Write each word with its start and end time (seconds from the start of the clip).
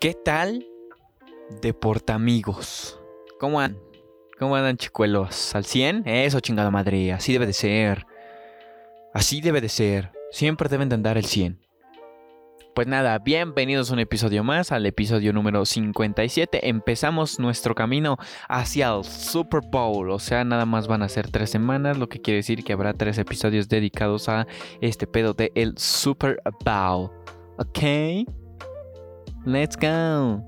¿Qué 0.00 0.14
tal? 0.14 0.66
Deportamigos. 1.60 2.98
¿Cómo 3.38 3.60
andan? 3.60 3.82
¿Cómo 4.38 4.56
andan, 4.56 4.78
chicuelos? 4.78 5.54
¿Al 5.54 5.66
100? 5.66 6.04
Eso, 6.06 6.40
chingada 6.40 6.70
madre. 6.70 7.12
Así 7.12 7.34
debe 7.34 7.44
de 7.44 7.52
ser. 7.52 8.06
Así 9.12 9.42
debe 9.42 9.60
de 9.60 9.68
ser. 9.68 10.10
Siempre 10.30 10.70
deben 10.70 10.88
de 10.88 10.94
andar 10.94 11.18
el 11.18 11.26
100. 11.26 11.60
Pues 12.74 12.86
nada, 12.86 13.18
bienvenidos 13.18 13.90
a 13.90 13.92
un 13.92 13.98
episodio 13.98 14.42
más, 14.42 14.72
al 14.72 14.86
episodio 14.86 15.34
número 15.34 15.66
57. 15.66 16.66
Empezamos 16.66 17.38
nuestro 17.38 17.74
camino 17.74 18.16
hacia 18.48 18.94
el 18.94 19.04
Super 19.04 19.60
Bowl. 19.70 20.08
O 20.12 20.18
sea, 20.18 20.44
nada 20.44 20.64
más 20.64 20.88
van 20.88 21.02
a 21.02 21.10
ser 21.10 21.30
tres 21.30 21.50
semanas, 21.50 21.98
lo 21.98 22.08
que 22.08 22.22
quiere 22.22 22.38
decir 22.38 22.64
que 22.64 22.72
habrá 22.72 22.94
tres 22.94 23.18
episodios 23.18 23.68
dedicados 23.68 24.30
a 24.30 24.46
este 24.80 25.06
pedo 25.06 25.34
de 25.34 25.52
el 25.54 25.76
Super 25.76 26.40
Bowl. 26.64 27.10
¿Ok? 27.58 28.30
Let's 29.44 29.76
go. 29.76 30.44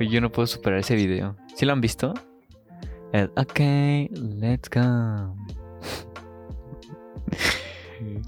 Yo 0.00 0.20
no 0.20 0.32
puedo 0.32 0.46
superar 0.46 0.80
ese 0.80 0.96
video. 0.96 1.36
¿Sí 1.54 1.64
lo 1.64 1.72
han 1.72 1.80
visto? 1.80 2.12
El 3.12 3.30
OK, 3.36 3.60
let's 4.40 4.68
go. 4.68 5.36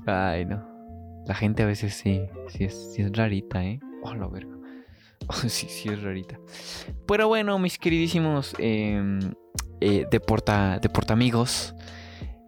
Ay, 0.07 0.45
no. 0.45 0.63
La 1.27 1.35
gente 1.35 1.65
a 1.65 1.67
veces 1.67 1.95
sí, 1.95 2.21
sí 2.49 2.65
es, 2.65 2.93
sí 2.93 3.03
es 3.03 3.11
rarita, 3.17 3.65
¿eh? 3.65 3.81
Oh, 4.03 4.31
verga. 4.31 4.57
sí, 5.49 5.67
sí 5.69 5.89
es 5.89 6.03
rarita. 6.03 6.39
Pero 7.07 7.27
bueno, 7.27 7.59
mis 7.59 7.79
queridísimos 7.79 8.55
em, 8.59 9.19
eh, 9.81 10.07
deporta, 10.11 10.81
amigos. 11.09 11.75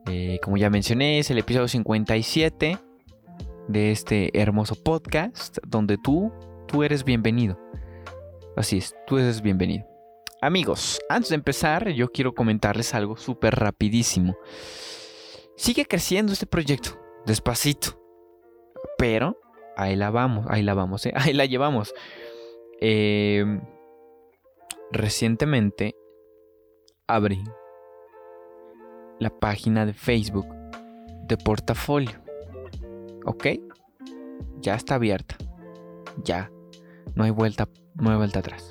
Eh, 0.08 0.38
como 0.41 0.56
ya 0.56 0.70
mencioné, 0.70 1.19
es 1.19 1.30
el 1.32 1.38
episodio 1.38 1.66
57 1.66 2.78
de 3.66 3.91
este 3.91 4.38
hermoso 4.41 4.77
podcast 4.77 5.58
donde 5.66 5.98
tú 5.98 6.32
tú 6.67 6.83
eres 6.83 7.05
bienvenido. 7.05 7.59
Así 8.56 8.78
es, 8.78 8.95
tú 9.06 9.19
eres 9.19 9.42
bienvenido. 9.42 9.86
Amigos, 10.41 11.00
antes 11.09 11.31
de 11.31 11.34
empezar, 11.34 11.89
yo 11.91 12.11
quiero 12.12 12.34
comentarles 12.34 12.95
algo 12.95 13.17
súper 13.17 13.55
rapidísimo. 13.55 14.36
Sigue 15.56 15.87
creciendo 15.87 16.33
este 16.33 16.47
proyecto, 16.47 16.91
despacito. 17.25 18.00
Pero 18.98 19.39
ahí 19.77 19.97
la 19.97 20.11
vamos, 20.11 20.47
ahí 20.48 20.62
la 20.62 20.75
vamos, 20.75 21.06
¿eh? 21.06 21.12
ahí 21.17 21.33
la 21.33 21.47
llevamos. 21.47 21.94
Em, 22.81 23.62
recientemente 24.92 25.94
abrí 27.06 27.42
la 29.19 29.31
página 29.31 29.87
de 29.87 29.94
Facebook 29.94 30.47
de 31.27 31.37
portafolio. 31.37 32.22
¿Ok? 33.25 33.47
Ya 34.61 34.75
está 34.75 34.97
abierta. 34.97 35.37
Ya 36.22 36.50
no 37.14 37.24
hay 37.24 37.30
vuelta, 37.30 37.68
no 37.94 38.16
vuelta 38.16 38.40
atrás. 38.40 38.70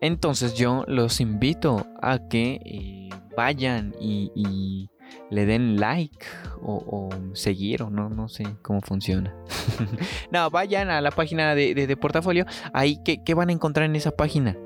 Entonces 0.00 0.54
yo 0.54 0.84
los 0.86 1.20
invito 1.20 1.86
a 2.02 2.28
que 2.28 2.60
eh, 2.64 3.08
vayan 3.36 3.94
y, 3.98 4.90
le 5.30 5.46
den 5.46 5.80
like 5.80 6.26
o, 6.60 7.08
seguir 7.32 7.82
o 7.82 7.90
no, 7.90 8.08
no 8.08 8.28
sé 8.28 8.44
cómo 8.62 8.80
funciona. 8.80 9.34
no, 10.30 10.50
vayan 10.50 10.90
a 10.90 11.00
la 11.00 11.10
página 11.10 11.54
de, 11.54 11.74
de, 11.74 11.96
portafolio. 11.96 12.44
Ahí, 12.72 12.98
¿qué, 13.04 13.22
¿qué, 13.24 13.34
van 13.34 13.48
a 13.48 13.52
encontrar 13.52 13.86
en 13.86 13.96
esa 13.96 14.10
página? 14.10 14.56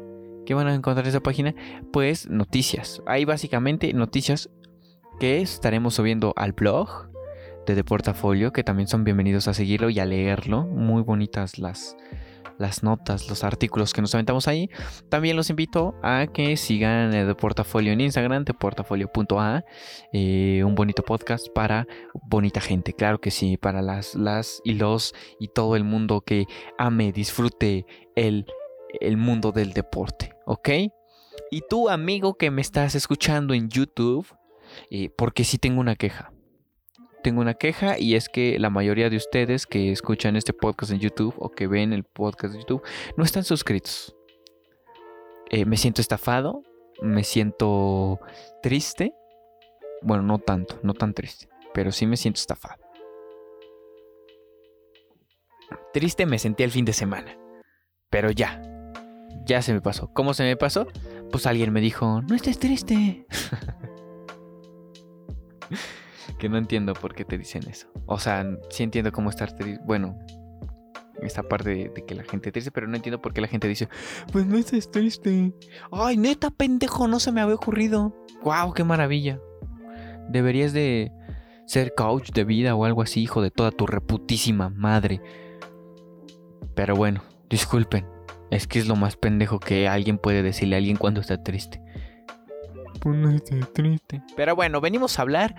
¿Qué 0.47 0.55
van 0.55 0.67
a 0.67 0.75
encontrar 0.75 1.05
en 1.05 1.11
esa 1.11 1.21
página? 1.21 1.55
Pues 1.93 2.29
noticias. 2.29 3.03
Hay 3.07 3.25
básicamente 3.25 3.93
noticias 3.93 4.51
que 5.21 5.41
estaremos 5.41 5.95
subiendo 5.95 6.33
al 6.37 6.53
blog 6.53 7.11
de, 7.67 7.75
de 7.75 7.85
portafolio, 7.85 8.53
que 8.53 8.65
también 8.65 8.89
son 8.89 9.05
bienvenidos 9.05 9.49
a 9.49 9.55
seguirlo 9.55 9.91
y 9.91 10.01
a 10.01 10.05
leerlo. 10.05 10.65
Muy 10.65 11.03
bonitas 11.03 11.59
las, 11.59 11.97
las 12.59 12.83
notas, 12.83 13.29
los 13.29 13.45
artículos 13.45 13.93
que 13.93 14.01
nos 14.01 14.15
aventamos 14.15 14.49
ahí. 14.49 14.69
También 15.09 15.37
los 15.37 15.51
invito 15.51 15.95
a 16.03 16.27
que 16.33 16.57
sigan 16.57 17.15
el 17.15 17.35
portafolio 17.37 17.93
en 17.93 18.01
Instagram, 18.01 18.45
de 18.45 18.55
portafolio.a, 18.55 19.65
eh, 20.13 20.63
un 20.65 20.75
bonito 20.75 21.03
podcast 21.03 21.49
para 21.55 21.87
bonita 22.29 22.61
gente, 22.61 22.93
claro 22.93 23.21
que 23.21 23.31
sí, 23.31 23.57
para 23.57 23.83
las, 23.83 24.15
las 24.15 24.61
y 24.65 24.75
los 24.75 25.15
y 25.39 25.49
todo 25.49 25.77
el 25.77 25.85
mundo 25.85 26.21
que 26.21 26.47
ame, 26.79 27.13
disfrute 27.13 27.87
el, 28.17 28.47
el 29.01 29.17
mundo 29.17 29.53
del 29.53 29.73
deporte, 29.73 30.35
¿ok? 30.47 30.69
Y 31.51 31.63
tú, 31.69 31.89
amigo 31.89 32.35
que 32.35 32.51
me 32.51 32.61
estás 32.61 32.95
escuchando 32.95 33.55
en 33.55 33.69
YouTube, 33.69 34.27
eh, 34.91 35.11
porque 35.17 35.45
sí 35.45 35.57
tengo 35.59 35.81
una 35.81 35.97
queja 35.97 36.33
tengo 37.23 37.41
una 37.41 37.55
queja 37.55 37.99
y 37.99 38.15
es 38.15 38.29
que 38.29 38.59
la 38.59 38.71
mayoría 38.71 39.11
de 39.11 39.17
ustedes 39.17 39.67
que 39.67 39.93
escuchan 39.93 40.37
este 40.37 40.53
podcast 40.53 40.93
en 40.93 41.01
YouTube 41.01 41.35
o 41.39 41.51
que 41.51 41.67
ven 41.67 41.93
el 41.93 42.05
podcast 42.05 42.55
de 42.55 42.61
YouTube 42.61 42.83
no 43.17 43.25
están 43.25 43.45
suscritos. 43.45 44.15
Eh, 45.51 45.65
me 45.65 45.77
siento 45.77 46.01
estafado, 46.01 46.63
me 47.01 47.25
siento 47.25 48.21
triste. 48.63 49.15
Bueno, 50.03 50.23
no 50.23 50.39
tanto, 50.39 50.79
no 50.83 50.95
tan 50.95 51.15
triste, 51.15 51.49
pero 51.75 51.91
sí 51.93 52.07
me 52.07 52.17
siento 52.17 52.39
estafado. 52.39 52.83
Triste 55.93 56.27
me 56.27 56.39
sentí 56.39 56.63
el 56.63 56.71
fin 56.71 56.85
de 56.85 56.93
semana, 56.93 57.37
pero 58.11 58.31
ya, 58.31 58.63
ya 59.45 59.63
se 59.63 59.73
me 59.73 59.81
pasó. 59.81 60.13
¿Cómo 60.13 60.35
se 60.35 60.45
me 60.45 60.57
pasó? 60.57 60.87
Pues 61.33 61.47
alguien 61.47 61.73
me 61.73 61.81
dijo, 61.81 62.23
no 62.23 62.35
estés 62.35 62.59
triste. 62.59 63.27
que 66.39 66.49
no 66.49 66.59
entiendo 66.59 66.95
por 66.95 67.15
qué 67.15 67.25
te 67.25 67.39
dicen 67.39 67.69
eso. 67.69 67.89
O 68.07 68.19
sea, 68.19 68.47
sí 68.71 68.83
entiendo 68.83 69.13
cómo 69.13 69.31
estar 69.31 69.53
triste. 69.57 69.81
Bueno, 69.85 70.19
esta 71.23 71.43
parte 71.43 71.91
de, 71.95 72.05
que 72.05 72.15
la 72.15 72.25
gente 72.25 72.53
triste, 72.53 72.71
pero 72.71 72.87
no 72.87 72.97
entiendo 72.97 73.21
por 73.21 73.33
qué 73.33 73.41
la 73.41 73.49
gente 73.49 73.69
dice, 73.69 73.89
pues 74.33 74.47
no 74.47 74.57
estés 74.57 74.91
triste. 74.91 75.53
Ay, 75.91 76.17
neta, 76.17 76.51
pendejo, 76.51 77.09
no 77.09 77.21
se 77.21 77.33
me 77.33 77.41
había 77.41 77.55
ocurrido. 77.55 78.15
Wow, 78.43 78.73
qué 78.73 78.85
maravilla. 78.85 79.41
Deberías 80.29 80.73
de 80.73 81.13
ser 81.67 81.95
coach 81.95 82.31
de 82.33 82.45
vida 82.45 82.75
o 82.75 82.85
algo 82.85 83.03
así, 83.03 83.23
hijo 83.23 83.43
de 83.43 83.51
toda 83.51 83.71
tu 83.71 83.87
reputísima 83.87 84.71
madre. 84.71 85.21
Pero 86.75 86.95
bueno, 86.95 87.23
disculpen. 87.51 88.07
Es 88.51 88.67
que 88.67 88.79
es 88.79 88.87
lo 88.87 88.97
más 88.97 89.17
pendejo 89.17 89.61
que 89.61 89.89
alguien 89.89 90.17
puede 90.17 90.43
decirle 90.43 90.77
a 90.77 90.79
alguien 90.79 90.97
cuando 90.97 91.21
está 91.21 91.43
triste. 91.43 91.83
Pues 93.01 93.17
no 93.17 93.31
estés 93.31 93.73
triste. 93.73 94.23
Pero 94.37 94.57
bueno, 94.57 94.81
venimos 94.81 95.19
a 95.19 95.23
hablar 95.23 95.55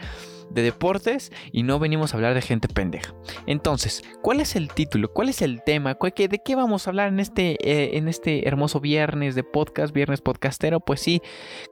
de 0.49 0.61
deportes 0.61 1.31
y 1.51 1.63
no 1.63 1.79
venimos 1.79 2.13
a 2.13 2.17
hablar 2.17 2.33
de 2.33 2.41
gente 2.41 2.67
pendeja. 2.67 3.13
Entonces, 3.45 4.03
¿cuál 4.21 4.41
es 4.41 4.55
el 4.55 4.69
título? 4.69 5.11
¿Cuál 5.13 5.29
es 5.29 5.41
el 5.41 5.63
tema? 5.63 5.97
¿De 5.99 6.41
qué 6.43 6.55
vamos 6.55 6.85
a 6.85 6.89
hablar 6.89 7.09
en 7.09 7.19
este, 7.19 7.57
eh, 7.61 7.97
en 7.97 8.07
este 8.07 8.47
hermoso 8.47 8.79
viernes 8.79 9.35
de 9.35 9.43
podcast, 9.43 9.93
viernes 9.93 10.21
podcastero? 10.21 10.79
Pues 10.79 10.99
sí, 10.99 11.21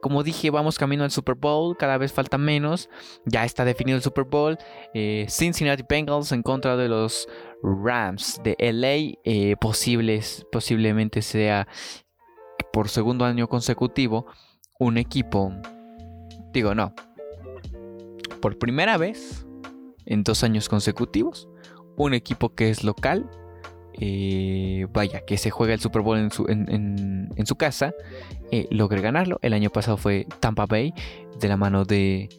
como 0.01 0.23
dije, 0.23 0.49
vamos 0.49 0.77
camino 0.77 1.03
al 1.03 1.11
Super 1.11 1.35
Bowl, 1.35 1.75
cada 1.77 1.97
vez 1.97 2.13
falta 2.13 2.37
menos, 2.37 2.89
ya 3.25 3.45
está 3.45 3.65
definido 3.65 3.97
el 3.97 4.03
Super 4.03 4.25
Bowl. 4.25 4.57
Eh, 4.93 5.25
Cincinnati 5.29 5.83
Bengals 5.87 6.31
en 6.31 6.43
contra 6.43 6.77
de 6.77 6.87
los 6.87 7.27
Rams 7.61 8.39
de 8.43 8.55
LA, 8.59 9.19
eh, 9.23 9.55
posibles, 9.59 10.45
posiblemente 10.51 11.21
sea 11.21 11.67
por 12.71 12.89
segundo 12.89 13.25
año 13.25 13.47
consecutivo 13.47 14.27
un 14.79 14.97
equipo, 14.97 15.51
digo 16.53 16.75
no, 16.75 16.93
por 18.39 18.57
primera 18.57 18.97
vez 18.97 19.45
en 20.05 20.23
dos 20.23 20.43
años 20.43 20.69
consecutivos, 20.69 21.49
un 21.97 22.13
equipo 22.13 22.55
que 22.55 22.69
es 22.69 22.83
local, 22.83 23.29
eh, 23.99 24.85
vaya, 24.93 25.21
que 25.25 25.37
se 25.37 25.49
juega 25.49 25.73
el 25.73 25.79
Super 25.79 26.01
Bowl 26.01 26.17
en 26.17 26.31
su, 26.31 27.55
casa, 27.55 27.93
eh, 28.51 28.67
logre 28.69 29.01
ganarlo. 29.01 29.39
El 29.41 29.53
año 29.53 29.69
pasado 29.69 29.97
fue 29.97 30.27
Tampa 30.39 30.65
Bay, 30.65 30.93
de 31.39 31.47
la 31.47 31.57
mano 31.57 31.83
de 31.83 32.29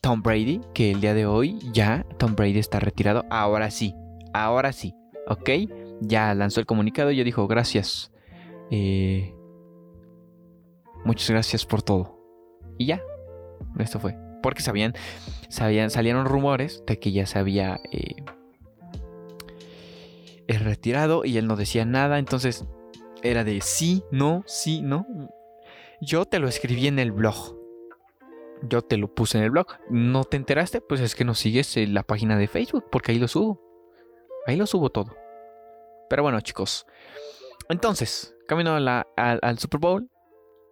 Tom 0.00 0.22
Brady, 0.22 0.60
que 0.74 0.90
el 0.90 1.00
día 1.00 1.14
de 1.14 1.26
hoy 1.26 1.58
ya 1.72 2.06
Tom 2.18 2.36
Brady 2.36 2.58
está 2.58 2.78
retirado. 2.78 3.24
Ahora 3.30 3.70
sí, 3.70 3.94
ahora 4.34 4.72
sí, 4.72 4.94
¿ok? 5.28 5.50
Ya 6.00 6.34
lanzó 6.34 6.60
el 6.60 6.66
comunicado 6.66 7.10
y 7.10 7.16
ya 7.16 7.24
dijo 7.24 7.46
gracias. 7.46 8.12
Eh, 8.70 9.34
muchas 11.04 11.30
gracias 11.30 11.64
por 11.64 11.82
todo. 11.82 12.18
Y 12.78 12.86
ya, 12.86 13.02
esto 13.78 13.98
fue. 13.98 14.29
Porque 14.42 14.62
sabían, 14.62 14.94
sabían, 15.48 15.90
salieron 15.90 16.26
rumores 16.26 16.82
de 16.86 16.98
que 16.98 17.12
ya 17.12 17.26
se 17.26 17.38
había 17.38 17.80
eh, 17.92 18.16
eh, 20.48 20.58
retirado 20.58 21.24
y 21.24 21.38
él 21.38 21.46
no 21.46 21.56
decía 21.56 21.84
nada. 21.84 22.18
Entonces 22.18 22.64
era 23.22 23.44
de 23.44 23.60
sí, 23.60 24.02
no, 24.10 24.42
sí, 24.46 24.82
no. 24.82 25.06
Yo 26.00 26.24
te 26.24 26.38
lo 26.38 26.48
escribí 26.48 26.86
en 26.86 26.98
el 26.98 27.12
blog. 27.12 27.56
Yo 28.62 28.82
te 28.82 28.96
lo 28.96 29.14
puse 29.14 29.38
en 29.38 29.44
el 29.44 29.50
blog. 29.50 29.66
¿No 29.88 30.24
te 30.24 30.36
enteraste? 30.36 30.80
Pues 30.80 31.00
es 31.00 31.14
que 31.14 31.24
no 31.24 31.34
sigues 31.34 31.76
en 31.76 31.94
la 31.94 32.02
página 32.02 32.36
de 32.36 32.48
Facebook 32.48 32.86
porque 32.90 33.12
ahí 33.12 33.18
lo 33.18 33.28
subo. 33.28 33.60
Ahí 34.46 34.56
lo 34.56 34.66
subo 34.66 34.90
todo. 34.90 35.14
Pero 36.08 36.22
bueno, 36.22 36.40
chicos. 36.40 36.86
Entonces, 37.68 38.34
camino 38.48 38.74
al 38.74 39.58
Super 39.58 39.80
Bowl 39.80 40.10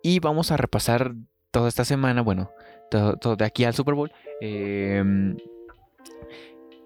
y 0.03 0.21
vamos 0.21 0.51
a 0.51 0.57
repasar 0.57 1.15
toda 1.51 1.69
esta 1.69 1.85
semana. 1.85 2.23
Bueno, 2.23 2.51
todo, 2.91 3.37
de 3.37 3.45
aquí 3.45 3.65
al 3.65 3.75
Super 3.75 3.95
Bowl. 3.95 4.13
Em, 4.41 5.37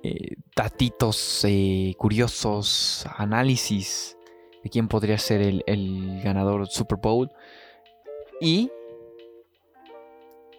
eh, 0.02 0.36
datitos 0.56 1.44
eh, 1.44 1.94
curiosos, 1.96 3.06
análisis 3.16 4.16
de 4.64 4.70
quién 4.70 4.88
podría 4.88 5.18
ser 5.18 5.40
el, 5.42 5.62
el 5.66 6.20
ganador 6.22 6.68
Super 6.68 6.98
Bowl. 6.98 7.30
Y 8.40 8.70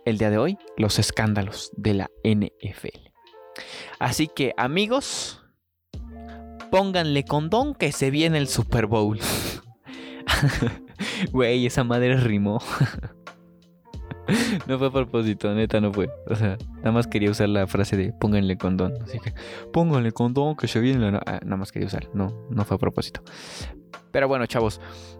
el 0.05 0.17
día 0.17 0.29
de 0.29 0.37
hoy, 0.37 0.57
los 0.77 0.99
escándalos 0.99 1.71
de 1.75 1.93
la 1.93 2.11
NFL. 2.23 3.09
Así 3.99 4.27
que 4.27 4.53
amigos, 4.57 5.43
pónganle 6.71 7.23
condón 7.23 7.75
que 7.75 7.91
se 7.91 8.09
viene 8.11 8.37
el 8.37 8.47
Super 8.47 8.87
Bowl. 8.87 9.19
Güey, 11.31 11.65
esa 11.65 11.83
madre 11.83 12.17
rimó. 12.17 12.61
no 14.67 14.77
fue 14.79 14.87
a 14.87 14.91
propósito, 14.91 15.53
neta 15.53 15.81
no 15.81 15.91
fue. 15.91 16.09
O 16.27 16.35
sea, 16.35 16.57
nada 16.77 16.91
más 16.91 17.07
quería 17.07 17.31
usar 17.31 17.49
la 17.49 17.67
frase 17.67 17.97
de 17.97 18.13
pónganle 18.13 18.57
condón. 18.57 18.93
Así 19.03 19.19
que 19.19 19.33
pónganle 19.71 20.11
condón 20.11 20.55
que 20.55 20.67
se 20.67 20.79
viene 20.79 21.11
la... 21.11 21.21
Ah, 21.25 21.39
nada 21.43 21.57
más 21.57 21.71
quería 21.71 21.87
usar. 21.87 22.09
No, 22.13 22.47
no 22.49 22.65
fue 22.65 22.75
a 22.75 22.77
propósito. 22.79 23.21
Pero 24.11 24.27
bueno, 24.27 24.45
chavos. 24.45 24.79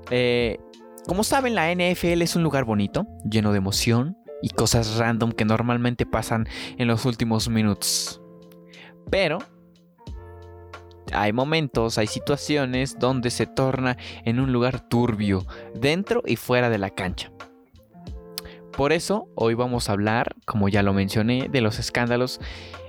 Eh, 0.10 0.60
como 1.08 1.24
saben, 1.24 1.56
la 1.56 1.74
NFL 1.74 2.22
es 2.22 2.36
un 2.36 2.44
lugar 2.44 2.64
bonito, 2.64 3.06
lleno 3.30 3.52
de 3.52 3.58
emoción 3.58 4.18
y 4.42 4.50
cosas 4.50 4.98
random 4.98 5.32
que 5.32 5.46
normalmente 5.46 6.06
pasan 6.06 6.48
en 6.78 6.88
los 6.88 7.06
últimos 7.06 7.50
minutos. 7.50 8.22
Pero 9.10 9.40
hay 11.12 11.34
momentos, 11.34 11.98
hay 11.98 12.08
situaciones 12.08 12.98
donde 13.00 13.32
se 13.32 13.46
torna 13.48 13.98
en 14.26 14.40
un 14.40 14.54
lugar 14.54 14.88
turbio, 14.88 15.46
dentro 15.76 16.24
y 16.26 16.38
fuera 16.38 16.70
de 16.70 16.78
la 16.78 16.90
cancha. 16.90 17.32
Por 18.76 18.92
eso, 18.92 19.30
hoy 19.36 19.54
vamos 19.54 19.88
a 19.88 19.92
hablar, 19.92 20.36
como 20.46 20.68
ya 20.68 20.82
lo 20.82 20.94
mencioné, 20.94 21.48
de 21.48 21.62
los 21.62 21.78
escándalos 21.78 22.42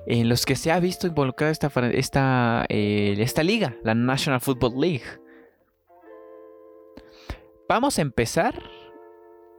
en 0.07 0.31
los 0.31 0.47
que 0.47 0.57
se 0.57 0.73
ha 0.73 0.81
visto 0.81 1.07
involucrada 1.07 1.53
esta, 1.53 2.65
eh, 2.71 3.27
liga, 3.43 3.77
la 3.83 3.95
National 3.95 4.41
Football 4.41 4.81
League. 4.81 5.05
Vamos 7.69 7.99
a 7.99 8.03
empezar 8.03 8.63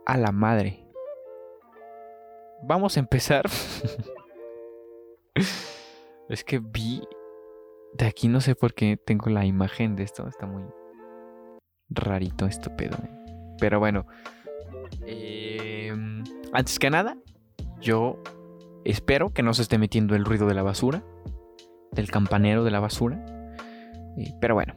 a 0.07 0.17
la 0.17 0.31
madre. 0.31 0.83
Vamos 2.63 2.97
a 2.97 3.01
empezar. 3.01 3.45
es 6.29 6.43
que 6.43 6.59
vi. 6.59 7.01
De 7.93 8.07
aquí 8.07 8.27
no 8.27 8.41
sé 8.41 8.55
por 8.55 8.73
qué 8.73 8.97
tengo 8.97 9.29
la 9.29 9.45
imagen 9.45 9.95
de 9.95 10.03
esto. 10.03 10.27
Está 10.27 10.47
muy 10.47 10.63
rarito 11.89 12.47
pedo. 12.75 12.97
Eh. 13.03 13.09
Pero 13.59 13.79
bueno. 13.79 14.07
Em, 15.05 16.23
antes 16.53 16.79
que 16.79 16.89
nada, 16.89 17.17
yo 17.79 18.21
espero 18.83 19.33
que 19.33 19.43
no 19.43 19.53
se 19.53 19.61
esté 19.61 19.77
metiendo 19.77 20.15
el 20.15 20.25
ruido 20.25 20.47
de 20.47 20.53
la 20.53 20.63
basura. 20.63 21.03
Del 21.91 22.11
campanero 22.11 22.63
de 22.63 22.71
la 22.71 22.79
basura. 22.79 23.25
Pero 24.39 24.55
bueno. 24.55 24.75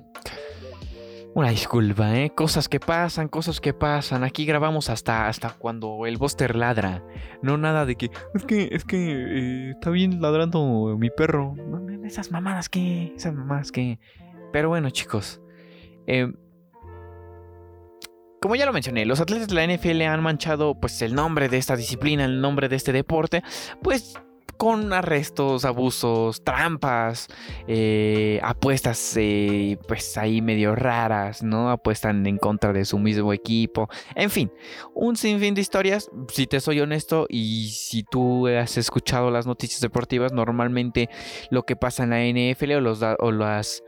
Una 1.35 1.51
disculpa, 1.51 2.17
¿eh? 2.17 2.31
Cosas 2.31 2.69
que 2.69 2.81
pasan, 2.81 3.29
cosas 3.29 3.61
que 3.61 3.73
pasan. 3.73 4.25
Aquí 4.25 4.45
grabamos 4.45 4.91
hasta, 4.91 5.29
hasta 5.29 5.51
cuando 5.51 6.07
el 6.07 6.17
Buster 6.17 6.57
ladra. 6.57 7.05
No 7.43 7.57
nada 7.57 7.87
de 7.87 7.97
que. 7.97 8.11
Es 8.35 8.45
que, 8.45 8.69
es 8.73 8.85
que 8.85 8.97
eh, 8.99 9.71
está 9.71 9.91
bien 9.91 10.21
ladrando 10.21 10.97
mi 10.99 11.11
perro. 11.11 11.55
esas 12.05 12.33
mamadas 12.33 12.69
que. 12.69 13.13
Esas 13.15 13.35
mamadas 13.35 13.71
que. 13.71 14.01
Pero 14.53 14.69
bueno, 14.69 14.91
chicos. 14.91 15.41
Eh, 16.07 16.33
como 18.41 18.57
ya 18.57 18.67
lo 18.67 18.73
mencioné, 18.73 19.05
los 19.05 19.21
atletas 19.21 19.49
de 19.49 19.55
la 19.55 19.67
NFL 19.67 20.03
han 20.03 20.23
manchado 20.23 20.75
pues 20.75 21.03
el 21.03 21.15
nombre 21.15 21.49
de 21.49 21.59
esta 21.59 21.77
disciplina, 21.77 22.25
el 22.25 22.41
nombre 22.41 22.69
de 22.69 22.77
este 22.77 22.93
deporte, 22.93 23.43
pues 23.83 24.15
con 24.59 24.93
arrestos, 24.93 25.65
abusos, 25.65 26.43
trampas, 26.43 27.29
eh, 27.69 28.41
apuestas 28.43 29.15
eh, 29.17 29.79
pues 29.87 30.19
ahí 30.19 30.43
medio 30.43 30.75
raras, 30.75 31.45
¿no? 31.45 31.71
Apuestan 31.71 32.27
en 32.27 32.39
contra 32.39 32.73
de 32.73 32.85
su 32.85 32.99
mismo 32.99 33.33
equipo, 33.33 33.89
en 34.17 34.31
fin, 34.31 34.53
un 34.95 35.17
sinfín 35.17 35.55
de 35.55 35.61
historias, 35.61 36.11
si 36.29 36.49
te 36.49 36.61
soy 36.61 36.81
honesto 36.81 37.27
y 37.31 37.69
si 37.69 38.03
tú 38.03 38.49
has 38.49 38.77
escuchado 38.77 39.31
las 39.31 39.47
noticias 39.47 39.81
deportivas, 39.81 40.33
normalmente 40.33 41.09
lo 41.51 41.63
que 41.63 41.77
pasa 41.77 42.03
en 42.03 42.11
la 42.11 42.21
NFL 42.21 42.73
o, 42.73 42.81
los, 42.81 43.01
o 43.21 43.33
las... 43.33 43.85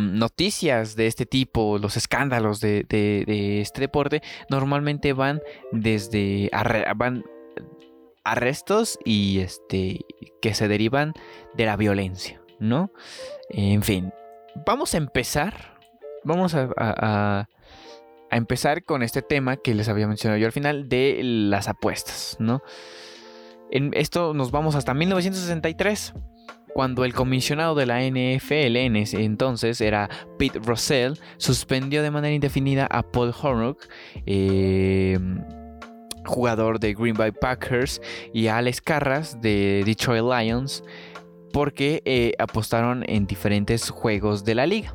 noticias 0.00 0.96
de 0.96 1.06
este 1.06 1.26
tipo, 1.26 1.78
los 1.78 1.96
escándalos 1.96 2.60
de, 2.60 2.84
este 3.60 3.80
deporte, 3.80 4.22
normalmente 4.50 5.12
van 5.12 5.40
desde 5.72 6.50
van 6.96 7.24
arrestos 8.24 8.98
y 9.04 9.40
este 9.40 10.00
que 10.42 10.54
se 10.54 10.68
derivan 10.68 11.14
de 11.54 11.66
la 11.66 11.76
violencia, 11.76 12.40
¿no? 12.58 12.90
En 13.48 13.82
fin, 13.82 14.12
vamos 14.66 14.94
a 14.94 14.98
empezar, 14.98 15.78
vamos 16.24 16.54
a, 16.54 16.68
a, 16.76 17.48
empezar 18.30 18.84
con 18.84 19.02
este 19.02 19.22
tema 19.22 19.56
que 19.56 19.74
les 19.74 19.88
había 19.88 20.06
mencionado 20.06 20.38
yo 20.38 20.46
al 20.46 20.52
final 20.52 20.88
de 20.88 21.20
las 21.22 21.68
apuestas, 21.68 22.36
¿no? 22.38 22.62
En 23.70 23.90
esto 23.94 24.34
nos 24.34 24.50
vamos 24.50 24.74
hasta 24.74 24.94
1963 24.94 26.14
cuando 26.74 27.04
el 27.04 27.14
comisionado 27.14 27.74
de 27.74 27.86
la 27.86 28.00
NFL 28.00 28.76
en 28.76 28.96
ese 28.96 29.24
entonces 29.24 29.80
era 29.80 30.08
Pete 30.38 30.58
Russell, 30.60 31.14
suspendió 31.36 32.02
de 32.02 32.10
manera 32.10 32.34
indefinida 32.34 32.86
a 32.90 33.02
Paul 33.02 33.34
Hornock, 33.40 33.86
eh, 34.26 35.18
jugador 36.24 36.78
de 36.78 36.94
Green 36.94 37.14
Bay 37.16 37.32
Packers, 37.32 38.00
y 38.32 38.48
Alex 38.48 38.80
Carras 38.80 39.40
de 39.40 39.82
Detroit 39.84 40.22
Lions, 40.22 40.84
porque 41.52 42.02
eh, 42.04 42.32
apostaron 42.38 43.04
en 43.08 43.26
diferentes 43.26 43.90
juegos 43.90 44.44
de 44.44 44.54
la 44.54 44.66
liga. 44.66 44.94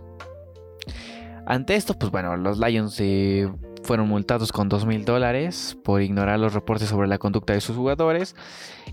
Ante 1.46 1.76
esto, 1.76 1.94
pues 1.96 2.12
bueno, 2.12 2.38
los 2.38 2.58
Lions 2.58 2.98
eh, 3.00 3.52
fueron 3.84 4.08
multados 4.08 4.52
con 4.52 4.70
2 4.70 4.86
mil 4.86 5.04
dólares 5.04 5.78
por 5.84 6.02
ignorar 6.02 6.40
los 6.40 6.54
reportes 6.54 6.88
sobre 6.88 7.08
la 7.08 7.18
conducta 7.18 7.54
de 7.54 7.62
sus 7.62 7.76
jugadores. 7.76 8.36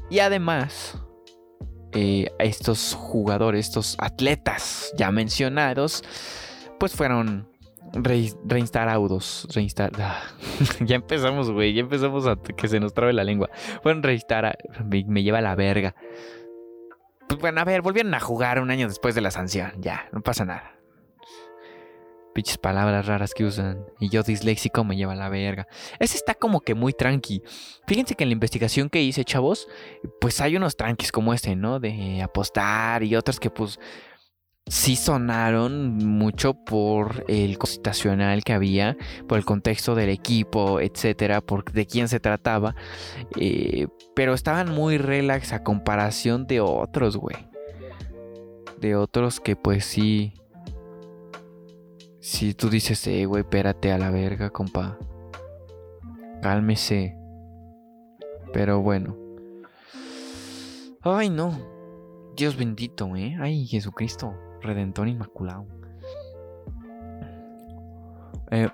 Y 0.09 0.19
además, 0.19 0.99
eh, 1.93 2.31
estos 2.39 2.95
jugadores, 2.95 3.67
estos 3.67 3.97
atletas 3.99 4.93
ya 4.97 5.11
mencionados, 5.11 6.03
pues 6.79 6.95
fueron 6.95 7.49
reinstalados. 7.93 9.49
Reinstar 9.55 9.93
ah, 9.99 10.23
ya 10.81 10.97
empezamos, 10.97 11.51
güey. 11.51 11.75
Ya 11.75 11.81
empezamos 11.81 12.27
a 12.27 12.37
que 12.37 12.69
se 12.69 12.81
nos 12.81 12.95
trabe 12.95 13.13
la 13.13 13.25
lengua. 13.25 13.51
Fueron 13.83 14.03
reinstalar. 14.03 14.59
Me, 14.85 15.05
me 15.05 15.23
lleva 15.23 15.41
la 15.41 15.55
verga. 15.55 15.95
Pues 17.29 17.41
bueno, 17.41 17.61
a 17.61 17.65
ver, 17.65 17.83
volvieron 17.83 18.13
a 18.15 18.21
jugar 18.21 18.61
un 18.61 18.71
año 18.71 18.89
después 18.89 19.15
de 19.15 19.21
la 19.21 19.31
sanción. 19.31 19.73
Ya, 19.79 20.09
no 20.13 20.21
pasa 20.21 20.45
nada. 20.45 20.80
Pinches 22.41 22.57
palabras 22.57 23.05
raras 23.05 23.35
que 23.35 23.45
usan. 23.45 23.85
Y 23.99 24.09
yo 24.09 24.23
disléxico 24.23 24.83
me 24.83 24.97
lleva 24.97 25.15
la 25.15 25.29
verga. 25.29 25.69
Ese 25.99 26.17
está 26.17 26.33
como 26.35 26.63
que 26.63 26.75
muy 26.75 26.95
tranqui. 26.95 27.43
Fíjense 27.87 28.15
que 28.15 28.25
en 28.25 28.31
la 28.31 28.33
investigación 28.33 28.89
que 28.89 29.03
hice, 29.03 29.27
chavos, 29.27 29.69
pues 30.23 30.41
hay 30.41 30.57
unos 30.57 30.75
tranquis 30.75 31.13
como 31.13 31.35
este, 31.35 31.55
¿no? 31.55 31.81
De 31.81 32.23
apostar 32.23 33.03
y 33.03 33.15
otros 33.15 33.41
que 33.41 33.51
pues 33.51 33.79
sí 34.69 34.97
sonaron 34.97 35.99
mucho 35.99 36.55
por 36.55 37.27
el 37.29 37.59
constitucional 37.59 38.43
que 38.43 38.55
había, 38.55 38.97
por 39.29 39.37
el 39.37 39.45
contexto 39.45 39.95
del 39.95 40.09
equipo, 40.09 40.81
etcétera, 40.81 41.43
por 41.43 41.71
de 41.71 41.85
quién 41.85 42.09
se 42.09 42.21
trataba. 42.21 42.75
Eh, 43.37 43.87
pero 44.17 44.33
estaban 44.33 44.71
muy 44.71 44.97
relax 44.97 45.53
a 45.53 45.63
comparación 45.63 46.47
de 46.47 46.63
otros, 46.63 47.19
güey. 47.19 47.37
De 48.79 48.97
otros 48.97 49.41
que 49.41 49.57
pues 49.57 49.85
sí 49.85 50.33
si 52.21 52.55
tú 52.55 52.69
dices, 52.69 53.07
eh, 53.07 53.25
güey, 53.25 53.43
espérate 53.43 53.93
a 53.93 53.99
la 53.99 54.11
verga, 54.11 54.51
compa. 54.51 54.99
Cálmese. 56.43 57.17
Pero 58.53 58.81
bueno. 58.81 59.17
Ay, 61.03 61.31
no. 61.31 61.59
Dios 62.37 62.57
bendito, 62.57 63.17
¿eh? 63.17 63.37
Ay, 63.41 63.67
Jesucristo. 63.67 64.35
Redentor 64.61 65.09
Inmaculado. 65.09 65.67
Eh, 68.51 68.69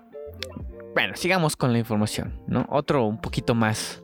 bueno, 0.95 1.15
sigamos 1.15 1.57
con 1.57 1.73
la 1.73 1.79
información, 1.79 2.43
¿no? 2.47 2.67
Otro 2.71 3.07
un 3.07 3.21
poquito 3.21 3.55
más 3.55 4.03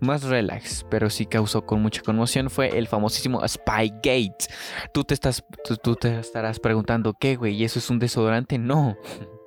más 0.00 0.22
relax, 0.24 0.84
pero 0.90 1.10
sí 1.10 1.26
causó 1.26 1.64
con 1.64 1.82
mucha 1.82 2.02
conmoción 2.02 2.50
fue 2.50 2.76
el 2.76 2.88
famosísimo 2.88 3.46
Spygate. 3.46 4.46
Tú 4.92 5.04
te 5.04 5.14
estás, 5.14 5.44
tú, 5.82 5.96
te 5.96 6.18
estarás 6.18 6.60
preguntando, 6.60 7.14
¿qué, 7.14 7.36
güey? 7.36 7.54
¿Y 7.54 7.64
eso 7.64 7.78
es 7.78 7.90
un 7.90 7.98
desodorante? 7.98 8.58
No, 8.58 8.96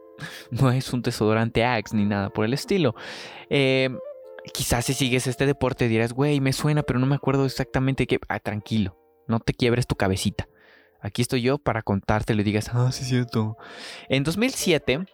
no 0.51 0.71
es 0.71 0.91
un 0.93 1.01
desodorante 1.01 1.63
Axe 1.63 1.95
ni 1.95 2.05
nada 2.05 2.29
por 2.29 2.45
el 2.45 2.53
estilo. 2.53 2.95
Em, 3.49 3.97
quizás 4.53 4.85
si 4.85 4.93
sigues 4.93 5.27
este 5.27 5.45
deporte 5.45 5.87
dirás, 5.87 6.13
güey, 6.13 6.39
me 6.39 6.53
suena, 6.53 6.83
pero 6.83 6.99
no 6.99 7.05
me 7.05 7.15
acuerdo 7.15 7.45
exactamente 7.45 8.07
qué. 8.07 8.19
Ah, 8.27 8.39
tranquilo, 8.39 8.97
no 9.27 9.39
te 9.39 9.53
quiebres 9.53 9.87
tu 9.87 9.95
cabecita. 9.95 10.47
Aquí 10.99 11.21
estoy 11.21 11.41
yo 11.41 11.59
para 11.59 11.83
contarte, 11.83 12.33
le 12.33 12.43
digas, 12.43 12.69
ah, 12.73 12.91
sí 12.91 13.03
es 13.03 13.09
cierto. 13.09 13.57
En 14.09 14.23
2007, 14.23 15.05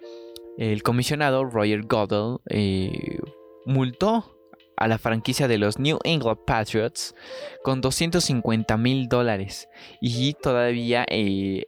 el 0.57 0.83
comisionado 0.83 1.43
Roger 1.43 1.83
Goodell 1.83 2.37
eh, 2.49 3.19
multó 3.65 4.37
a 4.77 4.87
la 4.87 4.97
franquicia 4.97 5.47
de 5.47 5.57
los 5.57 5.79
New 5.79 5.99
England 6.03 6.39
Patriots 6.45 7.15
con 7.63 7.81
250 7.81 8.77
mil 8.77 9.07
dólares 9.07 9.69
y 10.01 10.33
todavía 10.33 11.05
eh, 11.09 11.65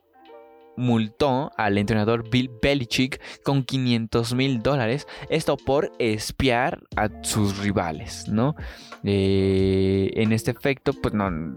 multó 0.77 1.51
al 1.57 1.77
entrenador 1.77 2.29
Bill 2.29 2.51
Belichick 2.61 3.21
con 3.43 3.63
500 3.63 4.33
mil 4.33 4.61
dólares. 4.61 5.07
Esto 5.29 5.57
por 5.57 5.91
espiar 5.99 6.79
a 6.95 7.09
sus 7.23 7.57
rivales, 7.59 8.27
¿no? 8.27 8.55
Eh, 9.03 10.11
en 10.15 10.31
este 10.31 10.51
efecto, 10.51 10.93
pues 10.93 11.13
no. 11.13 11.55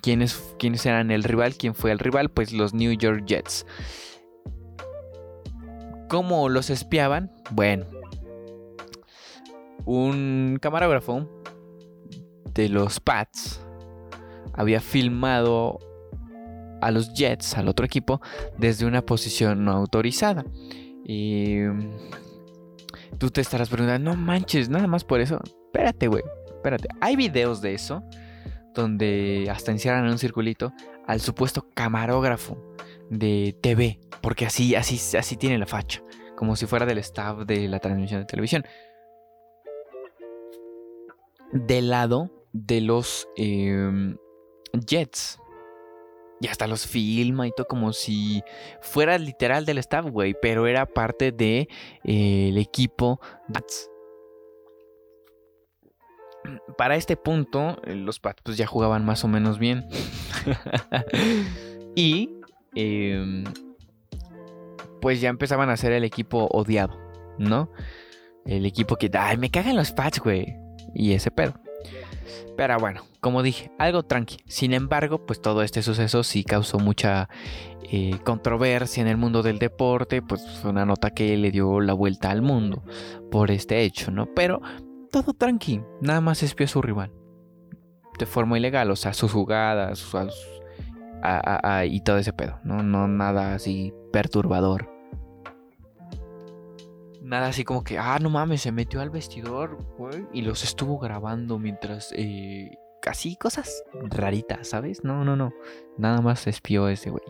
¿quiénes, 0.00 0.54
¿Quiénes 0.58 0.84
eran 0.84 1.10
el 1.10 1.24
rival? 1.24 1.54
¿Quién 1.56 1.74
fue 1.74 1.92
el 1.92 1.98
rival? 1.98 2.28
Pues 2.28 2.52
los 2.52 2.74
New 2.74 2.92
York 2.92 3.24
Jets. 3.26 3.66
¿Cómo 6.08 6.50
los 6.50 6.68
espiaban? 6.68 7.32
Bueno, 7.50 7.86
un 9.84 10.58
camarógrafo 10.60 11.28
de 12.54 12.68
los 12.68 13.00
Pats 13.00 13.64
había 14.54 14.80
filmado 14.80 15.78
a 16.80 16.90
los 16.90 17.14
Jets, 17.14 17.56
al 17.56 17.68
otro 17.68 17.86
equipo, 17.86 18.20
desde 18.58 18.86
una 18.86 19.02
posición 19.02 19.64
no 19.64 19.72
autorizada. 19.72 20.44
Y 21.04 21.60
tú 23.18 23.30
te 23.30 23.40
estarás 23.40 23.68
preguntando, 23.68 24.10
no 24.10 24.16
manches, 24.16 24.68
nada 24.68 24.86
más 24.86 25.04
por 25.04 25.20
eso. 25.20 25.40
Espérate, 25.66 26.08
güey, 26.08 26.24
espérate. 26.46 26.88
Hay 27.00 27.16
videos 27.16 27.62
de 27.62 27.74
eso 27.74 28.02
donde 28.74 29.48
hasta 29.50 29.70
encierran 29.70 30.04
en 30.06 30.12
un 30.12 30.18
circulito 30.18 30.72
al 31.06 31.20
supuesto 31.20 31.68
camarógrafo 31.74 32.74
de 33.10 33.56
TV, 33.60 34.00
porque 34.20 34.46
así, 34.46 34.74
así, 34.74 35.16
así 35.16 35.36
tiene 35.36 35.58
la 35.58 35.66
facha, 35.66 36.02
como 36.36 36.56
si 36.56 36.66
fuera 36.66 36.86
del 36.86 36.98
staff 36.98 37.46
de 37.46 37.68
la 37.68 37.78
transmisión 37.78 38.20
de 38.20 38.26
televisión. 38.26 38.64
Del 41.52 41.90
lado 41.90 42.30
de 42.52 42.80
los 42.80 43.28
em, 43.36 44.16
Jets. 44.86 45.38
Y 46.40 46.48
hasta 46.48 46.66
los 46.66 46.86
filma 46.86 47.46
y 47.46 47.52
todo 47.52 47.66
como 47.68 47.92
si 47.92 48.42
fuera 48.80 49.16
literal 49.16 49.64
del 49.64 49.78
staff, 49.78 50.06
güey. 50.06 50.34
Pero 50.40 50.66
era 50.66 50.86
parte 50.86 51.26
del 51.26 51.36
de, 51.36 51.68
eh, 52.04 52.52
equipo 52.56 53.20
Pats. 53.52 53.88
Para 56.76 56.96
este 56.96 57.16
punto, 57.16 57.80
eh, 57.84 57.94
los 57.94 58.18
Pats 58.18 58.42
pues, 58.42 58.56
ya 58.56 58.66
jugaban 58.66 59.04
más 59.04 59.22
o 59.24 59.28
menos 59.28 59.60
bien. 59.60 59.86
y 61.94 62.28
em, 62.74 63.44
pues 65.00 65.20
ya 65.20 65.28
empezaban 65.28 65.70
a 65.70 65.76
ser 65.76 65.92
el 65.92 66.02
equipo 66.02 66.48
odiado, 66.50 66.98
¿no? 67.38 67.70
El 68.44 68.66
equipo 68.66 68.96
que, 68.96 69.08
ay, 69.16 69.36
me 69.36 69.50
cagan 69.50 69.76
los 69.76 69.92
Pats, 69.92 70.18
güey. 70.18 70.61
Y 70.94 71.12
ese 71.12 71.30
pedo. 71.30 71.54
Pero 72.56 72.78
bueno, 72.78 73.02
como 73.20 73.42
dije, 73.42 73.70
algo 73.78 74.02
tranqui. 74.02 74.38
Sin 74.46 74.72
embargo, 74.74 75.24
pues 75.26 75.40
todo 75.40 75.62
este 75.62 75.82
suceso 75.82 76.22
sí 76.22 76.44
causó 76.44 76.78
mucha 76.78 77.28
eh, 77.90 78.18
controversia 78.24 79.00
en 79.00 79.08
el 79.08 79.16
mundo 79.16 79.42
del 79.42 79.58
deporte, 79.58 80.22
pues 80.22 80.46
fue 80.60 80.70
una 80.70 80.84
nota 80.84 81.10
que 81.10 81.36
le 81.36 81.50
dio 81.50 81.80
la 81.80 81.94
vuelta 81.94 82.30
al 82.30 82.42
mundo 82.42 82.82
por 83.30 83.50
este 83.50 83.82
hecho, 83.82 84.10
¿no? 84.10 84.26
Pero 84.34 84.60
todo 85.10 85.32
tranqui, 85.32 85.82
nada 86.00 86.20
más 86.20 86.42
espió 86.42 86.66
a 86.66 86.68
su 86.68 86.82
rival. 86.82 87.12
De 88.18 88.26
forma 88.26 88.58
ilegal, 88.58 88.90
o 88.90 88.96
sea, 88.96 89.14
sus 89.14 89.32
jugadas, 89.32 90.06
y 91.86 92.00
todo 92.00 92.18
ese 92.18 92.32
pedo, 92.32 92.58
¿no? 92.64 92.82
No 92.82 93.08
nada 93.08 93.54
así 93.54 93.94
perturbador 94.12 94.91
nada 97.22 97.48
así 97.48 97.64
como 97.64 97.84
que, 97.84 97.98
ah, 97.98 98.18
no 98.20 98.30
mames, 98.30 98.62
se 98.62 98.72
metió 98.72 99.00
al 99.00 99.10
vestidor, 99.10 99.78
güey, 99.96 100.26
y 100.32 100.42
los 100.42 100.64
estuvo 100.64 100.98
grabando 100.98 101.58
mientras, 101.58 102.12
eh, 102.16 102.70
casi 103.00 103.36
cosas 103.36 103.82
raritas, 103.92 104.68
¿sabes? 104.68 105.04
No, 105.04 105.24
no, 105.24 105.36
no, 105.36 105.52
nada 105.98 106.20
más 106.20 106.46
espió 106.46 106.88
ese 106.88 107.10
güey. 107.10 107.24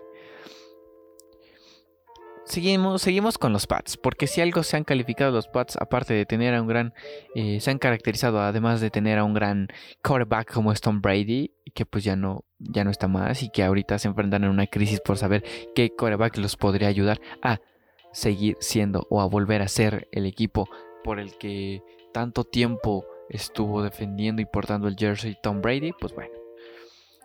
Seguimos, 2.44 3.00
seguimos 3.00 3.38
con 3.38 3.52
los 3.52 3.66
Pats, 3.66 3.96
porque 3.96 4.26
si 4.26 4.40
algo 4.40 4.62
se 4.62 4.76
han 4.76 4.84
calificado 4.84 5.30
los 5.30 5.48
Pats, 5.48 5.78
aparte 5.80 6.12
de 6.12 6.26
tener 6.26 6.54
a 6.54 6.60
un 6.60 6.68
gran, 6.68 6.92
eh, 7.34 7.60
se 7.60 7.70
han 7.70 7.78
caracterizado 7.78 8.40
además 8.40 8.80
de 8.80 8.90
tener 8.90 9.18
a 9.18 9.24
un 9.24 9.32
gran 9.32 9.68
quarterback 10.02 10.52
como 10.52 10.74
Tom 10.74 11.00
Brady, 11.00 11.52
que 11.72 11.86
pues 11.86 12.04
ya 12.04 12.16
no, 12.16 12.44
ya 12.58 12.84
no 12.84 12.90
está 12.90 13.08
más 13.08 13.42
y 13.42 13.48
que 13.48 13.62
ahorita 13.62 13.98
se 13.98 14.08
enfrentan 14.08 14.44
en 14.44 14.50
una 14.50 14.66
crisis 14.66 15.00
por 15.00 15.16
saber 15.16 15.44
qué 15.74 15.90
quarterback 15.96 16.36
los 16.36 16.56
podría 16.56 16.88
ayudar 16.88 17.20
a 17.42 17.60
seguir 18.12 18.56
siendo 18.60 19.06
o 19.10 19.20
a 19.20 19.26
volver 19.26 19.62
a 19.62 19.68
ser 19.68 20.08
el 20.12 20.26
equipo 20.26 20.68
por 21.02 21.18
el 21.18 21.36
que 21.38 21.82
tanto 22.12 22.44
tiempo 22.44 23.04
estuvo 23.28 23.82
defendiendo 23.82 24.42
y 24.42 24.44
portando 24.44 24.88
el 24.88 24.96
jersey 24.96 25.36
Tom 25.42 25.62
Brady, 25.62 25.92
pues 25.98 26.14
bueno, 26.14 26.34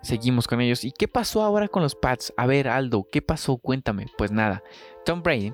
seguimos 0.02 0.48
con 0.48 0.62
ellos. 0.62 0.84
¿Y 0.84 0.92
qué 0.92 1.08
pasó 1.08 1.44
ahora 1.44 1.68
con 1.68 1.84
los 1.84 1.96
Pats? 1.96 2.34
A 2.38 2.46
ver, 2.46 2.68
Aldo, 2.68 3.08
¿qué 3.12 3.22
pasó? 3.22 3.58
Cuéntame. 3.58 4.08
Pues 4.18 4.32
nada, 4.32 4.64
Tom 5.06 5.22
Brady, 5.22 5.54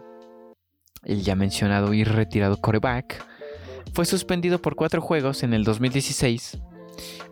el 1.03 1.23
ya 1.23 1.35
mencionado 1.35 1.93
y 1.93 2.03
retirado 2.03 2.57
coreback, 2.57 3.25
fue 3.93 4.05
suspendido 4.05 4.61
por 4.61 4.75
cuatro 4.75 5.01
juegos 5.01 5.43
en 5.43 5.53
el 5.53 5.63
2016, 5.63 6.59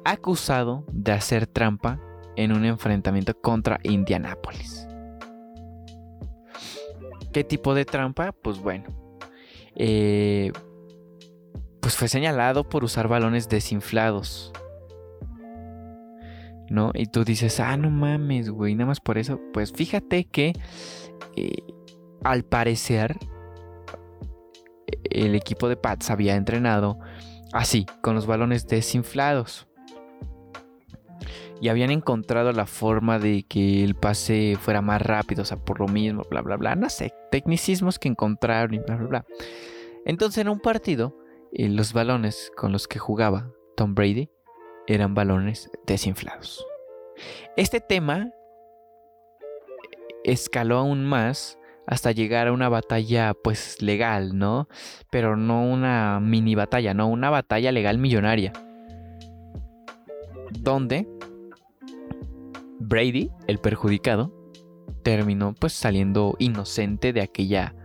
acusado 0.03 0.85
de 0.91 1.11
hacer 1.11 1.47
trampa 1.47 1.99
en 2.35 2.51
un 2.51 2.65
enfrentamiento 2.65 3.39
contra 3.39 3.79
Indianapolis. 3.83 4.87
¿Qué 7.31 7.43
tipo 7.43 7.73
de 7.73 7.85
trampa? 7.85 8.31
Pues 8.31 8.59
bueno. 8.59 8.85
Eh, 9.75 10.51
pues 11.81 11.95
fue 11.95 12.07
señalado 12.07 12.67
por 12.67 12.83
usar 12.83 13.07
balones 13.07 13.49
desinflados. 13.49 14.51
¿No? 16.69 16.91
Y 16.93 17.07
tú 17.07 17.25
dices, 17.25 17.59
ah, 17.59 17.75
no 17.75 17.89
mames, 17.89 18.49
güey, 18.49 18.75
nada 18.75 18.87
más 18.87 18.99
por 19.01 19.17
eso. 19.17 19.39
Pues 19.53 19.73
fíjate 19.73 20.25
que 20.25 20.53
eh, 21.35 21.57
al 22.23 22.43
parecer 22.43 23.17
el 25.03 25.35
equipo 25.35 25.67
de 25.67 25.75
Pats 25.75 26.09
había 26.09 26.35
entrenado 26.35 26.99
así, 27.51 27.85
con 28.01 28.15
los 28.15 28.25
balones 28.25 28.67
desinflados 28.67 29.67
y 31.61 31.69
habían 31.69 31.91
encontrado 31.91 32.51
la 32.51 32.65
forma 32.65 33.19
de 33.19 33.43
que 33.43 33.83
el 33.83 33.93
pase 33.93 34.57
fuera 34.59 34.81
más 34.81 34.99
rápido, 34.99 35.43
o 35.43 35.45
sea, 35.45 35.57
por 35.57 35.79
lo 35.79 35.87
mismo, 35.87 36.23
bla, 36.29 36.41
bla, 36.41 36.57
bla, 36.57 36.75
no 36.75 36.89
sé, 36.89 37.13
tecnicismos 37.29 37.99
que 37.99 38.09
encontraron 38.09 38.73
y 38.73 38.79
bla, 38.79 38.95
bla, 38.95 39.07
bla. 39.07 39.25
Entonces 40.03 40.39
en 40.39 40.49
un 40.49 40.59
partido, 40.59 41.15
eh, 41.53 41.69
los 41.69 41.93
balones 41.93 42.51
con 42.57 42.71
los 42.71 42.87
que 42.87 42.97
jugaba 42.97 43.51
Tom 43.77 43.93
Brady 43.93 44.31
eran 44.87 45.13
balones 45.13 45.69
desinflados. 45.85 46.65
Este 47.55 47.79
tema 47.79 48.31
escaló 50.23 50.79
aún 50.79 51.05
más 51.05 51.59
hasta 51.85 52.11
llegar 52.11 52.47
a 52.47 52.53
una 52.53 52.69
batalla 52.69 53.35
pues 53.35 53.83
legal, 53.83 54.35
¿no? 54.35 54.67
Pero 55.11 55.37
no 55.37 55.63
una 55.63 56.19
mini 56.19 56.55
batalla, 56.55 56.95
no, 56.95 57.07
una 57.07 57.29
batalla 57.29 57.71
legal 57.71 57.99
millonaria. 57.99 58.51
Donde 60.51 61.07
Brady, 62.81 63.29
el 63.47 63.59
perjudicado, 63.59 64.33
terminó 65.03 65.53
pues 65.53 65.73
saliendo 65.73 66.35
inocente 66.39 67.13
de 67.13 67.21
aquella 67.21 67.75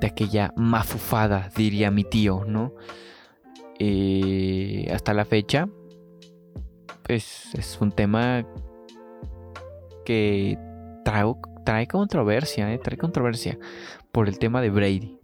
de 0.00 0.06
aquella 0.06 0.52
mafufada, 0.56 1.50
diría 1.56 1.90
mi 1.90 2.02
tío, 2.02 2.44
¿no? 2.46 2.74
Eh, 3.78 4.88
hasta 4.92 5.14
la 5.14 5.24
fecha, 5.24 5.68
pues 7.04 7.54
es 7.54 7.78
un 7.80 7.92
tema 7.92 8.46
que 10.04 10.58
trae, 11.04 11.86
controversia, 11.86 12.72
¿eh? 12.72 12.78
trae 12.78 12.96
controversia 12.96 13.58
por 14.10 14.28
el 14.28 14.38
tema 14.38 14.60
de 14.60 14.70
Brady. 14.70 15.18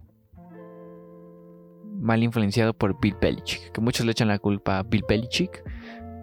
Mal 1.99 2.23
influenciado 2.23 2.73
por 2.73 2.99
Bill 3.01 3.17
Belichick, 3.19 3.71
que 3.71 3.81
muchos 3.81 4.05
le 4.05 4.13
echan 4.13 4.29
la 4.29 4.39
culpa 4.39 4.79
a 4.79 4.83
Bill 4.83 5.03
Belichick. 5.07 5.63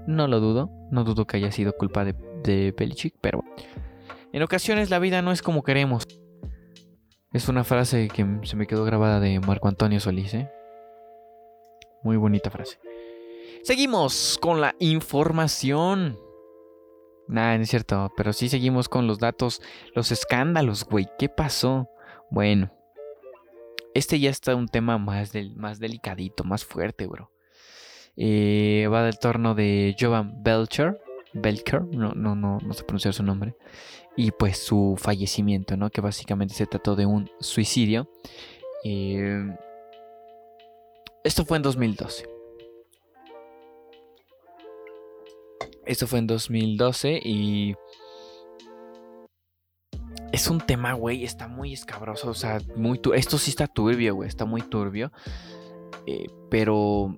No 0.06 0.26
lo 0.28 0.40
dudo, 0.40 0.70
no 0.90 1.04
dudo 1.04 1.26
que 1.26 1.36
haya 1.36 1.52
sido 1.52 1.74
culpa 1.74 2.04
de 2.04 2.14
de 2.46 2.74
Belichick, 2.76 3.14
pero 3.20 3.44
en 4.32 4.42
ocasiones 4.42 4.88
la 4.88 4.98
vida 4.98 5.20
no 5.20 5.32
es 5.32 5.42
como 5.42 5.62
queremos. 5.62 6.06
Es 7.32 7.48
una 7.48 7.64
frase 7.64 8.08
que 8.08 8.26
se 8.44 8.56
me 8.56 8.66
quedó 8.66 8.84
grabada 8.84 9.20
de 9.20 9.38
Marco 9.40 9.68
Antonio 9.68 10.00
Solís, 10.00 10.32
¿eh? 10.32 10.50
Muy 12.02 12.16
bonita 12.16 12.50
frase. 12.50 12.78
Seguimos 13.62 14.38
con 14.40 14.60
la 14.60 14.74
información. 14.78 16.16
Nada, 17.28 17.56
no 17.56 17.64
es 17.64 17.70
cierto, 17.70 18.12
pero 18.16 18.32
sí 18.32 18.48
seguimos 18.48 18.88
con 18.88 19.06
los 19.06 19.18
datos, 19.18 19.60
los 19.94 20.12
escándalos, 20.12 20.84
güey. 20.84 21.08
¿Qué 21.18 21.28
pasó? 21.28 21.90
Bueno, 22.30 22.70
este 23.94 24.20
ya 24.20 24.30
está 24.30 24.54
un 24.54 24.68
tema 24.68 24.98
más, 24.98 25.32
del, 25.32 25.56
más 25.56 25.78
delicadito, 25.78 26.44
más 26.44 26.64
fuerte, 26.64 27.06
bro. 27.06 27.32
Eh, 28.16 28.88
va 28.92 29.02
del 29.02 29.18
torno 29.18 29.54
de 29.54 29.96
Jovan 29.98 30.42
Belcher, 30.42 31.00
Belker, 31.40 31.82
no, 31.84 32.12
no, 32.12 32.34
no, 32.34 32.58
no 32.62 32.72
sé 32.74 32.84
pronunciar 32.84 33.14
su 33.14 33.22
nombre, 33.22 33.56
y 34.16 34.30
pues 34.30 34.58
su 34.58 34.96
fallecimiento, 34.98 35.76
¿no? 35.76 35.90
Que 35.90 36.00
básicamente 36.00 36.54
se 36.54 36.66
trató 36.66 36.96
de 36.96 37.06
un 37.06 37.30
suicidio. 37.40 38.10
Eh, 38.84 39.56
esto 41.24 41.44
fue 41.44 41.56
en 41.56 41.62
2012. 41.62 42.28
Esto 45.84 46.06
fue 46.06 46.18
en 46.18 46.26
2012 46.26 47.20
y 47.22 47.74
es 50.32 50.48
un 50.48 50.60
tema, 50.60 50.92
güey, 50.94 51.24
está 51.24 51.48
muy 51.48 51.72
escabroso, 51.72 52.30
o 52.30 52.34
sea, 52.34 52.58
muy 52.74 53.00
esto 53.14 53.38
sí 53.38 53.50
está 53.50 53.66
turbio, 53.66 54.14
güey, 54.16 54.28
está 54.28 54.44
muy 54.44 54.62
turbio, 54.62 55.12
eh, 56.06 56.26
pero 56.50 57.16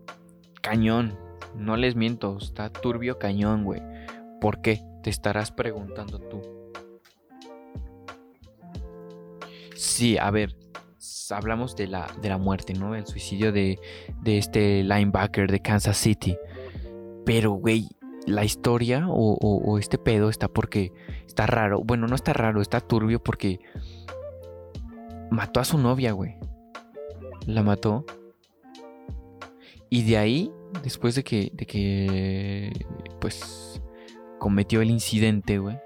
cañón, 0.62 1.18
no 1.56 1.76
les 1.76 1.96
miento, 1.96 2.38
está 2.38 2.70
turbio 2.70 3.18
cañón, 3.18 3.64
güey. 3.64 3.82
¿Por 4.40 4.60
qué? 4.60 4.82
Te 5.02 5.10
estarás 5.10 5.50
preguntando 5.52 6.18
tú. 6.18 6.40
Sí, 9.74 10.18
a 10.18 10.30
ver, 10.30 10.56
hablamos 11.30 11.76
de 11.76 11.86
la, 11.86 12.06
de 12.20 12.28
la 12.28 12.38
muerte, 12.38 12.74
¿no? 12.74 12.94
El 12.94 13.06
suicidio 13.06 13.52
de, 13.52 13.78
de 14.22 14.38
este 14.38 14.82
linebacker 14.82 15.50
de 15.50 15.60
Kansas 15.60 15.96
City. 15.96 16.36
Pero, 17.24 17.52
güey, 17.52 17.88
la 18.28 18.44
historia 18.44 19.06
o, 19.08 19.78
este 19.78 19.98
pedo 19.98 20.28
está 20.28 20.48
porque 20.48 20.92
está 21.26 21.46
raro. 21.46 21.82
Bueno, 21.82 22.06
no 22.06 22.14
está 22.14 22.32
raro, 22.32 22.60
está 22.60 22.80
turbio 22.80 23.22
porque 23.22 23.60
mató 25.30 25.60
a 25.60 25.64
su 25.64 25.78
novia, 25.78 26.12
güey. 26.12 26.36
La 27.46 27.62
mató. 27.62 28.04
Y 29.90 30.02
de 30.02 30.18
ahí, 30.18 30.50
después 30.82 31.14
de 31.14 31.24
que, 31.24 31.50
de 31.54 31.64
que, 31.66 32.72
pues, 33.20 33.67
cometió 34.38 34.80
el 34.82 34.90
incidente, 34.90 35.58
güey, 35.58 35.78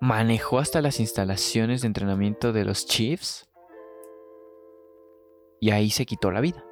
manejó 0.00 0.58
hasta 0.58 0.82
las 0.82 1.00
instalaciones 1.00 1.80
de 1.80 1.86
entrenamiento 1.86 2.52
de 2.52 2.64
los 2.64 2.86
Chiefs. 2.86 3.48
Y 5.60 5.70
ahí 5.70 5.90
se 5.90 6.04
quitó 6.04 6.30
la 6.30 6.40
vida. 6.40 6.62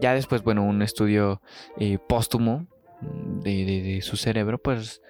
Ya 0.00 0.14
después, 0.14 0.42
bueno, 0.42 0.62
un 0.62 0.82
estudio 0.82 1.40
eh, 1.78 1.98
póstumo 1.98 2.66
de, 3.00 4.00
su 4.02 4.16
cerebro, 4.16 4.58
pues 4.58 5.02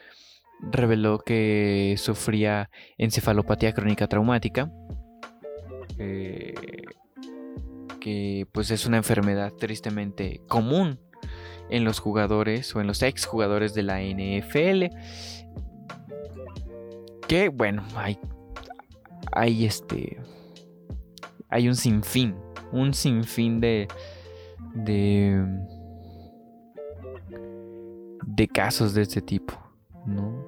reveló 0.61 1.19
que 1.19 1.97
sufría 1.99 2.71
encefalopatía 2.97 3.75
crónica 3.75 4.07
traumática, 4.07 4.71
eh, 5.99 6.55
pues 8.53 8.71
es 8.71 8.87
una 8.87 8.99
enfermedad 8.99 9.53
tristemente 9.53 10.41
común 10.47 11.01
en 11.71 11.85
los 11.85 11.99
jugadores 11.99 12.75
o 12.77 12.81
en 12.81 12.87
los 12.87 13.03
exjugadores 13.03 13.75
de 13.75 13.83
la 13.83 14.01
NFL. 14.01 14.95
Que 17.27 17.49
bueno, 17.49 17.85
hay, 17.97 18.19
hay 19.33 19.67
este, 19.67 20.19
hay 21.49 21.69
un 21.69 21.75
sinfín, 21.75 22.37
un 22.71 22.95
sinfín 22.95 23.61
de, 23.61 23.89
de, 24.75 25.45
de 28.25 28.49
casos 28.49 28.95
de 28.95 29.03
este 29.03 29.21
tipo, 29.21 29.55
¿no? 30.07 30.45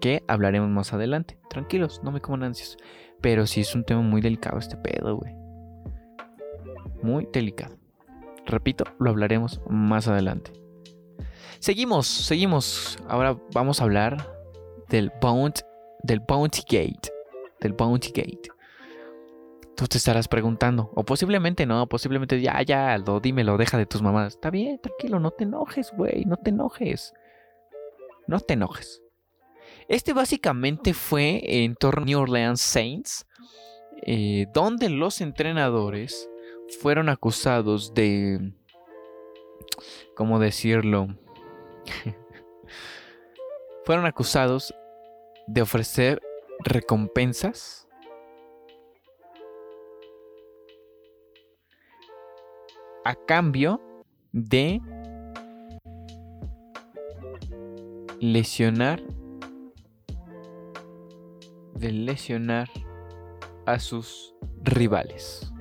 Que 0.00 0.22
hablaremos 0.28 0.70
más 0.70 0.92
adelante. 0.92 1.38
Tranquilos, 1.50 2.00
no 2.04 2.12
me 2.12 2.20
coman 2.20 2.44
ansias. 2.44 2.76
Pero 3.20 3.46
sí 3.46 3.60
es 3.60 3.74
un 3.74 3.84
tema 3.84 4.02
muy 4.02 4.20
delicado 4.20 4.58
este 4.58 4.76
pedo, 4.76 5.16
güey. 5.16 5.41
Muy 7.02 7.28
delicado. 7.32 7.76
Repito, 8.46 8.84
lo 8.98 9.10
hablaremos 9.10 9.60
más 9.68 10.08
adelante. 10.08 10.52
Seguimos, 11.58 12.06
seguimos. 12.06 12.98
Ahora 13.08 13.38
vamos 13.52 13.80
a 13.80 13.84
hablar 13.84 14.34
del 14.88 15.12
Bounty, 15.20 15.62
del 16.02 16.20
Bounty 16.20 16.62
Gate. 16.62 17.12
Del 17.60 17.72
Bounty 17.72 18.08
Gate. 18.08 18.50
Tú 19.76 19.86
te 19.86 19.96
estarás 19.96 20.28
preguntando, 20.28 20.90
o 20.94 21.02
posiblemente 21.02 21.64
no, 21.64 21.88
posiblemente 21.88 22.40
ya, 22.40 22.60
ya, 22.62 22.92
Aldo, 22.92 23.20
dímelo, 23.20 23.56
deja 23.56 23.78
de 23.78 23.86
tus 23.86 24.02
mamadas. 24.02 24.34
Está 24.34 24.50
bien, 24.50 24.78
tranquilo, 24.80 25.18
no 25.18 25.30
te 25.30 25.44
enojes, 25.44 25.92
güey, 25.96 26.24
no 26.24 26.36
te 26.36 26.50
enojes. 26.50 27.14
No 28.26 28.38
te 28.40 28.54
enojes. 28.54 29.02
Este 29.88 30.12
básicamente 30.12 30.94
fue 30.94 31.40
en 31.42 31.74
torno 31.74 32.02
a 32.02 32.06
New 32.06 32.20
Orleans 32.20 32.60
Saints, 32.60 33.26
eh, 34.04 34.46
donde 34.52 34.88
los 34.88 35.20
entrenadores 35.20 36.28
fueron 36.80 37.08
acusados 37.08 37.94
de, 37.94 38.52
¿cómo 40.14 40.38
decirlo? 40.38 41.08
fueron 43.84 44.06
acusados 44.06 44.74
de 45.46 45.62
ofrecer 45.62 46.22
recompensas 46.60 47.88
a 53.04 53.14
cambio 53.14 53.80
de 54.32 54.80
lesionar 58.20 59.02
de 61.74 61.90
lesionar 61.90 62.68
a 63.66 63.80
sus 63.80 64.34
rivales. 64.62 65.52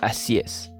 Así 0.00 0.38
es. 0.38 0.72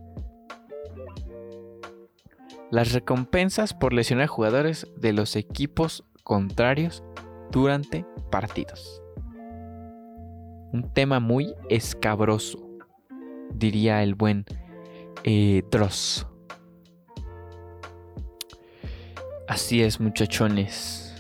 Las 2.70 2.92
recompensas 2.92 3.74
por 3.74 3.92
lesionar 3.92 4.28
jugadores 4.28 4.86
de 4.96 5.12
los 5.12 5.34
equipos 5.36 6.04
contrarios 6.22 7.02
durante 7.50 8.06
partidos. 8.30 9.02
Un 10.72 10.92
tema 10.94 11.18
muy 11.18 11.52
escabroso, 11.68 12.60
diría 13.52 14.04
el 14.04 14.14
buen 14.14 14.44
eh, 15.24 15.64
Dross. 15.70 16.26
Así 19.48 19.82
es, 19.82 19.98
muchachones. 19.98 21.12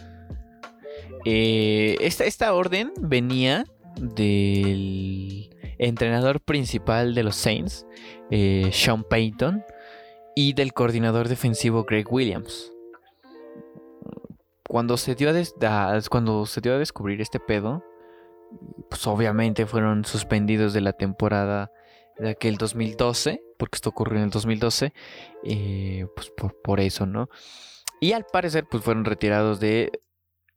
Eh, 1.24 1.96
esta, 2.00 2.24
esta 2.24 2.54
orden 2.54 2.92
venía 3.00 3.64
del 3.96 5.50
entrenador 5.80 6.40
principal 6.40 7.14
de 7.14 7.22
los 7.22 7.36
Saints, 7.36 7.86
eh, 8.30 8.68
Sean 8.72 9.02
Payton, 9.02 9.64
y 10.36 10.52
del 10.52 10.74
coordinador 10.74 11.28
defensivo 11.28 11.84
Greg 11.84 12.06
Williams. 12.12 12.72
Cuando 14.68 14.96
se 14.96 15.14
dio 15.14 15.30
a, 15.30 16.00
cuando 16.08 16.46
se 16.46 16.60
dio 16.60 16.74
a 16.74 16.78
descubrir 16.78 17.20
este 17.20 17.40
pedo, 17.40 17.82
pues 18.88 19.06
obviamente 19.06 19.66
fueron 19.66 20.04
suspendidos 20.04 20.72
de 20.74 20.82
la 20.82 20.92
temporada 20.92 21.72
de 22.18 22.30
aquel 22.30 22.56
2012, 22.56 23.42
porque 23.58 23.76
esto 23.76 23.88
ocurrió 23.88 24.18
en 24.18 24.24
el 24.24 24.30
2012, 24.30 24.92
eh, 25.44 26.06
pues 26.14 26.30
por, 26.62 26.80
eso, 26.80 27.06
¿no? 27.06 27.30
Y 28.00 28.12
al 28.12 28.26
parecer, 28.30 28.66
pues 28.70 28.84
fueron 28.84 29.06
retirados 29.06 29.60
de 29.60 29.90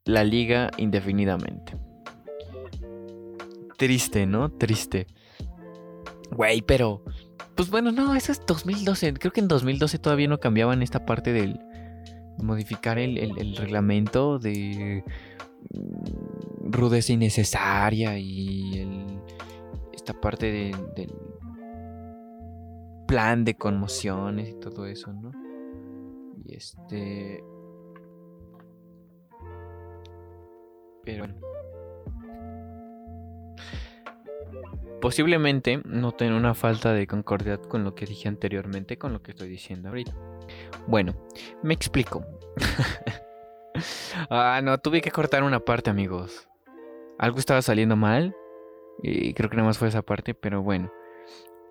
la 0.03 0.23
liga 0.25 0.69
indefinidamente. 0.77 1.77
Triste, 3.83 4.25
¿no? 4.25 4.49
Triste. 4.49 5.07
Güey, 6.31 6.61
pero... 6.61 7.03
Pues 7.53 7.69
bueno, 7.69 7.91
no, 7.91 8.15
eso 8.15 8.31
es 8.31 8.41
2012. 8.45 9.13
Creo 9.15 9.33
que 9.33 9.41
en 9.41 9.49
2012 9.49 9.99
todavía 9.99 10.29
no 10.29 10.39
cambiaban 10.39 10.81
esta 10.81 11.05
parte 11.05 11.33
del... 11.33 11.59
Modificar 12.37 12.97
el, 12.97 13.57
reglamento 13.57 14.39
de 14.39 15.03
mm, 15.73 16.71
rudeza 16.71 17.11
innecesaria 17.11 18.17
y 18.17 18.87
esta 19.91 20.13
parte 20.13 20.71
del 20.95 21.13
plan 23.05 23.43
de 23.43 23.55
conmociones 23.55 24.47
y 24.47 24.59
todo 24.61 24.85
eso, 24.85 25.11
¿no? 25.11 25.31
Y 26.45 26.55
este... 26.55 27.43
Pero 31.03 31.27
Posiblemente 35.01 35.81
no 35.85 36.13
tenga 36.13 36.35
una 36.35 36.53
falta 36.53 36.93
de 36.93 37.07
concordia 37.07 37.57
con 37.57 37.83
lo 37.83 37.95
que 37.95 38.05
dije 38.05 38.27
anteriormente, 38.27 38.97
con 38.97 39.13
lo 39.13 39.21
que 39.21 39.31
estoy 39.31 39.49
diciendo 39.49 39.89
ahorita. 39.89 40.15
Bueno, 40.87 41.13
me 41.61 41.73
explico. 41.73 42.25
ah, 44.29 44.61
no, 44.63 44.77
tuve 44.77 45.01
que 45.01 45.11
cortar 45.11 45.43
una 45.43 45.59
parte, 45.59 45.89
amigos. 45.89 46.47
Algo 47.19 47.39
estaba 47.39 47.61
saliendo 47.61 47.95
mal. 47.95 48.35
Y 49.01 49.33
creo 49.33 49.49
que 49.49 49.57
nada 49.57 49.67
más 49.67 49.77
fue 49.77 49.87
esa 49.87 50.03
parte, 50.03 50.33
pero 50.33 50.61
bueno 50.61 50.91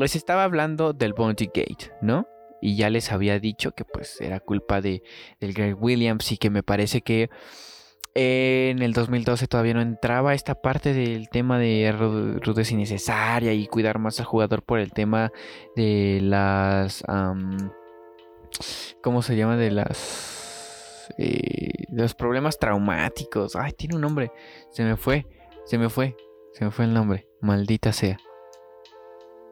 les 0.03 0.16
estaba 0.16 0.45
hablando 0.45 0.92
del 0.92 1.12
Bounty 1.12 1.47
Gate, 1.47 1.92
¿no? 2.01 2.27
Y 2.61 2.77
ya 2.77 2.90
les 2.90 3.11
había 3.11 3.38
dicho 3.38 3.73
que 3.73 3.85
pues 3.85 4.21
era 4.21 4.40
culpa 4.40 4.81
de, 4.81 5.03
del 5.40 5.53
Greg 5.53 5.81
Williams 5.81 6.31
y 6.33 6.38
que 6.38 6.51
me 6.51 6.62
parece 6.62 7.03
que 7.03 7.29
en 8.14 8.83
el 8.83 8.92
2012 8.92 9.46
todavía 9.46 9.75
no 9.75 9.81
entraba 9.81 10.35
esta 10.35 10.55
parte 10.55 10.92
del 10.92 11.29
tema 11.31 11.59
de 11.59 11.90
rudeza 12.42 12.75
innecesaria 12.75 13.53
y 13.53 13.66
cuidar 13.66 13.98
más 13.98 14.20
al 14.20 14.27
jugador 14.27 14.62
por 14.62 14.79
el 14.79 14.92
tema 14.92 15.33
de 15.77 16.20
las... 16.22 17.05
¿Cómo 19.03 19.22
se 19.22 19.37
llama? 19.37 19.57
De 19.57 19.70
las... 19.70 21.11
Eh, 21.18 21.85
de 21.88 22.03
los 22.03 22.14
problemas 22.14 22.59
traumáticos. 22.59 23.57
Ay, 23.57 23.72
tiene 23.72 23.94
un 23.96 24.01
nombre. 24.01 24.33
Se 24.70 24.85
me 24.85 24.96
fue. 24.96 25.27
Se 25.64 25.79
me 25.79 25.88
fue. 25.88 26.16
Se 26.53 26.64
me 26.64 26.70
fue 26.70 26.85
el 26.85 26.94
nombre. 26.94 27.29
Maldita 27.40 27.92
sea. 27.92 28.18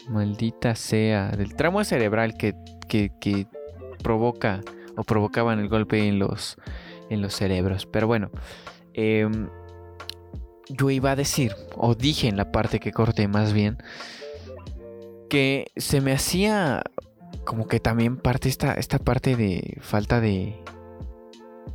Maldita 0.08 0.74
sea. 0.74 1.30
Del 1.30 1.54
tramo 1.54 1.82
cerebral 1.84 2.34
que, 2.36 2.54
que, 2.88 3.46
provoca 4.02 4.60
o 4.96 5.04
provocaban 5.04 5.60
el 5.60 5.68
golpe 5.68 6.06
en 6.08 6.18
los, 6.18 6.56
en 7.10 7.20
los 7.20 7.34
cerebros. 7.34 7.86
Pero 7.86 8.06
bueno, 8.06 8.30
em, 8.94 9.48
yo 10.70 10.88
iba 10.90 11.10
a 11.10 11.16
decir, 11.16 11.52
o 11.76 11.94
dije 11.94 12.28
en 12.28 12.36
la 12.36 12.50
parte 12.50 12.80
que 12.80 12.92
corté 12.92 13.28
más 13.28 13.52
bien, 13.52 13.76
que 15.28 15.66
se 15.76 16.00
me 16.00 16.12
hacía 16.12 16.82
como 17.44 17.66
que 17.66 17.80
también 17.80 18.16
parte 18.16 18.48
esta, 18.48 18.74
esta 18.74 18.98
parte 18.98 19.36
de 19.36 19.78
falta 19.80 20.20
de 20.20 20.56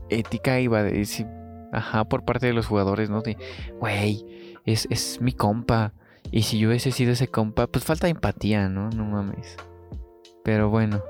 ética, 0.09 0.59
iba 0.59 0.79
a 0.79 0.83
decir, 0.83 1.27
ajá, 1.71 2.05
por 2.05 2.23
parte 2.25 2.47
de 2.47 2.53
los 2.53 2.65
jugadores, 2.65 3.09
¿no? 3.09 3.21
De, 3.21 3.37
güey, 3.79 4.25
es, 4.65 4.87
es 4.89 5.21
mi 5.21 5.33
compa. 5.33 5.93
Y 6.31 6.43
si 6.43 6.57
yo 6.57 6.69
hubiese 6.69 6.91
sido 6.91 7.11
ese 7.11 7.27
compa, 7.27 7.67
pues 7.67 7.85
falta 7.85 8.07
empatía, 8.07 8.67
¿no? 8.69 8.89
No 8.89 9.05
mames. 9.05 9.55
Pero 10.43 10.69
bueno, 10.69 11.01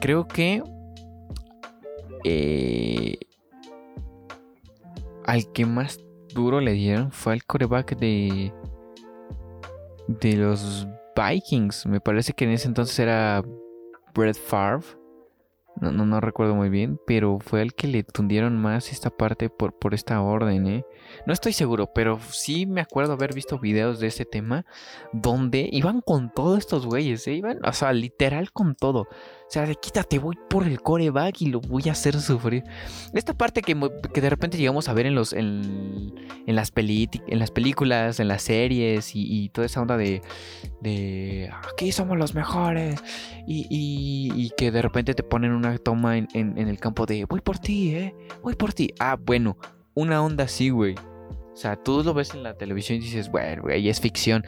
creo 0.00 0.26
que 0.26 0.62
eh, 2.24 3.18
al 5.24 5.50
que 5.52 5.66
más 5.66 5.98
duro 6.34 6.60
le 6.60 6.72
dieron 6.72 7.10
fue 7.12 7.32
al 7.32 7.44
coreback 7.44 7.96
de 7.98 8.52
de 10.18 10.36
los 10.36 10.86
Vikings. 11.16 11.86
Me 11.86 12.00
parece 12.00 12.32
que 12.32 12.44
en 12.44 12.50
ese 12.50 12.68
entonces 12.68 12.98
era 12.98 13.42
Brett 14.14 14.36
Favre. 14.36 14.86
No, 15.80 15.92
no, 15.92 16.04
no, 16.04 16.20
recuerdo 16.20 16.54
muy 16.54 16.68
bien, 16.68 17.00
pero 17.06 17.38
fue 17.38 17.62
el 17.62 17.74
que 17.74 17.86
le 17.86 18.02
tundieron 18.02 18.56
más 18.60 18.92
esta 18.92 19.08
parte 19.08 19.48
por, 19.48 19.72
por 19.78 19.94
esta 19.94 20.20
orden, 20.20 20.66
¿eh? 20.66 20.84
No 21.26 21.32
estoy 21.32 21.54
seguro, 21.54 21.90
pero 21.94 22.18
sí 22.30 22.66
me 22.66 22.82
acuerdo 22.82 23.14
haber 23.14 23.32
visto 23.32 23.58
videos 23.58 23.98
de 23.98 24.08
ese 24.08 24.26
tema 24.26 24.66
donde 25.12 25.70
iban 25.72 26.02
con 26.02 26.32
todos 26.34 26.58
estos 26.58 26.86
güeyes, 26.86 27.26
¿eh? 27.28 27.34
Iban, 27.34 27.64
o 27.64 27.72
sea, 27.72 27.94
literal 27.94 28.52
con 28.52 28.74
todo. 28.74 29.06
O 29.50 29.52
sea, 29.52 29.66
de 29.66 29.74
quítate, 29.74 30.20
voy 30.20 30.38
por 30.48 30.64
el 30.64 30.80
coreback 30.80 31.42
y 31.42 31.46
lo 31.46 31.60
voy 31.60 31.82
a 31.88 31.92
hacer 31.92 32.20
sufrir. 32.20 32.62
Esta 33.12 33.34
parte 33.34 33.62
que, 33.62 33.74
de 33.74 34.30
repente 34.30 34.56
llegamos 34.56 34.88
a 34.88 34.94
ver 34.94 35.06
en 35.06 35.16
los 35.16 35.32
en, 35.32 36.14
las, 36.46 36.72
en 36.76 37.38
las 37.40 37.50
películas, 37.50 38.20
en 38.20 38.28
las 38.28 38.42
series 38.42 39.10
y, 39.12 39.48
toda 39.48 39.66
esa 39.66 39.82
onda 39.82 39.96
de, 39.96 40.22
de 40.82 41.50
aquí 41.68 41.90
somos 41.90 42.16
los 42.16 42.32
mejores 42.32 43.02
y, 43.44 44.52
que 44.56 44.70
de 44.70 44.82
repente 44.82 45.14
te 45.14 45.24
ponen 45.24 45.50
una 45.50 45.76
toma 45.78 46.16
en, 46.16 46.28
el 46.56 46.78
campo 46.78 47.04
de 47.04 47.24
voy 47.24 47.40
por 47.40 47.58
ti, 47.58 47.92
eh, 47.92 48.14
voy 48.44 48.54
por 48.54 48.72
ti. 48.72 48.94
Ah, 49.00 49.18
bueno, 49.20 49.58
una 49.94 50.22
onda 50.22 50.44
así, 50.44 50.70
güey. 50.70 50.94
O 51.52 51.56
sea, 51.56 51.74
tú 51.74 52.04
lo 52.04 52.14
ves 52.14 52.34
en 52.34 52.44
la 52.44 52.56
televisión 52.56 52.98
y 52.98 53.00
dices, 53.00 53.28
bueno, 53.28 53.62
güey, 53.62 53.88
es 53.88 54.00
ficción. 54.00 54.44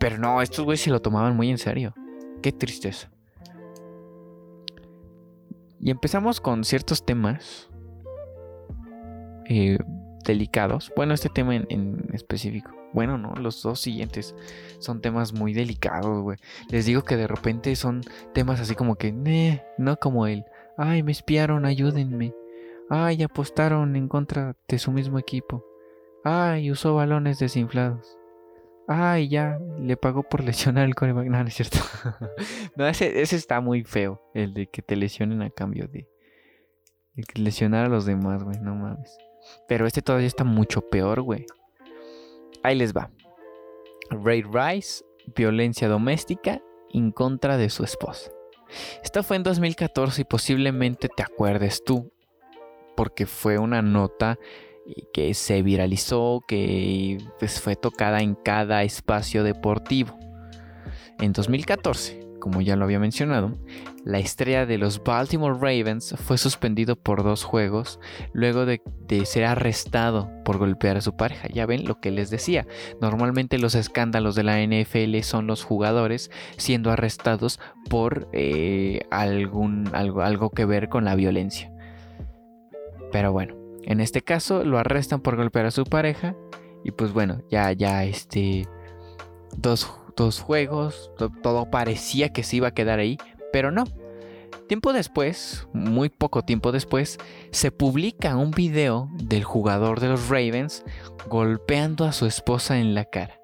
Pero 0.00 0.16
no, 0.16 0.40
estos 0.40 0.64
güeyes 0.64 0.80
se 0.80 0.88
lo 0.88 1.02
tomaban 1.02 1.36
muy 1.36 1.50
en 1.50 1.58
serio. 1.58 1.92
Qué 2.42 2.52
tristeza. 2.52 3.10
Y 5.80 5.90
empezamos 5.90 6.40
con 6.40 6.64
ciertos 6.64 7.04
temas 7.04 7.68
eh, 9.48 9.78
delicados. 10.24 10.92
Bueno, 10.96 11.14
este 11.14 11.28
tema 11.28 11.56
en, 11.56 12.08
específico. 12.12 12.70
Bueno, 12.92 13.18
no, 13.18 13.34
los 13.34 13.62
dos 13.62 13.80
siguientes 13.80 14.34
son 14.78 15.00
temas 15.00 15.32
muy 15.32 15.52
delicados, 15.52 16.22
güey. 16.22 16.38
Les 16.70 16.86
digo 16.86 17.02
que 17.02 17.16
de 17.16 17.26
repente 17.26 17.76
son 17.76 18.00
temas 18.32 18.60
así 18.60 18.74
como 18.74 18.96
que, 18.96 19.12
no 19.78 19.96
como 19.96 20.26
él. 20.26 20.44
Ay, 20.78 21.02
me 21.02 21.12
espiaron, 21.12 21.66
ayúdenme. 21.66 22.34
Ay, 22.88 23.22
apostaron 23.22 23.96
en 23.96 24.08
contra 24.08 24.56
de 24.68 24.78
su 24.78 24.92
mismo 24.92 25.18
equipo. 25.18 25.64
Ay, 26.24 26.70
usó 26.70 26.94
balones 26.94 27.38
desinflados. 27.38 28.18
Ay, 28.88 29.28
ya, 29.28 29.58
le 29.80 29.96
pagó 29.96 30.22
por 30.22 30.44
lesionar 30.44 30.84
el 30.84 30.94
coreback. 30.94 31.26
No, 31.26 31.42
no 31.42 31.48
es 31.48 31.54
cierto. 31.54 31.78
no, 32.76 32.86
ese, 32.86 33.20
está 33.20 33.60
muy 33.60 33.82
feo. 33.82 34.22
El 34.32 34.54
de 34.54 34.68
que 34.68 34.82
te 34.82 34.94
lesionen 34.94 35.42
a 35.42 35.50
cambio 35.50 35.88
de, 35.88 36.08
lesionar 37.34 37.86
a 37.86 37.88
los 37.88 38.06
demás, 38.06 38.44
güey. 38.44 38.58
No 38.60 38.74
mames. 38.76 39.18
Pero 39.66 39.86
este 39.86 40.02
todavía 40.02 40.28
está 40.28 40.44
mucho 40.44 40.82
peor, 40.82 41.22
güey. 41.22 41.46
Ahí 42.62 42.76
les 42.76 42.92
va. 42.92 43.10
Ray 44.10 44.42
Rice, 44.42 45.04
violencia 45.34 45.88
doméstica 45.88 46.62
en 46.92 47.10
contra 47.10 47.56
de 47.56 47.70
su 47.70 47.82
esposa. 47.82 48.30
Esto 49.02 49.22
fue 49.22 49.36
en 49.36 49.42
2014 49.42 50.22
y 50.22 50.24
posiblemente 50.24 51.08
te 51.08 51.22
acuerdes 51.22 51.82
tú, 51.84 52.12
porque 52.96 53.26
fue 53.26 53.58
una 53.58 53.82
nota 53.82 54.38
que 55.12 55.34
se 55.34 55.62
viralizó, 55.62 56.44
que 56.46 57.18
pues, 57.38 57.60
fue 57.60 57.76
tocada 57.76 58.20
en 58.20 58.34
cada 58.34 58.82
espacio 58.82 59.42
deportivo. 59.44 60.18
En 61.18 61.32
2014, 61.32 62.26
como 62.40 62.60
ya 62.60 62.76
lo 62.76 62.84
había 62.84 63.00
mencionado, 63.00 63.52
la 64.04 64.20
estrella 64.20 64.66
de 64.66 64.78
los 64.78 65.02
Baltimore 65.02 65.58
Ravens 65.58 66.14
fue 66.16 66.38
suspendido 66.38 66.94
por 66.94 67.24
dos 67.24 67.42
juegos 67.42 67.98
luego 68.32 68.66
de, 68.66 68.80
ser 69.24 69.44
arrestado 69.46 70.30
por 70.44 70.58
golpear 70.58 70.96
a 70.96 71.00
su 71.00 71.16
pareja. 71.16 71.48
Ya 71.48 71.66
ven 71.66 71.86
lo 71.86 71.98
que 72.00 72.12
les 72.12 72.30
decía. 72.30 72.66
Normalmente 73.00 73.58
los 73.58 73.74
escándalos 73.74 74.36
de 74.36 74.44
la 74.44 74.64
NFL 74.64 75.18
son 75.22 75.48
los 75.48 75.64
jugadores 75.64 76.30
siendo 76.56 76.92
arrestados 76.92 77.58
por 77.90 78.28
eh, 78.32 79.00
algún, 79.10 79.90
algo, 79.92 80.22
algo 80.22 80.50
que 80.50 80.66
ver 80.66 80.88
con 80.88 81.04
la 81.04 81.16
violencia. 81.16 81.72
Pero 83.10 83.32
bueno, 83.32 83.65
en 83.86 84.00
este 84.00 84.20
caso 84.20 84.64
lo 84.64 84.78
arrestan 84.78 85.20
por 85.20 85.36
golpear 85.36 85.66
a 85.66 85.70
su 85.70 85.84
pareja 85.84 86.36
y 86.84 86.90
pues 86.90 87.12
bueno, 87.12 87.42
ya, 87.50 87.72
ya 87.72 88.04
este, 88.04 88.68
dos, 89.56 89.88
juegos, 90.40 91.10
todo 91.42 91.70
parecía 91.70 92.32
que 92.32 92.42
se 92.42 92.56
iba 92.56 92.68
a 92.68 92.74
quedar 92.74 92.98
ahí, 92.98 93.16
pero 93.52 93.70
no. 93.70 93.84
Tiempo 94.68 94.92
después, 94.92 95.68
muy 95.72 96.08
poco 96.08 96.42
tiempo 96.42 96.72
después, 96.72 97.18
se 97.52 97.70
publica 97.70 98.36
un 98.36 98.50
video 98.50 99.08
del 99.14 99.44
jugador 99.44 100.00
de 100.00 100.08
los 100.08 100.28
Ravens 100.28 100.84
golpeando 101.28 102.04
a 102.04 102.12
su 102.12 102.26
esposa 102.26 102.78
en 102.78 102.94
la 102.94 103.04
cara. 103.04 103.40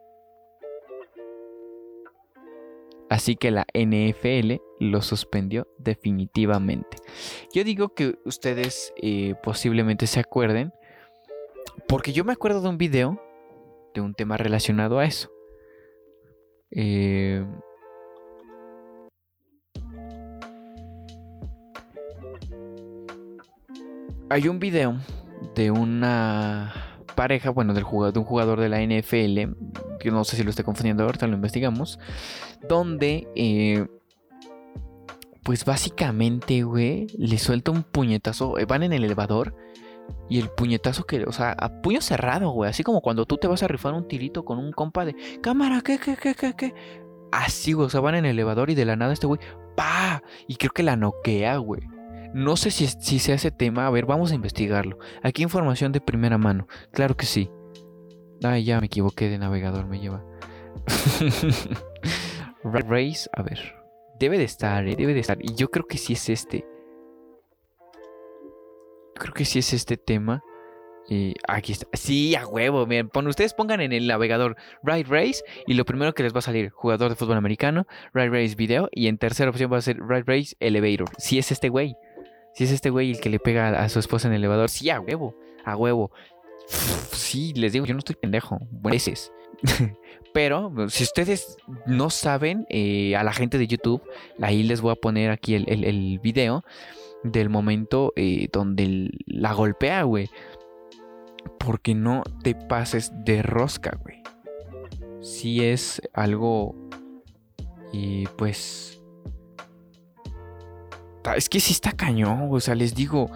Así 3.09 3.37
que 3.37 3.51
la 3.51 3.67
NFL 3.75 4.55
lo 4.83 5.01
suspendió 5.01 5.69
definitivamente. 5.79 6.97
Yo 7.55 7.63
digo 7.63 7.95
que 7.95 8.19
ustedes 8.25 8.93
eh, 9.01 9.35
posiblemente 9.43 10.07
se 10.07 10.21
acuerden, 10.21 10.73
porque 11.87 12.13
yo 12.13 12.25
me 12.25 12.33
acuerdo 12.33 12.61
de 12.61 12.69
un 12.69 12.79
video 12.79 13.23
de 13.95 14.01
un 14.01 14.15
tema 14.15 14.37
relacionado 14.37 14.99
a 14.99 15.05
eso. 15.05 15.31
Eh, 16.71 17.45
hay 24.31 24.49
un 24.49 24.59
video 24.59 24.97
de 25.55 25.71
una 25.71 26.73
pareja, 27.15 27.51
bueno, 27.51 27.75
del 27.75 27.85
jugador, 27.85 28.15
de 28.15 28.19
un 28.19 28.25
jugador 28.25 28.59
de 28.59 28.69
la 28.69 28.81
NFL, 28.81 29.55
que 30.01 30.11
no 30.11 30.25
sé 30.25 30.37
si 30.37 30.43
lo 30.43 30.51
estoy 30.51 30.65
confundiendo 30.65 31.05
ahorita, 31.05 31.27
lo 31.27 31.37
investigamos, 31.37 31.99
donde, 32.69 33.29
eh, 33.37 33.87
pues 35.43 35.65
básicamente, 35.65 36.63
güey, 36.63 37.07
le 37.19 37.39
suelta 37.39 37.71
un 37.71 37.83
puñetazo, 37.83 38.59
eh, 38.59 38.65
van 38.65 38.83
en 38.83 38.93
el 38.93 39.05
elevador. 39.05 39.55
Y 40.29 40.39
el 40.39 40.49
puñetazo 40.49 41.05
que, 41.05 41.25
o 41.25 41.33
sea, 41.33 41.53
a 41.53 41.81
puño 41.83 42.01
cerrado, 42.01 42.51
güey. 42.51 42.71
Así 42.71 42.83
como 42.83 43.01
cuando 43.01 43.27
tú 43.27 43.37
te 43.37 43.47
vas 43.47 43.63
a 43.63 43.69
rifar 43.69 43.95
un 43.95 44.09
tirito 44.09 44.45
con 44.45 44.59
un 44.59 44.73
compa 44.73 45.05
de 45.05 45.15
cámara, 45.43 45.81
¿qué, 45.83 45.99
qué, 45.99 46.17
qué, 46.17 46.35
qué, 46.35 46.55
qué? 46.55 46.75
Así, 47.31 47.73
güey. 47.73 47.87
O 47.87 47.91
sea, 47.91 48.01
van 48.01 48.15
en 48.15 48.25
el 48.25 48.33
elevador 48.33 48.71
y 48.71 48.75
de 48.75 48.85
la 48.85 48.97
nada 48.97 49.13
este 49.13 49.27
güey, 49.27 49.41
¡pa! 49.77 50.23
Y 50.47 50.57
creo 50.57 50.73
que 50.73 50.83
la 50.83 50.97
noquea, 50.97 51.57
güey. 51.57 51.83
No 52.35 52.57
sé 52.57 52.71
si, 52.71 52.87
si 52.87 53.19
se 53.19 53.33
hace 53.33 53.51
tema. 53.51 53.87
A 53.87 53.91
ver, 53.91 54.07
vamos 54.07 54.33
a 54.33 54.35
investigarlo. 54.35 54.99
Aquí 55.23 55.43
información 55.43 55.93
de 55.93 56.01
primera 56.01 56.39
mano. 56.39 56.67
Claro 56.93 57.17
que 57.17 57.27
sí. 57.27 57.51
Ay, 58.43 58.65
ya 58.65 58.81
me 58.81 58.87
equivoqué 58.87 59.29
de 59.29 59.39
navegador, 59.39 59.87
me 59.87 60.01
lleva. 60.01 60.25
Race, 62.65 63.29
a 63.33 63.43
ver. 63.43 63.82
Debe 64.23 64.39
de 64.39 64.45
estar, 64.45 64.87
eh, 64.87 64.95
debe 64.95 65.15
de 65.15 65.19
estar. 65.19 65.37
Y 65.43 65.57
yo 65.57 65.73
creo 65.73 65.85
que 65.85 65.99
sí 65.99 66.13
es 66.13 66.29
este. 66.29 66.65
Creo 69.17 69.35
que 69.35 69.45
sí 69.45 69.59
es 69.59 69.73
este 69.73 69.97
tema. 69.97 70.45
Y 71.09 71.35
aquí 71.49 71.73
está. 71.73 71.89
Sí, 71.93 72.37
a 72.37 72.47
huevo. 72.47 72.87
Miren, 72.87 73.11
ustedes 73.27 73.53
pongan 73.53 73.81
en 73.81 73.93
el 73.93 74.07
navegador 74.07 74.55
Ride 74.85 75.09
Race 75.09 75.43
y 75.67 75.75
lo 75.75 75.85
primero 75.85 76.15
que 76.15 76.23
les 76.23 76.33
va 76.33 76.39
a 76.39 76.43
salir, 76.43 76.71
jugador 76.71 77.11
de 77.11 77.17
fútbol 77.17 77.37
americano, 77.37 77.89
Ride 78.15 78.29
Race 78.29 78.55
video 78.55 78.89
y 78.93 79.09
en 79.09 79.19
tercera 79.19 79.51
opción 79.51 79.73
va 79.73 79.79
a 79.79 79.83
ser 79.83 79.99
Ride 79.99 80.23
Race 80.25 80.55
Elevator. 80.61 81.09
Si 81.19 81.41
es 81.41 81.51
este 81.51 81.69
güey. 81.69 81.97
Si 82.55 82.63
es 82.63 82.71
este 82.71 82.91
güey 82.91 83.11
el 83.11 83.21
que 83.21 83.29
le 83.29 83.41
pega 83.41 83.83
a 83.83 83.89
su 83.89 83.99
esposa 83.99 84.29
en 84.29 84.35
el 84.35 84.43
elevador, 84.43 84.71
sí, 84.71 84.89
a 84.91 85.01
huevo, 85.01 85.35
a 85.65 85.77
huevo. 85.77 86.13
Sí, 86.69 87.55
les 87.55 87.73
digo, 87.73 87.87
yo 87.87 87.95
no 87.95 87.99
estoy 87.99 88.15
pendejo, 88.15 88.61
veces. 88.71 89.33
Pero 90.33 90.89
si 90.89 91.05
ustedes 91.05 91.57
no 91.87 92.11
saben, 92.11 92.67
eh, 92.71 93.15
a 93.17 93.23
la 93.25 93.33
gente 93.33 93.59
de 93.59 93.67
YouTube, 93.67 94.03
ahí 94.41 94.63
les 94.63 94.81
voy 94.81 94.93
a 94.93 94.97
poner 94.97 95.31
aquí 95.31 95.55
el, 95.55 95.69
el, 95.69 96.19
video 96.21 96.65
del 97.23 97.51
momento 97.51 98.13
eh, 98.17 98.49
donde 98.53 99.11
la 99.27 99.53
golpea, 99.53 100.03
güey. 100.05 100.31
Porque 101.59 101.95
no 101.95 102.23
te 102.43 102.55
pases 102.55 103.13
de 103.25 103.43
rosca, 103.43 103.99
güey. 104.03 104.23
Si 105.21 105.65
es 105.65 106.01
algo, 106.15 106.75
y 107.93 108.27
pues 108.37 108.93
es 111.37 111.49
que 111.49 111.61
sí 111.61 111.73
está 111.73 111.93
cañón, 111.93 112.49
o 112.51 112.61
sea, 112.61 112.75
les 112.75 112.95
digo, 112.95 113.31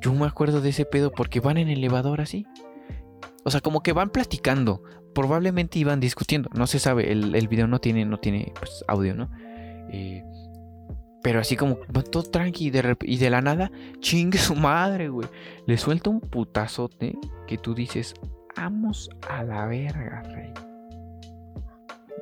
Yo 0.00 0.12
me 0.12 0.26
acuerdo 0.26 0.60
de 0.60 0.68
ese 0.68 0.84
pedo 0.84 1.10
porque 1.10 1.40
van 1.40 1.56
en 1.56 1.68
elevador 1.68 2.20
así. 2.20 2.46
O 3.44 3.50
sea, 3.50 3.60
como 3.60 3.82
que 3.82 3.92
van 3.92 4.10
platicando. 4.10 4.82
Probablemente 5.16 5.78
iban 5.78 5.98
discutiendo. 5.98 6.50
No 6.52 6.66
se 6.66 6.78
sabe. 6.78 7.10
El, 7.10 7.48
video 7.48 7.66
no 7.66 7.78
tiene, 7.78 8.04
no 8.04 8.18
tiene 8.18 8.52
pues, 8.54 8.84
audio, 8.86 9.14
¿no? 9.14 9.30
Eh, 9.90 10.22
pero 11.22 11.40
así 11.40 11.56
como 11.56 11.76
todo 12.10 12.22
tranqui 12.22 12.66
y 12.66 12.70
de, 12.70 12.98
y 13.00 13.16
de 13.16 13.30
la 13.30 13.40
nada, 13.40 13.72
chingue 14.00 14.36
su 14.36 14.54
madre, 14.54 15.08
güey. 15.08 15.26
Le 15.64 15.78
suelta 15.78 16.10
un 16.10 16.20
putazote 16.20 17.16
que 17.46 17.56
tú 17.56 17.74
dices, 17.74 18.12
vamos 18.54 19.08
a 19.26 19.42
la 19.42 19.64
verga, 19.64 20.22
rey. 20.34 20.52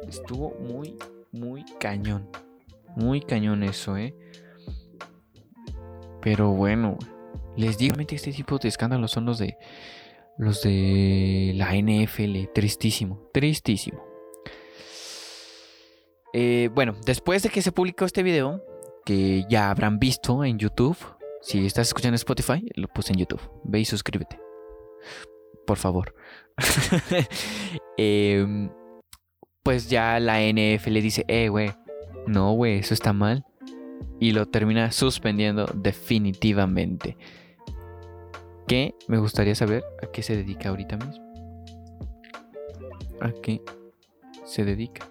Estuvo 0.07 0.55
muy, 0.61 0.95
muy 1.33 1.65
cañón. 1.81 2.29
Muy 2.95 3.21
cañón 3.23 3.65
eso, 3.65 3.97
¿eh? 3.97 4.15
Pero 6.23 6.53
bueno, 6.53 6.97
les 7.57 7.77
digo, 7.77 7.97
este 7.99 8.31
tipo 8.31 8.59
de 8.59 8.69
escándalos 8.69 9.11
son 9.11 9.25
los 9.25 9.39
de 9.39 9.59
los 10.39 10.63
de 10.63 11.53
la 11.55 11.75
NFL. 11.75 12.51
Tristísimo, 12.55 13.29
tristísimo. 13.33 14.03
Eh, 16.33 16.69
bueno, 16.75 16.97
después 17.07 17.43
de 17.43 17.51
que 17.51 17.63
se 17.63 17.73
publicó 17.73 18.05
este 18.05 18.23
video, 18.23 18.63
que 19.05 19.45
ya 19.49 19.71
habrán 19.71 19.99
visto 19.99 20.45
en 20.45 20.59
YouTube, 20.59 20.97
si 21.41 21.65
estás 21.65 21.89
escuchando 21.89 22.17
Spotify, 22.17 22.67
lo 22.75 22.89
puse 22.89 23.13
en 23.13 23.21
YouTube. 23.21 23.41
Ve 23.65 23.81
y 23.81 23.85
suscríbete. 23.85 24.39
Por 25.67 25.77
favor. 25.79 26.15
Em, 27.97 28.71
pues 29.63 29.89
ya 29.89 30.19
la 30.19 30.41
NFL 30.41 30.91
le 30.91 31.03
dice, 31.03 31.25
eh, 31.29 31.49
güey, 31.49 31.71
no, 32.27 32.53
güey, 32.55 32.79
eso 32.79 32.95
está 32.95 33.13
mal. 33.13 33.45
Y 34.19 34.33
lo 34.33 34.47
termina 34.47 34.91
suspendiendo 34.91 35.67
definitivamente. 35.75 37.17
¿Qué? 38.67 38.95
me 39.09 39.19
gustaría 39.19 39.55
saber 39.55 39.85
a 40.03 40.07
qué 40.07 40.23
se 40.23 40.37
dedica 40.37 40.71
ahorita 40.71 40.97
mismo. 40.97 41.25
¿A 43.21 43.31
qué 43.43 43.61
se 44.45 44.65
dedica? 44.65 45.07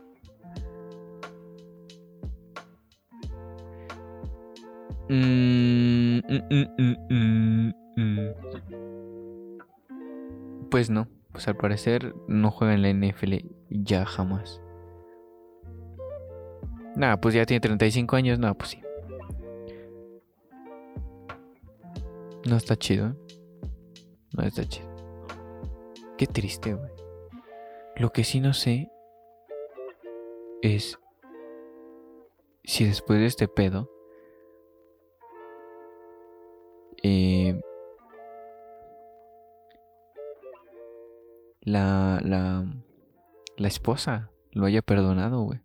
Mm, 5.09 6.19
mm, 6.27 7.73
mm, 7.97 8.29
pues 10.71 10.89
no, 10.89 11.07
pues 11.31 11.47
al 11.47 11.55
parecer 11.55 12.15
no 12.27 12.49
juega 12.49 12.73
en 12.73 12.81
la 12.81 12.89
NFL 12.89 13.45
ya 13.69 14.05
jamás. 14.05 14.59
Nada, 16.95 17.19
pues 17.19 17.35
ya 17.35 17.45
tiene 17.45 17.59
35 17.59 18.15
años, 18.15 18.39
no, 18.39 18.55
pues 18.55 18.71
sí. 18.71 18.79
No 22.47 22.57
está 22.57 22.75
chido. 22.75 23.07
¿eh? 23.09 23.22
No 24.33 24.43
está 24.43 24.63
chido. 24.65 24.89
Qué 26.17 26.27
triste, 26.27 26.73
güey. 26.73 26.91
Lo 27.95 28.11
que 28.11 28.23
sí 28.23 28.39
no 28.39 28.53
sé 28.53 28.91
es 30.61 30.97
si 32.63 32.85
después 32.85 33.19
de 33.19 33.25
este 33.27 33.47
pedo 33.47 33.89
eh, 37.03 37.59
la, 41.61 42.19
la, 42.23 42.65
la 43.57 43.67
esposa 43.67 44.31
lo 44.51 44.65
haya 44.65 44.81
perdonado, 44.81 45.41
güey. 45.43 45.59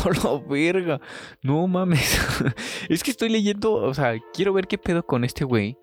¡Oh, 0.04 0.10
la 0.10 0.48
verga! 0.48 1.00
No 1.42 1.66
mames. 1.66 2.20
es 2.88 3.02
que 3.02 3.10
estoy 3.10 3.28
leyendo, 3.28 3.72
o 3.72 3.94
sea, 3.94 4.14
quiero 4.32 4.52
ver 4.52 4.66
qué 4.66 4.78
pedo 4.78 5.04
con 5.04 5.24
este 5.24 5.44
güey. 5.44 5.76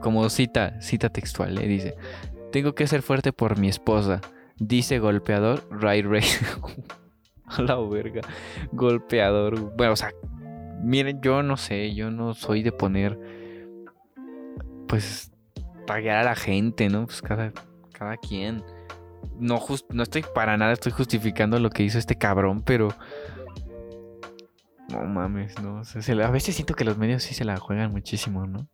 como 0.00 0.28
cita, 0.28 0.80
cita 0.80 1.08
textual, 1.10 1.54
le 1.54 1.66
dice, 1.66 1.96
tengo 2.52 2.74
que 2.74 2.86
ser 2.86 3.02
fuerte 3.02 3.32
por 3.32 3.58
mi 3.58 3.68
esposa, 3.68 4.20
dice 4.58 4.98
golpeador 4.98 5.66
Ray 5.70 6.02
Ray. 6.02 6.24
A 7.46 7.62
la 7.62 7.76
verga, 7.80 8.20
golpeador. 8.70 9.74
Bueno, 9.76 9.94
o 9.94 9.96
sea, 9.96 10.12
miren, 10.82 11.20
yo 11.20 11.42
no 11.42 11.56
sé, 11.56 11.94
yo 11.94 12.10
no 12.10 12.34
soy 12.34 12.62
de 12.62 12.70
poner, 12.70 13.18
pues, 14.86 15.32
taguear 15.86 16.18
a 16.18 16.22
la 16.22 16.36
gente, 16.36 16.88
¿no? 16.88 17.06
Pues 17.06 17.20
cada, 17.22 17.52
cada 17.92 18.16
quien. 18.18 18.62
No, 19.38 19.60
no 19.90 20.02
estoy 20.02 20.24
para 20.34 20.56
nada, 20.56 20.72
estoy 20.72 20.92
justificando 20.92 21.58
lo 21.58 21.70
que 21.70 21.82
hizo 21.82 21.98
este 21.98 22.16
cabrón, 22.16 22.62
pero... 22.62 22.88
No 24.88 25.04
mames, 25.04 25.60
no. 25.60 25.82
a 26.24 26.30
veces 26.30 26.54
siento 26.54 26.74
que 26.74 26.84
los 26.84 26.98
medios 26.98 27.22
sí 27.22 27.34
se 27.34 27.44
la 27.44 27.56
juegan 27.56 27.92
muchísimo, 27.92 28.46
¿no? 28.46 28.68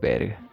Verga. 0.00 0.50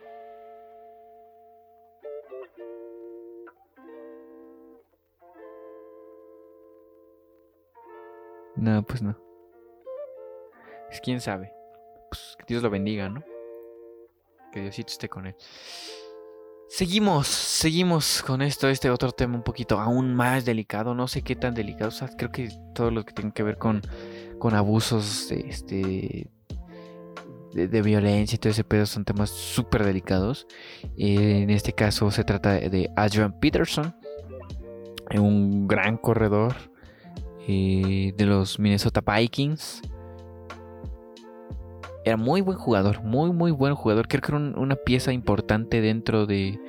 No, 8.56 8.84
pues 8.84 9.02
no. 9.02 9.16
Es 10.90 11.00
quién 11.00 11.22
sabe. 11.22 11.54
Pues 12.10 12.36
que 12.40 12.46
Dios 12.48 12.64
lo 12.64 12.70
bendiga, 12.70 13.08
¿no? 13.08 13.24
Que 14.52 14.62
Diosito 14.62 14.92
esté 14.92 15.08
con 15.08 15.28
él. 15.28 15.36
Seguimos, 16.70 17.28
seguimos 17.28 18.22
con 18.24 18.42
esto, 18.42 18.68
este 18.68 18.90
otro 18.90 19.12
tema 19.12 19.36
un 19.36 19.44
poquito 19.44 19.80
aún 19.80 20.14
más 20.16 20.44
delicado. 20.44 20.96
No 20.96 21.08
sé 21.08 21.22
qué 21.22 21.36
tan 21.36 21.54
delicado. 21.54 21.90
O 21.90 21.92
sea, 21.92 22.10
creo 22.10 22.32
que 22.32 22.50
todo 22.74 22.92
lo 22.92 23.06
que 23.06 23.14
tiene 23.14 23.32
que 23.32 23.44
ver 23.44 23.58
con, 23.58 23.82
con 24.40 24.56
abusos 24.56 25.32
este, 25.32 26.30
de, 27.66 27.82
violencia 27.82 28.36
y 28.36 28.40
todo 28.40 28.52
ese 28.52 28.64
pedo 28.64 28.86
son 28.86 29.04
temas 29.04 29.32
súper 29.32 29.84
delicados. 29.84 30.46
en 30.98 31.50
este 31.50 31.74
caso 31.74 32.12
se 32.12 32.24
trata 32.24 32.54
de 32.54 32.92
Adrian 32.96 33.40
Peterson, 33.40 33.96
un 35.16 35.68
gran 35.68 35.98
corredor 35.98 36.56
eh, 37.48 38.14
de 38.16 38.26
los 38.26 38.60
Minnesota 38.60 39.02
Vikings. 39.02 39.82
Era 42.06 42.18
muy 42.18 42.42
buen 42.42 42.58
jugador, 42.58 43.04
muy 43.04 43.32
muy 43.32 43.52
buen 43.52 43.76
jugador. 43.76 44.08
Creo 44.08 44.22
que 44.22 44.32
era 44.32 44.38
una 44.38 44.76
pieza 44.76 45.12
importante 45.12 45.82
dentro 45.82 46.26
de... 46.26 46.60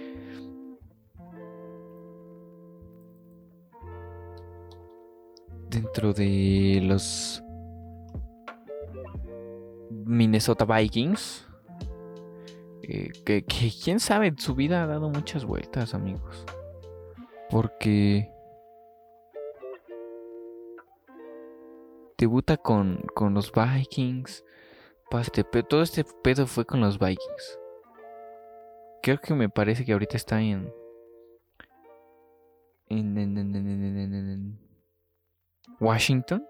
Dentro 5.71 6.15
de 6.15 6.81
los 6.83 7.43
Minnesota 9.91 10.65
Vikings. 10.65 11.47
Eh, 12.83 13.11
que, 13.25 13.45
quién 13.45 14.01
sabe, 14.01 14.33
su 14.39 14.55
vida 14.55 14.83
ha 14.83 14.87
dado 14.87 15.11
muchas 15.11 15.45
vueltas, 15.45 15.95
amigos. 15.95 16.45
Porque 17.51 18.31
debuta 22.17 22.57
con, 22.57 23.03
con 23.15 23.35
los 23.35 23.53
Vikings. 23.53 24.45
todo 25.69 25.83
este 25.83 26.05
pedo 26.23 26.47
fue 26.47 26.65
con 26.65 26.81
los 26.81 26.99
Vikings. 26.99 27.59
Creo 29.03 29.21
que 29.21 29.35
me 29.35 29.49
parece 29.49 29.85
que 29.85 29.93
ahorita 29.93 30.17
está 30.17 30.41
en, 30.41 30.73
en, 32.89 33.19
en, 33.19 33.39
en 33.39 34.59
Washington. 35.79 36.45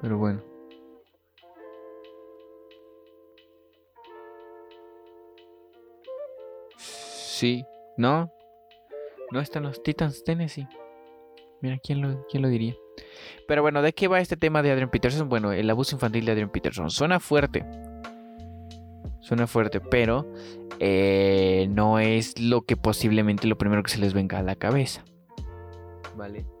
Pero 0.00 0.18
bueno. 0.18 0.42
Sí, 6.76 7.64
no. 7.96 8.32
No 9.30 9.40
están 9.40 9.64
los 9.64 9.82
Titans 9.82 10.24
Tennessee. 10.24 10.66
Mira, 11.60 11.78
¿quién 11.82 12.00
lo, 12.00 12.26
quién 12.28 12.42
lo 12.42 12.48
diría? 12.48 12.74
Pero 13.46 13.62
bueno, 13.62 13.82
¿de 13.82 13.92
qué 13.92 14.08
va 14.08 14.20
este 14.20 14.36
tema 14.36 14.62
de 14.62 14.70
Adrian 14.70 14.90
Peterson? 14.90 15.28
Bueno, 15.28 15.52
el 15.52 15.68
abuso 15.70 15.96
infantil 15.96 16.24
de 16.24 16.32
Adrian 16.32 16.50
Peterson. 16.50 16.90
Suena 16.90 17.20
fuerte. 17.20 17.64
Suena 19.20 19.46
fuerte, 19.46 19.80
pero 19.80 20.32
eh, 20.78 21.66
no 21.70 21.98
es 21.98 22.40
lo 22.40 22.62
que 22.62 22.76
posiblemente 22.76 23.46
lo 23.46 23.58
primero 23.58 23.82
que 23.82 23.90
se 23.90 23.98
les 23.98 24.14
venga 24.14 24.38
a 24.38 24.42
la 24.42 24.56
cabeza. 24.56 25.04
Vale. 26.16 26.57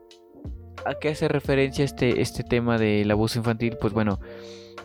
¿A 0.84 0.94
qué 0.94 1.10
hace 1.10 1.28
referencia 1.28 1.84
este, 1.84 2.20
este 2.20 2.44
tema 2.44 2.78
del 2.78 3.10
abuso 3.10 3.38
infantil? 3.38 3.76
Pues 3.80 3.92
bueno, 3.92 4.20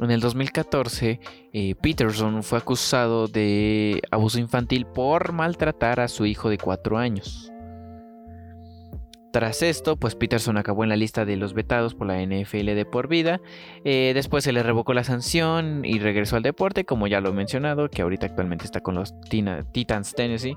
En 0.01 0.09
el 0.09 0.21
2014, 0.21 1.19
eh, 1.53 1.75
Peterson 1.75 2.41
fue 2.41 2.57
acusado 2.57 3.27
de 3.27 4.01
abuso 4.09 4.39
infantil 4.39 4.87
por 4.87 5.33
maltratar 5.33 5.99
a 5.99 6.07
su 6.07 6.25
hijo 6.25 6.49
de 6.49 6.57
4 6.57 6.97
años. 6.97 7.53
Tras 9.33 9.63
esto, 9.63 9.95
pues 9.95 10.13
Peterson 10.13 10.57
acabó 10.57 10.83
en 10.83 10.89
la 10.89 10.95
lista 10.95 11.25
de 11.25 11.37
los 11.37 11.55
vetados 11.55 11.95
por 11.95 12.05
la 12.05 12.21
NFL 12.21 12.75
de 12.75 12.85
por 12.85 13.07
vida. 13.07 13.41
Eh, 13.83 14.11
después 14.13 14.43
se 14.43 14.51
le 14.51 14.61
revocó 14.61 14.93
la 14.93 15.03
sanción 15.03 15.83
y 15.83 15.97
regresó 15.97 16.35
al 16.35 16.43
deporte, 16.43 16.85
como 16.85 17.07
ya 17.07 17.19
lo 17.19 17.29
he 17.29 17.33
mencionado, 17.33 17.89
que 17.89 18.03
ahorita 18.03 18.27
actualmente 18.27 18.65
está 18.65 18.81
con 18.81 18.93
los 18.93 19.11
Titans 19.71 20.13
Tennessee. 20.13 20.55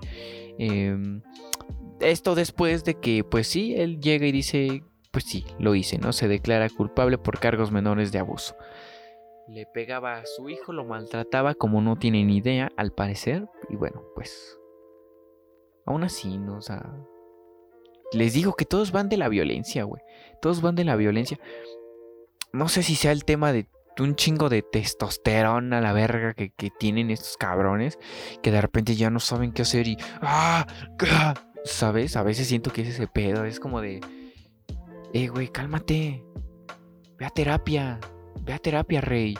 Em, 0.59 1.22
esto 2.01 2.35
después 2.35 2.85
de 2.85 3.01
que, 3.01 3.25
pues 3.25 3.46
sí, 3.46 3.75
él 3.75 3.99
llega 3.99 4.27
y 4.27 4.33
dice, 4.33 4.83
pues 5.16 5.24
sí, 5.24 5.46
lo 5.59 5.74
hice, 5.74 5.96
¿no? 5.96 6.12
Se 6.12 6.29
declara 6.29 6.68
culpable 6.68 7.16
por 7.16 7.40
cargos 7.40 7.72
menores 7.72 8.12
de 8.12 8.18
abuso. 8.18 8.55
Le 9.48 9.64
pegaba 9.64 10.18
a 10.18 10.26
su 10.26 10.50
hijo, 10.50 10.74
lo 10.74 10.85
maltrataba 10.85 11.55
como 11.55 11.81
no 11.81 11.96
tiene 11.96 12.22
ni 12.22 12.37
idea, 12.37 12.70
al 12.76 12.92
parecer. 12.92 13.48
Y 13.70 13.76
bueno, 13.76 14.02
pues... 14.14 14.61
Aún 15.87 16.05
así, 16.05 16.37
¿no? 16.37 16.59
O 16.59 16.61
sea, 16.61 16.85
les 18.12 18.35
digo 18.35 18.52
que 18.52 18.66
todos 18.66 18.92
van 18.92 19.09
de 19.09 19.16
la 19.16 19.31
violencia, 19.31 19.85
güey. 19.85 20.02
Todos 20.42 20.61
van 20.61 20.74
de 20.74 20.85
la 20.85 20.96
violencia. 20.96 21.40
No 22.52 22.68
sé 22.68 22.83
si 22.83 22.94
sea 22.94 23.12
el 23.12 23.24
tema 23.24 23.55
de 23.55 23.70
un 23.98 24.16
chingo 24.16 24.50
de 24.50 24.61
testosterona 24.61 25.79
a 25.79 25.81
la 25.81 25.94
verga 25.94 26.35
que, 26.35 26.50
tienen 26.79 27.11
estos 27.11 27.38
cabrones. 27.38 27.98
Que 28.42 28.50
de 28.50 28.61
repente 28.61 28.96
ya 28.96 29.09
no 29.09 29.20
saben 29.20 29.52
qué 29.52 29.62
hacer 29.62 29.88
y. 29.88 29.96
¡Ah! 30.20 30.66
¿Sabes? 31.64 32.16
A 32.16 32.22
veces 32.22 32.48
siento 32.48 32.70
que 32.70 32.83
es 32.83 32.88
ese 32.88 33.09
pedo. 33.09 33.46
Es 33.46 33.59
como 33.59 33.81
de. 33.81 34.26
Eh, 35.16 35.29
güey, 35.29 35.48
cálmate. 35.48 36.22
Ve 37.16 37.24
a 37.24 37.31
terapia. 37.31 37.98
Ve 38.42 38.52
a 38.52 38.59
terapia, 38.59 39.00
rey. 39.00 39.35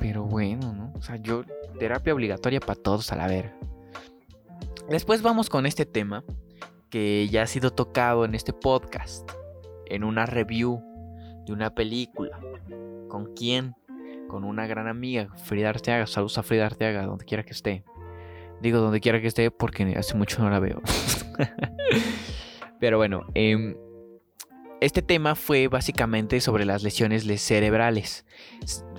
Pero 0.00 0.24
bueno, 0.24 0.72
¿no? 0.72 0.92
O 0.96 1.00
sea, 1.00 1.14
yo. 1.14 1.44
Terapia 1.78 2.12
obligatoria 2.12 2.58
para 2.58 2.74
todos 2.74 3.12
a 3.12 3.16
la 3.16 3.28
verga. 3.28 3.56
Después 4.88 5.22
vamos 5.22 5.48
con 5.48 5.64
este 5.64 5.86
tema 5.86 6.24
que 6.90 7.28
ya 7.28 7.42
ha 7.42 7.46
sido 7.46 7.70
tocado 7.70 8.24
en 8.24 8.34
este 8.34 8.52
podcast, 8.52 9.30
en 9.86 10.02
una 10.02 10.26
review 10.26 10.82
de 11.46 11.52
una 11.52 11.72
película. 11.72 12.40
¿Con 13.08 13.34
quién? 13.36 13.76
Con 14.26 14.42
una 14.42 14.66
gran 14.66 14.88
amiga, 14.88 15.28
Frida 15.44 15.68
Arteaga. 15.68 16.08
Saludos 16.08 16.38
a 16.38 16.42
Frida 16.42 16.66
Arteaga, 16.66 17.06
donde 17.06 17.24
quiera 17.24 17.44
que 17.44 17.52
esté. 17.52 17.84
Digo 18.60 18.80
donde 18.80 18.98
quiera 18.98 19.20
que 19.20 19.28
esté 19.28 19.52
porque 19.52 19.84
hace 19.96 20.16
mucho 20.16 20.42
no 20.42 20.50
la 20.50 20.58
veo. 20.58 20.82
Pero 22.80 22.96
bueno, 22.96 23.24
em, 23.34 23.76
este 24.82 25.00
tema 25.00 25.36
fue 25.36 25.68
básicamente 25.68 26.40
sobre 26.40 26.64
las 26.64 26.82
lesiones 26.82 27.24
cerebrales. 27.40 28.26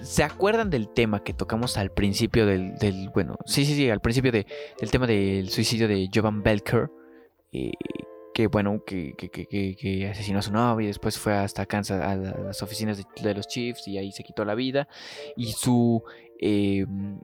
¿Se 0.02 0.24
acuerdan 0.24 0.70
del 0.70 0.88
tema 0.88 1.24
que 1.24 1.34
tocamos 1.34 1.78
al 1.78 1.92
principio 1.92 2.46
del, 2.46 2.74
bueno, 3.14 3.36
sí, 3.46 3.66
sí, 3.66 3.76
sí, 3.76 3.90
al 3.90 4.00
principio 4.00 4.32
del 4.32 4.46
tema 4.92 5.08
del 5.08 5.50
suicidio 5.50 5.88
de 5.88 6.10
Jovan 6.14 6.42
Belker? 6.42 6.90
que 8.34 8.48
bueno, 8.48 8.82
que, 8.86 10.08
asesinó 10.10 10.40
a 10.40 10.42
su 10.42 10.52
novia 10.52 10.86
y 10.86 10.88
después 10.88 11.20
fue 11.20 11.34
hasta 11.34 11.66
Kansas 11.66 12.02
a 12.02 12.16
las 12.16 12.64
oficinas 12.64 13.04
de, 13.22 13.34
los 13.34 13.48
Chiefs 13.48 13.88
y 13.88 13.98
ahí 13.98 14.12
se 14.12 14.24
quitó 14.24 14.46
la 14.46 14.56
vida. 14.56 14.88
Y 15.36 15.52
su, 15.52 16.04
em, 16.40 17.20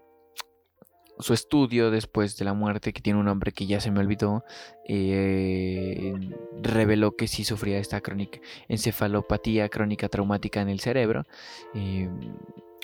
su 1.20 1.34
estudio 1.34 1.92
después 1.92 2.38
de 2.38 2.46
la 2.46 2.54
muerte, 2.54 2.94
que 2.94 3.02
tiene 3.02 3.20
un 3.20 3.26
nombre 3.26 3.52
que 3.52 3.68
ya 3.68 3.80
se 3.80 3.92
me 3.92 4.00
olvidó, 4.00 4.44
eh, 4.88 6.14
reveló 6.62 7.16
que 7.16 7.28
sí 7.28 7.44
sufría 7.44 7.78
esta 7.78 8.02
crónica 8.02 8.40
encefalopatía 8.68 9.70
crónica 9.70 10.08
traumática 10.08 10.62
en 10.62 10.70
el 10.70 10.80
cerebro. 10.80 11.26
Em, 11.74 12.34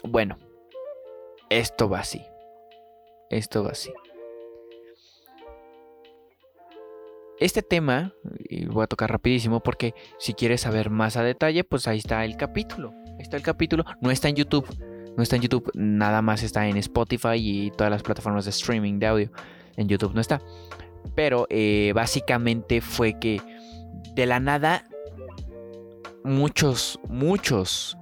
bueno, 0.04 0.38
esto 1.50 1.90
va 1.90 2.00
así. 2.00 2.22
Esto 3.30 3.64
va 3.64 3.72
así. 3.72 3.92
Este 7.40 7.62
tema, 7.62 8.14
y 8.50 8.66
voy 8.66 8.84
a 8.84 8.88
tocar 8.88 9.12
rapidísimo 9.12 9.62
porque 9.62 9.94
si 10.20 10.34
quieres 10.34 10.62
saber 10.62 10.90
más 10.90 11.18
a 11.18 11.24
detalle, 11.24 11.64
pues 11.64 11.88
ahí 11.88 11.98
está 11.98 12.24
el 12.24 12.38
capítulo. 12.38 12.94
Está 13.20 13.38
el 13.38 13.44
capítulo, 13.44 13.84
no 14.02 14.12
está 14.12 14.30
en 14.30 14.36
YouTube, 14.36 14.68
no 15.16 15.24
está 15.24 15.36
en 15.36 15.44
YouTube, 15.44 15.72
nada 15.74 16.22
más 16.22 16.44
está 16.44 16.68
en 16.68 16.78
Spotify 16.78 17.36
y 17.36 17.72
todas 17.72 17.92
las 17.92 18.04
plataformas 18.04 18.46
de 18.46 18.52
streaming 18.52 19.00
de 19.00 19.08
audio. 19.08 19.32
En 19.78 19.88
YouTube 19.88 20.14
no 20.14 20.22
está. 20.22 20.42
Pero 21.16 21.48
eh, 21.50 21.92
básicamente 21.94 22.82
fue 22.82 23.20
que 23.20 23.42
de 24.16 24.26
la 24.26 24.40
nada 24.40 24.86
muchos, 26.24 27.00
muchos 27.08 27.98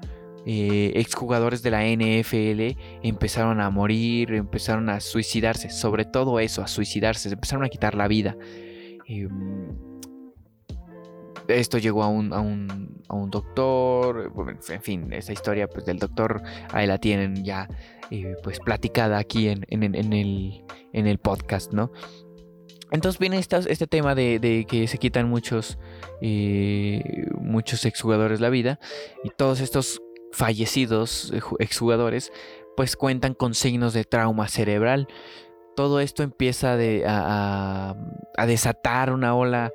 eh, 0.46 0.92
exjugadores 0.96 1.62
de 1.62 1.72
la 1.72 1.84
NFL 1.86 2.78
empezaron 3.04 3.62
a 3.62 3.70
morir, 3.70 4.34
empezaron 4.34 4.90
a 4.90 5.00
suicidarse, 5.00 5.70
sobre 5.70 6.06
todo 6.06 6.40
eso, 6.40 6.62
a 6.62 6.68
suicidarse, 6.68 7.30
empezaron 7.30 7.64
a 7.64 7.70
quitar 7.70 7.96
la 7.96 8.08
vida. 8.08 8.36
Em, 9.06 9.93
esto 11.48 11.78
llegó 11.78 12.04
a 12.04 12.08
un, 12.08 12.34
a 12.34 12.40
un, 12.40 13.30
doctor, 13.30 14.32
en 14.70 14.82
fin, 14.82 15.14
esa 15.14 15.34
historia 15.34 15.68
pues, 15.68 15.86
del 15.86 15.98
doctor 15.98 16.42
ahí 16.72 16.88
la 16.88 16.98
tienen 16.98 17.44
ya 17.44 17.68
eh, 18.12 18.36
pues 18.44 18.60
platicada 18.60 19.18
aquí 19.18 19.48
en, 19.48 19.66
el, 19.70 20.64
en 20.94 21.08
el 21.08 21.18
podcast, 21.20 21.74
¿no? 21.74 21.92
Entonces 22.92 23.20
viene 23.20 23.40
este 23.40 23.88
tema 23.88 24.14
de, 24.14 24.66
que 24.70 24.88
se 24.88 25.00
quitan 25.00 25.28
muchos, 25.28 25.80
eh, 26.22 27.26
muchos 27.40 27.86
exjugadores 27.86 28.40
la 28.40 28.50
vida 28.50 28.80
y 29.24 29.30
todos 29.30 29.62
estos 29.62 30.00
fallecidos 30.32 31.34
exjugadores 31.60 32.32
pues 32.78 32.96
cuentan 32.96 33.34
con 33.34 33.54
signos 33.56 33.94
de 33.94 34.04
trauma 34.04 34.48
cerebral 34.48 35.08
todo 35.76 36.00
esto 36.00 36.24
empieza 36.24 36.78
a, 37.08 37.96
desatar 38.46 39.12
una 39.12 39.36
ola 39.36 39.72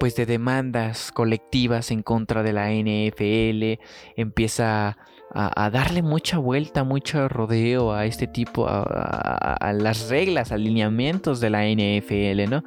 pues 0.00 0.16
de 0.16 0.24
demandas 0.24 1.12
colectivas 1.12 1.90
en 1.90 2.02
contra 2.02 2.42
de 2.42 2.54
la 2.54 2.70
NFL, 2.72 3.78
empieza 4.16 4.96
a, 5.32 5.70
darle 5.70 6.00
mucha 6.00 6.38
vuelta, 6.38 6.84
mucho 6.84 7.28
rodeo 7.28 7.92
a 7.92 8.06
este 8.06 8.26
tipo, 8.26 8.66
a, 8.66 9.72
las 9.74 10.08
reglas, 10.08 10.52
alineamientos 10.52 11.38
de 11.38 11.50
la 11.50 11.66
NFL, 11.66 12.48
¿no? 12.48 12.64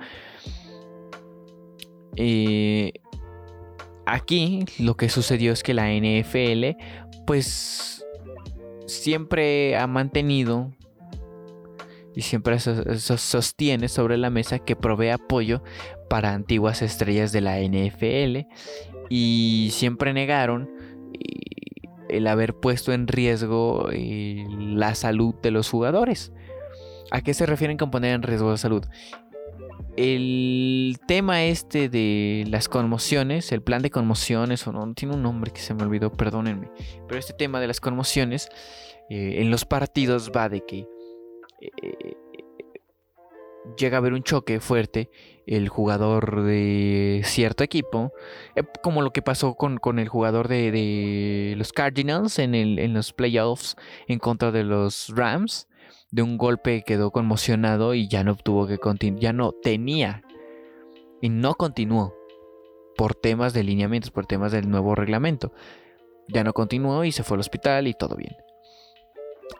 Eh, 2.17 2.93
aquí 4.05 4.65
lo 4.77 4.95
que 4.95 5.09
sucedió 5.09 5.53
es 5.53 5.63
que 5.63 5.73
la 5.73 5.89
NFL 5.91 6.77
pues 7.25 8.05
siempre 8.85 9.75
ha 9.75 9.87
mantenido 9.87 10.71
y 12.15 12.21
siempre 12.21 12.59
sostiene 12.59 13.87
sobre 13.87 14.17
la 14.17 14.29
mesa 14.29 14.59
que 14.59 14.75
provee 14.75 15.09
apoyo 15.09 15.63
para 16.09 16.33
antiguas 16.33 16.81
estrellas 16.81 17.31
de 17.31 17.41
la 17.41 17.59
NFL 17.59 18.47
y 19.09 19.69
siempre 19.71 20.13
negaron 20.13 20.69
el 22.13 22.27
haber 22.27 22.53
puesto 22.53 22.93
en 22.93 23.07
riesgo 23.07 23.89
eh, 23.91 24.45
la 24.57 24.95
salud 24.95 25.35
de 25.41 25.51
los 25.51 25.69
jugadores. 25.69 26.31
¿A 27.11 27.21
qué 27.21 27.33
se 27.33 27.45
refieren 27.45 27.77
con 27.77 27.91
poner 27.91 28.13
en 28.13 28.23
riesgo 28.23 28.51
la 28.51 28.57
salud? 28.57 28.85
El 29.95 30.97
tema 31.07 31.43
este 31.43 31.89
de 31.89 32.45
las 32.47 32.67
conmociones, 32.67 33.51
el 33.51 33.61
plan 33.61 33.81
de 33.81 33.91
conmociones, 33.91 34.65
o 34.65 34.71
no, 34.71 34.91
tiene 34.93 35.15
un 35.15 35.21
nombre 35.21 35.51
que 35.51 35.61
se 35.61 35.73
me 35.73 35.83
olvidó, 35.83 36.11
perdónenme, 36.11 36.71
pero 37.07 37.19
este 37.19 37.33
tema 37.33 37.59
de 37.59 37.67
las 37.67 37.79
conmociones 37.79 38.49
eh, 39.09 39.35
en 39.41 39.51
los 39.51 39.65
partidos 39.65 40.31
va 40.35 40.49
de 40.49 40.65
que 40.65 40.87
llega 43.77 43.97
a 43.97 43.99
haber 43.99 44.13
un 44.13 44.23
choque 44.23 44.59
fuerte 44.59 45.09
el 45.45 45.67
jugador 45.69 46.43
de 46.43 47.21
cierto 47.25 47.63
equipo, 47.63 48.13
eh, 48.55 48.63
como 48.81 49.01
lo 49.01 49.11
que 49.11 49.21
pasó 49.21 49.55
con, 49.55 49.99
el 49.99 50.07
jugador 50.07 50.47
de, 50.47 51.53
los 51.57 51.73
Cardinals 51.73 52.39
en, 52.39 52.55
el, 52.55 52.79
en, 52.79 52.93
los 52.93 53.13
playoffs 53.13 53.75
en 54.07 54.19
contra 54.19 54.51
de 54.51 54.63
los 54.63 55.09
Rams, 55.09 55.67
de 56.11 56.21
un 56.21 56.37
golpe 56.37 56.83
quedó 56.85 57.11
conmocionado 57.11 57.93
y 57.93 58.07
ya 58.07 58.23
no 58.23 58.35
tuvo 58.35 58.67
que 58.67 58.77
continuar, 58.77 59.21
ya 59.21 59.33
no 59.33 59.51
tenía 59.51 60.23
y 61.21 61.29
no 61.29 61.55
continuó 61.55 62.13
por 62.95 63.15
temas 63.15 63.53
de 63.53 63.63
lineamientos, 63.63 64.11
por 64.11 64.25
temas 64.25 64.51
del 64.51 64.69
nuevo 64.69 64.95
reglamento. 64.95 65.51
Ya 66.29 66.43
no 66.43 66.53
continuó 66.53 67.03
y 67.03 67.11
se 67.11 67.23
fue 67.23 67.35
al 67.35 67.41
hospital 67.41 67.87
y 67.87 67.93
todo 67.93 68.15
bien 68.15 68.33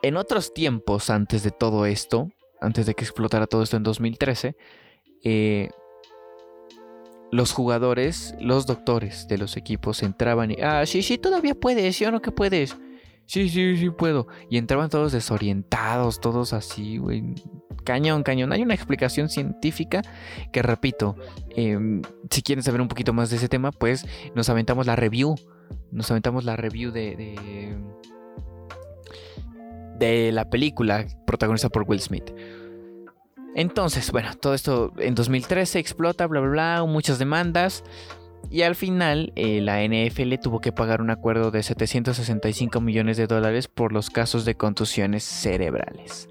en 0.02 0.16
otros 0.16 0.54
tiempos, 0.54 1.10
antes 1.10 1.42
de 1.42 1.50
todo 1.50 1.86
esto, 1.86 2.28
antes 2.60 2.86
de 2.86 2.94
que 2.94 3.04
explotara 3.04 3.46
todo 3.46 3.62
esto 3.62 3.76
en 3.76 3.82
2013, 3.82 4.56
eh, 5.24 5.68
los 7.30 7.52
jugadores, 7.52 8.34
los 8.38 8.66
doctores 8.66 9.26
de 9.26 9.38
los 9.38 9.56
equipos 9.56 10.02
entraban 10.02 10.52
y, 10.52 10.56
ah, 10.62 10.86
sí, 10.86 11.02
sí, 11.02 11.18
todavía 11.18 11.54
puedes, 11.54 11.96
¿sí 11.96 12.04
o 12.04 12.10
no 12.10 12.22
que 12.22 12.30
puedes? 12.30 12.76
Sí, 13.26 13.48
sí, 13.48 13.76
sí 13.76 13.90
puedo. 13.90 14.28
Y 14.50 14.58
entraban 14.58 14.90
todos 14.90 15.12
desorientados, 15.12 16.20
todos 16.20 16.52
así, 16.52 16.98
güey. 16.98 17.34
Cañón, 17.82 18.22
cañón. 18.22 18.52
Hay 18.52 18.62
una 18.62 18.74
explicación 18.74 19.30
científica 19.30 20.02
que, 20.52 20.62
repito, 20.62 21.16
em, 21.56 22.02
si 22.30 22.42
quieren 22.42 22.62
saber 22.62 22.82
un 22.82 22.88
poquito 22.88 23.14
más 23.14 23.30
de 23.30 23.36
ese 23.36 23.48
tema, 23.48 23.72
pues 23.72 24.06
nos 24.34 24.50
aventamos 24.50 24.86
la 24.86 24.94
review. 24.94 25.36
Nos 25.90 26.10
aventamos 26.10 26.44
la 26.44 26.56
review 26.56 26.92
de 26.92 27.74
de 29.98 30.32
la 30.32 30.48
película 30.50 31.06
protagonizada 31.26 31.70
por 31.70 31.84
Will 31.88 32.00
Smith. 32.00 32.30
Entonces, 33.54 34.10
bueno, 34.10 34.30
todo 34.34 34.54
esto 34.54 34.92
en 34.98 35.14
2013 35.14 35.78
explota, 35.78 36.26
bla, 36.26 36.40
bla, 36.40 36.50
bla, 36.50 36.84
muchas 36.86 37.18
demandas. 37.18 37.84
Y 38.50 38.62
al 38.62 38.74
final, 38.74 39.32
eh, 39.36 39.60
la 39.60 39.82
NFL 39.82 40.34
tuvo 40.42 40.60
que 40.60 40.72
pagar 40.72 41.00
un 41.00 41.10
acuerdo 41.10 41.50
de 41.50 41.62
765 41.62 42.80
millones 42.80 43.16
de 43.16 43.26
dólares 43.26 43.68
por 43.68 43.92
los 43.92 44.10
casos 44.10 44.44
de 44.44 44.56
contusiones 44.56 45.24
cerebrales. 45.24 46.28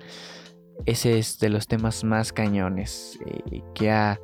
Ese 0.86 1.18
es 1.18 1.40
de 1.40 1.50
los 1.50 1.68
temas 1.68 2.04
más 2.04 2.34
cañones 2.34 3.18
eh, 3.26 3.62
que 3.74 3.90
ha 3.90 4.20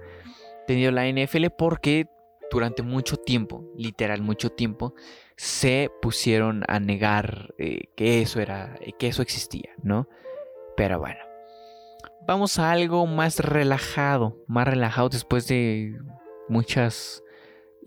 tenido 0.67 0.91
la 0.91 1.07
NFL 1.09 1.47
porque 1.57 2.07
durante 2.51 2.83
mucho 2.83 3.17
tiempo, 3.17 3.63
literal 3.75 4.21
mucho 4.21 4.49
tiempo, 4.51 4.93
se 5.39 5.89
pusieron 6.01 6.65
a 6.67 6.81
negar 6.81 7.55
eh, 7.57 7.87
que 7.95 8.21
eso 8.21 8.41
era, 8.41 8.77
que 8.99 9.07
eso 9.07 9.21
existía, 9.21 9.69
¿no? 9.81 10.09
Pero 10.75 10.99
bueno, 10.99 11.21
vamos 12.27 12.59
a 12.59 12.71
algo 12.71 13.07
más 13.07 13.39
relajado, 13.39 14.43
más 14.47 14.67
relajado 14.67 15.07
después 15.07 15.47
de 15.47 15.97
muchas 16.49 17.23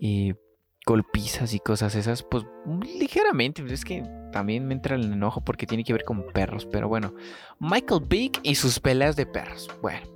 eh, 0.01 0.33
golpizas 0.83 1.53
y 1.53 1.59
cosas 1.59 1.93
esas, 1.93 2.23
pues 2.23 2.43
ligeramente, 2.99 3.63
es 3.71 3.85
que 3.85 4.03
también 4.31 4.65
me 4.65 4.73
entra 4.73 4.95
el 4.95 5.13
enojo 5.13 5.41
porque 5.41 5.67
tiene 5.67 5.83
que 5.83 5.93
ver 5.93 6.05
con 6.05 6.25
perros, 6.33 6.65
pero 6.65 6.89
bueno, 6.89 7.13
Michael 7.59 8.01
Big 8.09 8.31
y 8.41 8.55
sus 8.55 8.79
peleas 8.79 9.15
de 9.15 9.27
perros, 9.27 9.69
bueno. 9.79 10.07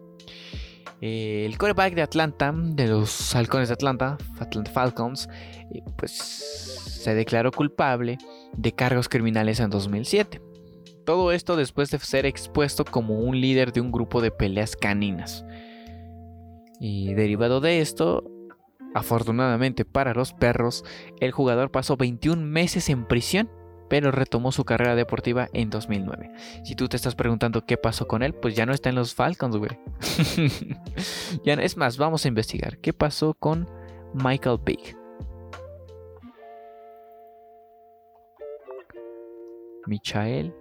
Eh, 1.01 1.45
el 1.45 1.59
quarterback 1.59 1.93
de 1.93 2.01
Atlanta, 2.01 2.51
de 2.51 2.87
los 2.87 3.35
halcones 3.35 3.67
de 3.67 3.75
Atlanta, 3.75 4.17
Atlanta 4.39 4.71
Falcons, 4.71 5.29
eh, 5.71 5.83
pues 5.95 6.86
se 7.07 7.15
declaró 7.15 7.53
culpable 7.53 8.17
de 8.57 8.73
cargos 8.73 9.07
criminales 9.07 9.61
en 9.61 9.69
2007. 9.69 10.41
Todo 11.05 11.31
esto 11.31 11.55
después 11.55 11.89
de 11.89 11.99
ser 11.99 12.25
expuesto 12.25 12.83
como 12.83 13.21
un 13.21 13.39
líder 13.39 13.71
de 13.71 13.79
un 13.79 13.93
grupo 13.93 14.19
de 14.19 14.29
peleas 14.29 14.75
caninas. 14.75 15.45
Y 16.81 17.13
derivado 17.13 17.61
de 17.61 17.79
esto, 17.79 18.29
afortunadamente 18.93 19.85
para 19.85 20.13
los 20.13 20.33
perros, 20.33 20.83
el 21.21 21.31
jugador 21.31 21.71
pasó 21.71 21.95
21 21.95 22.45
meses 22.45 22.89
en 22.89 23.07
prisión, 23.07 23.49
pero 23.87 24.11
retomó 24.11 24.51
su 24.51 24.65
carrera 24.65 24.95
deportiva 24.95 25.47
en 25.53 25.69
2009. 25.69 26.33
Si 26.65 26.75
tú 26.75 26.89
te 26.89 26.97
estás 26.97 27.15
preguntando 27.15 27.65
qué 27.65 27.77
pasó 27.77 28.05
con 28.05 28.21
él, 28.21 28.33
pues 28.33 28.53
ya 28.53 28.65
no 28.65 28.73
está 28.73 28.89
en 28.89 28.95
los 28.95 29.15
Falcons, 29.15 29.55
güey. 29.55 29.79
es 31.45 31.77
más, 31.77 31.97
vamos 31.97 32.25
a 32.25 32.27
investigar 32.27 32.79
qué 32.79 32.91
pasó 32.91 33.33
con 33.33 33.65
Michael 34.13 34.59
Big. 34.65 34.97
Michael 39.87 40.53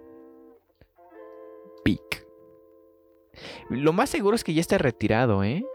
lo 3.69 3.93
más 3.93 4.09
seguro 4.09 4.35
es 4.35 4.43
que 4.43 4.53
ya 4.53 4.61
esté 4.61 4.77
retirado, 4.77 5.43
¿eh? 5.43 5.65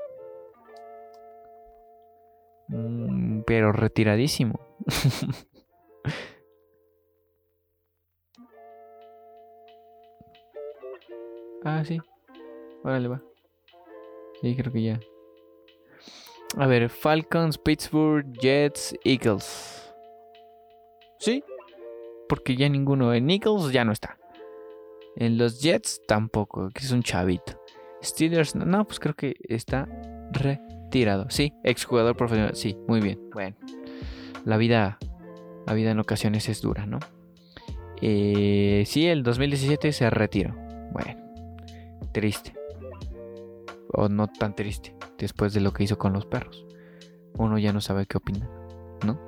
Mm, 2.68 3.42
pero 3.42 3.72
retiradísimo. 3.72 4.61
ah, 11.64 11.84
sí. 11.84 11.98
Órale, 12.82 13.09
va. 13.09 13.22
Sí, 14.40 14.57
creo 14.57 14.72
que 14.72 14.82
ya. 14.82 14.98
A 16.57 16.66
ver, 16.66 16.88
Falcons, 16.90 17.59
Pittsburgh, 17.59 18.26
Jets, 18.40 18.96
Eagles. 19.05 19.94
Sí, 21.18 21.44
porque 22.32 22.56
ya 22.56 22.66
ninguno 22.70 23.12
en 23.12 23.28
Eagles 23.28 23.72
ya 23.72 23.84
no 23.84 23.92
está. 23.92 24.16
En 25.16 25.36
los 25.36 25.60
Jets 25.60 26.00
tampoco, 26.08 26.70
que 26.70 26.82
es 26.82 26.90
un 26.90 27.02
chavito. 27.02 27.60
Steelers, 28.02 28.54
no, 28.56 28.86
pues 28.86 29.00
creo 29.00 29.12
que 29.12 29.36
está 29.50 29.86
retirado. 30.30 31.26
Sí, 31.28 31.52
exjugador 31.62 32.16
profesional. 32.16 32.56
Sí, 32.56 32.74
muy 32.88 33.02
bien. 33.02 33.20
Bueno, 33.34 33.54
la 34.46 34.56
vida, 34.56 34.98
la 35.66 35.74
vida 35.74 35.90
en 35.90 35.98
ocasiones 35.98 36.48
es 36.48 36.62
dura, 36.62 36.86
¿no? 36.86 37.00
Eh, 38.00 38.84
sí, 38.86 39.08
el 39.08 39.24
2017 39.24 39.92
se 39.92 40.08
retiró. 40.08 40.54
Bueno, 40.90 41.14
triste. 42.12 42.54
O 43.92 44.08
no 44.08 44.28
tan 44.28 44.56
triste, 44.56 44.96
después 45.18 45.52
de 45.52 45.60
lo 45.60 45.74
que 45.74 45.84
hizo 45.84 45.98
con 45.98 46.14
los 46.14 46.24
perros. 46.24 46.64
Uno 47.34 47.58
ya 47.58 47.74
no 47.74 47.82
sabe 47.82 48.06
qué 48.06 48.16
opina, 48.16 48.48
¿no? 49.04 49.20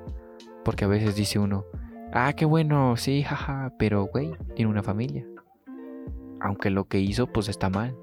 Porque 0.64 0.86
a 0.86 0.88
veces 0.88 1.14
dice 1.14 1.38
uno, 1.38 1.66
ah, 2.14 2.32
qué 2.32 2.46
bueno, 2.46 2.96
sí, 2.96 3.22
jaja, 3.22 3.72
pero, 3.78 4.06
güey, 4.06 4.32
tiene 4.54 4.70
una 4.70 4.82
familia 4.82 5.26
aunque 6.44 6.68
lo 6.68 6.84
que 6.84 7.00
hizo 7.00 7.26
pues 7.26 7.48
está 7.48 7.70
mal. 7.70 7.96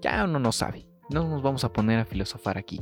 Ya 0.00 0.24
uno 0.24 0.38
no 0.38 0.52
sabe. 0.52 0.86
No 1.10 1.28
nos 1.28 1.42
vamos 1.42 1.64
a 1.64 1.72
poner 1.72 1.98
a 1.98 2.04
filosofar 2.04 2.56
aquí. 2.56 2.80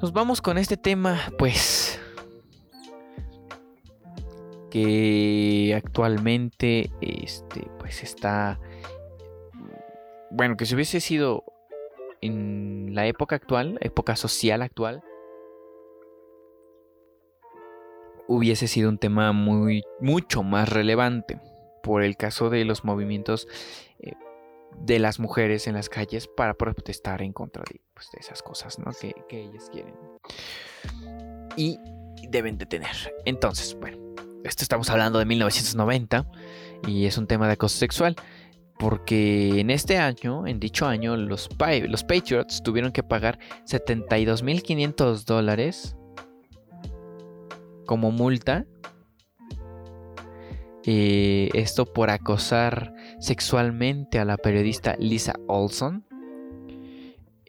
Nos 0.00 0.12
vamos 0.12 0.40
con 0.40 0.56
este 0.56 0.78
tema, 0.78 1.20
pues, 1.38 2.00
que 4.70 5.74
actualmente, 5.76 6.90
este, 7.00 7.68
pues 7.78 8.02
está, 8.02 8.58
bueno, 10.30 10.56
que 10.56 10.64
si 10.64 10.74
hubiese 10.74 11.00
sido 11.00 11.44
en 12.22 12.94
la 12.94 13.06
época 13.06 13.36
actual, 13.36 13.76
época 13.82 14.16
social 14.16 14.62
actual, 14.62 15.02
hubiese 18.28 18.68
sido 18.68 18.88
un 18.90 18.98
tema 18.98 19.32
muy, 19.32 19.82
mucho 20.00 20.42
más 20.42 20.68
relevante 20.68 21.40
por 21.82 22.02
el 22.02 22.16
caso 22.16 22.50
de 22.50 22.64
los 22.64 22.84
movimientos 22.84 23.48
eh, 24.00 24.12
de 24.78 24.98
las 24.98 25.18
mujeres 25.18 25.66
en 25.66 25.74
las 25.74 25.88
calles 25.88 26.28
para 26.28 26.54
protestar 26.54 27.22
en 27.22 27.32
contra 27.32 27.64
de, 27.68 27.80
pues, 27.94 28.10
esas 28.18 28.42
cosas 28.42 28.78
¿no? 28.78 28.92
que, 29.00 29.14
que 29.28 29.42
ellas 29.44 29.70
quieren. 29.72 29.94
Y 31.56 31.78
deben 32.28 32.58
de 32.58 32.66
tener. 32.66 33.14
Entonces, 33.24 33.74
bueno, 33.80 33.96
esto 34.44 34.62
estamos 34.62 34.90
hablando 34.90 35.18
de 35.18 35.24
1990 35.24 36.26
y 36.86 37.06
es 37.06 37.18
un 37.18 37.26
tema 37.26 37.46
de 37.46 37.54
acoso 37.54 37.78
sexual. 37.78 38.14
Porque 38.78 39.58
en 39.58 39.70
este 39.70 39.98
año, 39.98 40.46
en 40.46 40.60
dicho 40.60 40.86
año, 40.86 41.16
los, 41.16 41.48
los 41.88 42.04
Patriots 42.04 42.62
tuvieron 42.62 42.92
que 42.92 43.02
pagar 43.02 43.40
72.500 43.66 45.24
dólares 45.24 45.97
como 47.88 48.12
multa 48.12 48.66
eh, 50.84 51.48
esto 51.54 51.86
por 51.86 52.10
acosar 52.10 52.94
sexualmente 53.18 54.18
a 54.18 54.26
la 54.26 54.36
periodista 54.36 54.94
Lisa 54.98 55.34
Olson. 55.46 56.04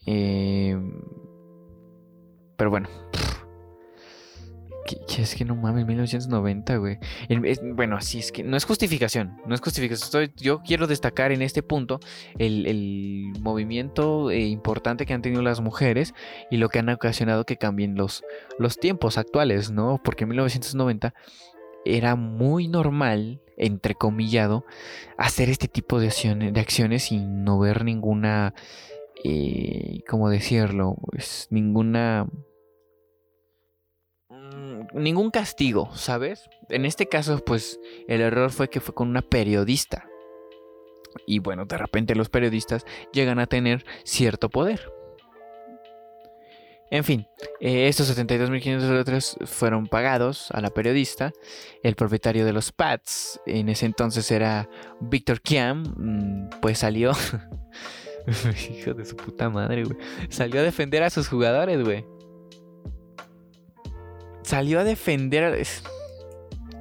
Em, 0.06 1.02
pero 2.56 2.70
bueno. 2.70 2.88
Es 5.18 5.36
que 5.36 5.46
no 5.46 5.56
mames, 5.56 5.86
1990, 5.86 6.78
güey. 6.78 7.00
bueno, 7.74 7.98
así 7.98 8.20
es 8.20 8.32
que 8.32 8.44
no 8.44 8.58
es 8.58 8.66
justificación. 8.66 9.38
No 9.46 9.56
es 9.56 9.62
justificación. 9.62 10.32
yo 10.36 10.62
quiero 10.62 10.88
destacar 10.88 11.32
en 11.32 11.42
este 11.42 11.64
punto 11.64 12.00
el, 12.38 13.34
movimiento 13.42 14.32
eh, 14.32 14.48
importante 14.48 15.06
que 15.06 15.14
han 15.14 15.22
tenido 15.22 15.42
las 15.42 15.62
mujeres 15.62 16.14
y 16.50 16.58
lo 16.58 16.70
que 16.70 16.80
han 16.80 16.90
ocasionado 16.90 17.46
que 17.46 17.58
cambien 17.58 17.96
los, 17.96 18.24
los 18.58 18.78
tiempos 18.78 19.18
actuales, 19.18 19.72
¿no? 19.72 20.00
Porque 20.04 20.24
en 20.24 20.30
1990 20.30 21.14
era 21.86 22.16
muy 22.16 22.68
normal, 22.68 23.42
entrecomillado, 23.58 24.66
hacer 25.18 25.50
este 25.50 25.68
tipo 25.68 26.00
de 26.00 26.08
acciones, 26.08 26.54
de 26.54 26.60
acciones 26.60 27.04
sin 27.04 27.44
no 27.44 27.60
ver 27.60 27.84
ninguna, 27.84 28.54
eh, 29.24 30.02
¿cómo 30.08 30.30
decirlo? 30.30 30.96
Pues, 31.12 31.48
ninguna... 31.50 32.28
Mm, 34.54 34.82
ningún 34.94 35.32
castigo, 35.32 35.90
¿sabes? 35.96 36.50
En 36.70 36.86
este 36.86 37.08
caso, 37.08 37.44
pues 37.44 37.80
el 38.08 38.22
error 38.22 38.52
fue 38.52 38.70
que 38.70 38.80
fue 38.80 38.94
con 38.94 39.10
una 39.10 39.22
periodista. 39.22 40.08
Y 41.26 41.40
bueno, 41.40 41.66
de 41.66 41.78
repente 41.78 42.16
los 42.16 42.30
periodistas 42.30 42.86
llegan 43.12 43.40
a 43.40 43.48
tener 43.48 43.86
cierto 44.04 44.50
poder. 44.50 44.92
En 46.92 47.04
fin, 47.04 47.28
eh, 47.60 47.88
estos 47.88 48.10
72.500 48.18 48.80
dólares 48.80 49.38
fueron 49.46 49.86
pagados 49.86 50.50
a 50.52 50.62
la 50.62 50.72
periodista. 50.72 51.32
El 51.84 51.96
propietario 51.96 52.46
de 52.46 52.54
los 52.54 52.72
Pats, 52.72 53.40
en 53.46 53.70
ese 53.70 53.86
entonces 53.86 54.32
era 54.32 54.68
Victor 55.00 55.42
Kiam, 55.42 55.84
mm, 55.96 56.50
pues 56.62 56.80
salió. 56.80 57.12
Hijo 58.72 58.94
de 58.96 59.06
su 59.06 59.16
puta 59.16 59.50
madre, 59.50 59.84
güey. 59.84 59.98
Salió 60.30 60.62
a 60.62 60.64
defender 60.64 61.04
a 61.04 61.12
sus 61.12 61.28
jugadores, 61.28 61.84
güey. 61.84 62.06
Salió 64.50 64.80
a 64.80 64.84
defender 64.84 65.64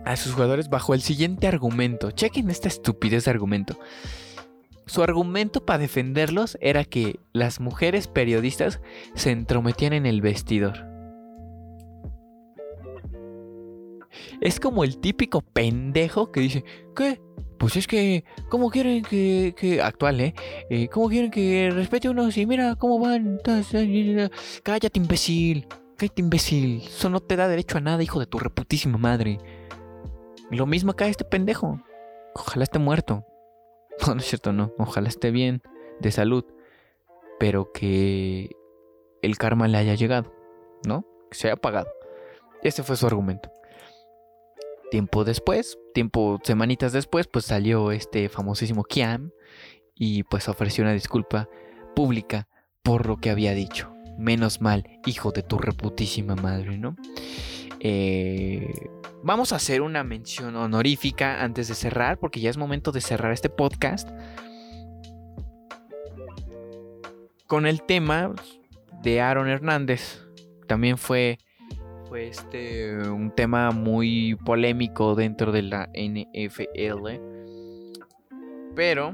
a 0.06 0.16
sus 0.16 0.32
jugadores 0.32 0.70
bajo 0.70 0.94
el 0.94 1.02
siguiente 1.02 1.46
argumento. 1.46 2.10
Chequen 2.12 2.48
esta 2.48 2.66
estupidez 2.66 3.26
de 3.26 3.30
argumento. 3.30 3.78
Su 4.86 5.02
argumento 5.02 5.66
para 5.66 5.80
defenderlos 5.80 6.56
era 6.62 6.86
que 6.86 7.20
las 7.34 7.60
mujeres 7.60 8.08
periodistas 8.08 8.80
se 9.14 9.32
entrometían 9.32 9.92
en 9.92 10.06
el 10.06 10.22
vestidor. 10.22 10.86
Es 14.40 14.60
como 14.60 14.82
el 14.82 14.96
típico 14.96 15.42
pendejo 15.42 16.32
que 16.32 16.40
dice, 16.40 16.64
¿qué? 16.96 17.20
pues 17.58 17.76
es 17.76 17.86
que, 17.86 18.24
¿cómo 18.48 18.70
quieren 18.70 19.02
que, 19.02 19.54
que 19.54 19.82
actual, 19.82 20.22
eh? 20.22 20.34
eh? 20.70 20.88
¿Cómo 20.88 21.10
quieren 21.10 21.30
que 21.30 21.68
respete 21.70 22.08
uno 22.08 22.30
si 22.30 22.46
mira 22.46 22.76
cómo 22.76 22.98
van? 22.98 23.38
Cállate, 24.62 24.98
imbécil. 24.98 25.66
Cállate, 25.98 26.22
imbécil. 26.22 26.82
Eso 26.86 27.10
no 27.10 27.18
te 27.18 27.34
da 27.34 27.48
derecho 27.48 27.76
a 27.76 27.80
nada, 27.80 28.00
hijo 28.04 28.20
de 28.20 28.26
tu 28.26 28.38
reputísima 28.38 28.98
madre. 28.98 29.38
Lo 30.48 30.64
mismo 30.64 30.92
acá 30.92 31.08
este 31.08 31.24
pendejo. 31.24 31.80
Ojalá 32.34 32.62
esté 32.62 32.78
muerto. 32.78 33.24
No, 34.06 34.14
no 34.14 34.20
es 34.20 34.26
cierto, 34.26 34.52
no. 34.52 34.72
Ojalá 34.78 35.08
esté 35.08 35.32
bien, 35.32 35.60
de 35.98 36.12
salud. 36.12 36.44
Pero 37.40 37.72
que 37.72 38.54
el 39.22 39.36
karma 39.36 39.66
le 39.66 39.76
haya 39.76 39.96
llegado, 39.96 40.32
¿no? 40.86 41.04
Que 41.32 41.36
se 41.36 41.48
haya 41.48 41.56
pagado. 41.56 41.88
Ese 42.62 42.84
fue 42.84 42.96
su 42.96 43.08
argumento. 43.08 43.50
Tiempo 44.92 45.24
después, 45.24 45.80
tiempo, 45.94 46.38
semanitas 46.44 46.92
después, 46.92 47.26
pues 47.26 47.44
salió 47.46 47.90
este 47.90 48.28
famosísimo 48.28 48.84
Kiam 48.84 49.32
y 49.96 50.22
pues 50.22 50.48
ofreció 50.48 50.84
una 50.84 50.92
disculpa 50.92 51.48
pública 51.96 52.46
por 52.84 53.06
lo 53.06 53.16
que 53.16 53.30
había 53.30 53.52
dicho. 53.52 53.97
Menos 54.18 54.60
mal, 54.60 54.84
hijo 55.06 55.30
de 55.30 55.42
tu 55.42 55.58
reputísima 55.58 56.34
madre, 56.34 56.76
¿no? 56.76 56.96
Eh, 57.80 58.72
vamos 59.22 59.52
a 59.52 59.56
hacer 59.56 59.80
una 59.80 60.02
mención 60.04 60.56
honorífica 60.56 61.42
antes 61.42 61.68
de 61.68 61.74
cerrar, 61.74 62.18
porque 62.18 62.40
ya 62.40 62.50
es 62.50 62.56
momento 62.56 62.92
de 62.92 63.00
cerrar 63.00 63.32
este 63.32 63.48
podcast. 63.48 64.08
Con 67.46 67.66
el 67.66 67.82
tema 67.82 68.34
de 69.02 69.20
Aaron 69.20 69.48
Hernández. 69.48 70.20
También 70.66 70.98
fue 70.98 71.38
fue 72.08 72.28
este 72.28 72.96
un 73.08 73.30
tema 73.30 73.70
muy 73.70 74.34
polémico 74.46 75.14
dentro 75.14 75.52
de 75.52 75.62
la 75.62 75.90
NFL. 75.94 77.20
Pero 78.74 79.12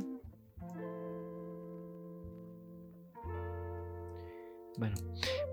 bueno, 4.78 4.96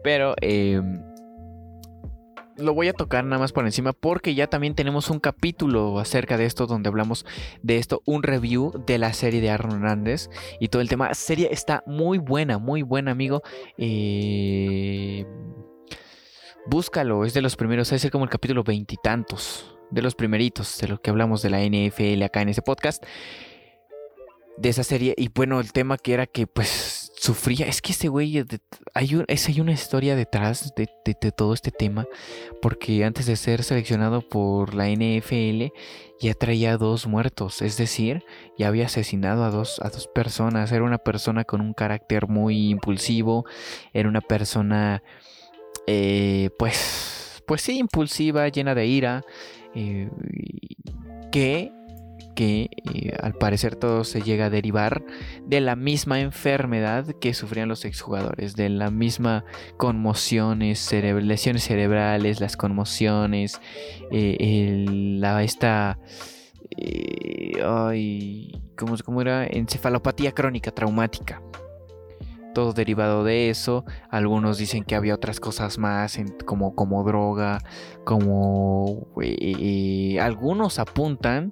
pero 0.03 0.35
em, 0.41 1.01
lo 2.57 2.73
voy 2.73 2.87
a 2.87 2.93
tocar 2.93 3.23
nada 3.25 3.39
más 3.39 3.51
por 3.51 3.65
encima 3.65 3.93
porque 3.93 4.35
ya 4.35 4.47
también 4.47 4.75
tenemos 4.75 5.09
un 5.09 5.19
capítulo 5.19 5.99
acerca 5.99 6.37
de 6.37 6.45
esto 6.45 6.67
donde 6.67 6.89
hablamos 6.89 7.25
de 7.61 7.77
esto, 7.77 8.01
un 8.05 8.23
review 8.23 8.83
de 8.85 8.97
la 8.97 9.13
serie 9.13 9.41
de 9.41 9.49
Aaron 9.49 9.71
Hernández 9.73 10.29
y 10.59 10.67
todo 10.67 10.81
el 10.81 10.89
tema. 10.89 11.13
Serie 11.13 11.49
está 11.51 11.83
muy 11.85 12.17
buena, 12.17 12.57
muy 12.57 12.81
buena, 12.81 13.11
amigo. 13.11 13.41
Eh, 13.77 15.25
Búscalo, 16.65 17.25
es 17.25 17.33
de 17.33 17.41
los 17.41 17.55
primeros, 17.55 17.91
es 17.91 18.09
como 18.11 18.23
el 18.23 18.29
capítulo 18.29 18.63
veintitantos, 18.63 19.75
de 19.89 20.03
los 20.03 20.13
primeritos, 20.13 20.77
de 20.79 20.89
lo 20.89 21.01
que 21.01 21.09
hablamos 21.09 21.41
de 21.41 21.49
la 21.49 21.59
NFL 21.63 22.21
acá 22.23 22.41
en 22.41 22.49
ese 22.49 22.61
podcast, 22.61 23.03
de 24.57 24.69
esa 24.69 24.83
serie. 24.83 25.15
Y 25.17 25.29
bueno, 25.29 25.59
el 25.59 25.73
tema 25.73 25.97
que 25.97 26.13
era 26.13 26.27
que 26.27 26.45
pues 26.45 27.00
sufría, 27.21 27.67
es 27.67 27.83
que 27.83 27.91
ese 27.91 28.07
güey, 28.07 28.43
hay, 28.95 29.23
es, 29.27 29.47
hay 29.47 29.61
una 29.61 29.73
historia 29.73 30.15
detrás 30.15 30.73
de, 30.75 30.87
todo 31.31 31.53
este 31.53 31.69
tema, 31.69 32.07
porque 32.63 33.05
antes 33.05 33.27
de 33.27 33.35
ser 33.35 33.63
seleccionado 33.63 34.27
por 34.27 34.73
la 34.73 34.89
NFL, 34.89 35.71
ya 36.19 36.33
traía 36.33 36.77
dos 36.77 37.05
muertos, 37.05 37.61
es 37.61 37.77
decir, 37.77 38.23
ya 38.57 38.69
había 38.69 38.87
asesinado 38.87 39.43
a 39.43 39.51
dos, 39.51 39.79
a 39.83 39.89
dos 39.89 40.07
personas, 40.07 40.71
era 40.71 40.83
una 40.83 40.97
persona 40.97 41.43
con 41.43 41.61
un 41.61 41.73
carácter 41.73 42.27
muy 42.27 42.71
impulsivo, 42.71 43.45
era 43.93 44.09
una 44.09 44.21
persona 44.21 45.03
eh, 45.85 46.49
pues, 46.57 47.43
pues 47.45 47.61
sí, 47.61 47.77
impulsiva, 47.77 48.47
llena 48.47 48.73
de 48.73 48.87
ira, 48.87 49.21
eh, 49.75 50.09
que, 51.31 51.71
que 52.33 52.69
eh, 52.93 53.15
al 53.21 53.33
parecer 53.33 53.75
todo 53.75 54.03
se 54.03 54.21
llega 54.21 54.45
a 54.45 54.49
derivar 54.49 55.03
de 55.45 55.61
la 55.61 55.75
misma 55.75 56.19
enfermedad 56.19 57.05
que 57.19 57.33
sufrían 57.33 57.69
los 57.69 57.85
exjugadores, 57.85 58.55
de 58.55 58.69
la 58.69 58.89
misma 58.89 59.45
conmociones, 59.77 60.91
lesiones 60.91 61.63
cerebrales, 61.63 62.39
las 62.39 62.57
conmociones, 62.57 63.59
la, 64.11 65.43
esta... 65.43 65.99
ay, 67.65 68.61
¿cómo, 68.77 68.95
¿Cómo 69.03 69.21
era? 69.21 69.45
Encefalopatía 69.45 70.31
crónica 70.31 70.71
traumática 70.71 71.41
todo 72.53 72.73
derivado 72.73 73.23
de 73.23 73.49
eso. 73.49 73.85
Algunos 74.09 74.57
dicen 74.57 74.83
que 74.83 74.95
había 74.95 75.15
otras 75.15 75.39
cosas 75.39 75.77
más, 75.77 76.19
como, 76.45 76.75
como 76.75 77.03
droga, 77.03 77.59
como 78.03 79.07
eh, 79.21 80.19
algunos 80.19 80.79
apuntan, 80.79 81.51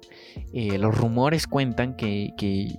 eh, 0.52 0.78
los 0.78 0.96
rumores 0.96 1.46
cuentan 1.46 1.96
que, 1.96 2.30
que, 2.36 2.78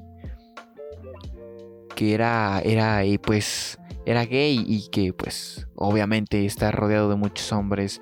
era, 2.13 2.61
era 2.65 3.03
eh, 3.03 3.19
pues 3.19 3.77
era 4.05 4.25
gay 4.25 4.65
y 4.67 4.89
que 4.89 5.13
pues 5.13 5.67
obviamente 5.75 6.45
está 6.45 6.71
rodeado 6.71 7.09
de 7.09 7.15
muchos 7.15 7.51
hombres 7.51 8.01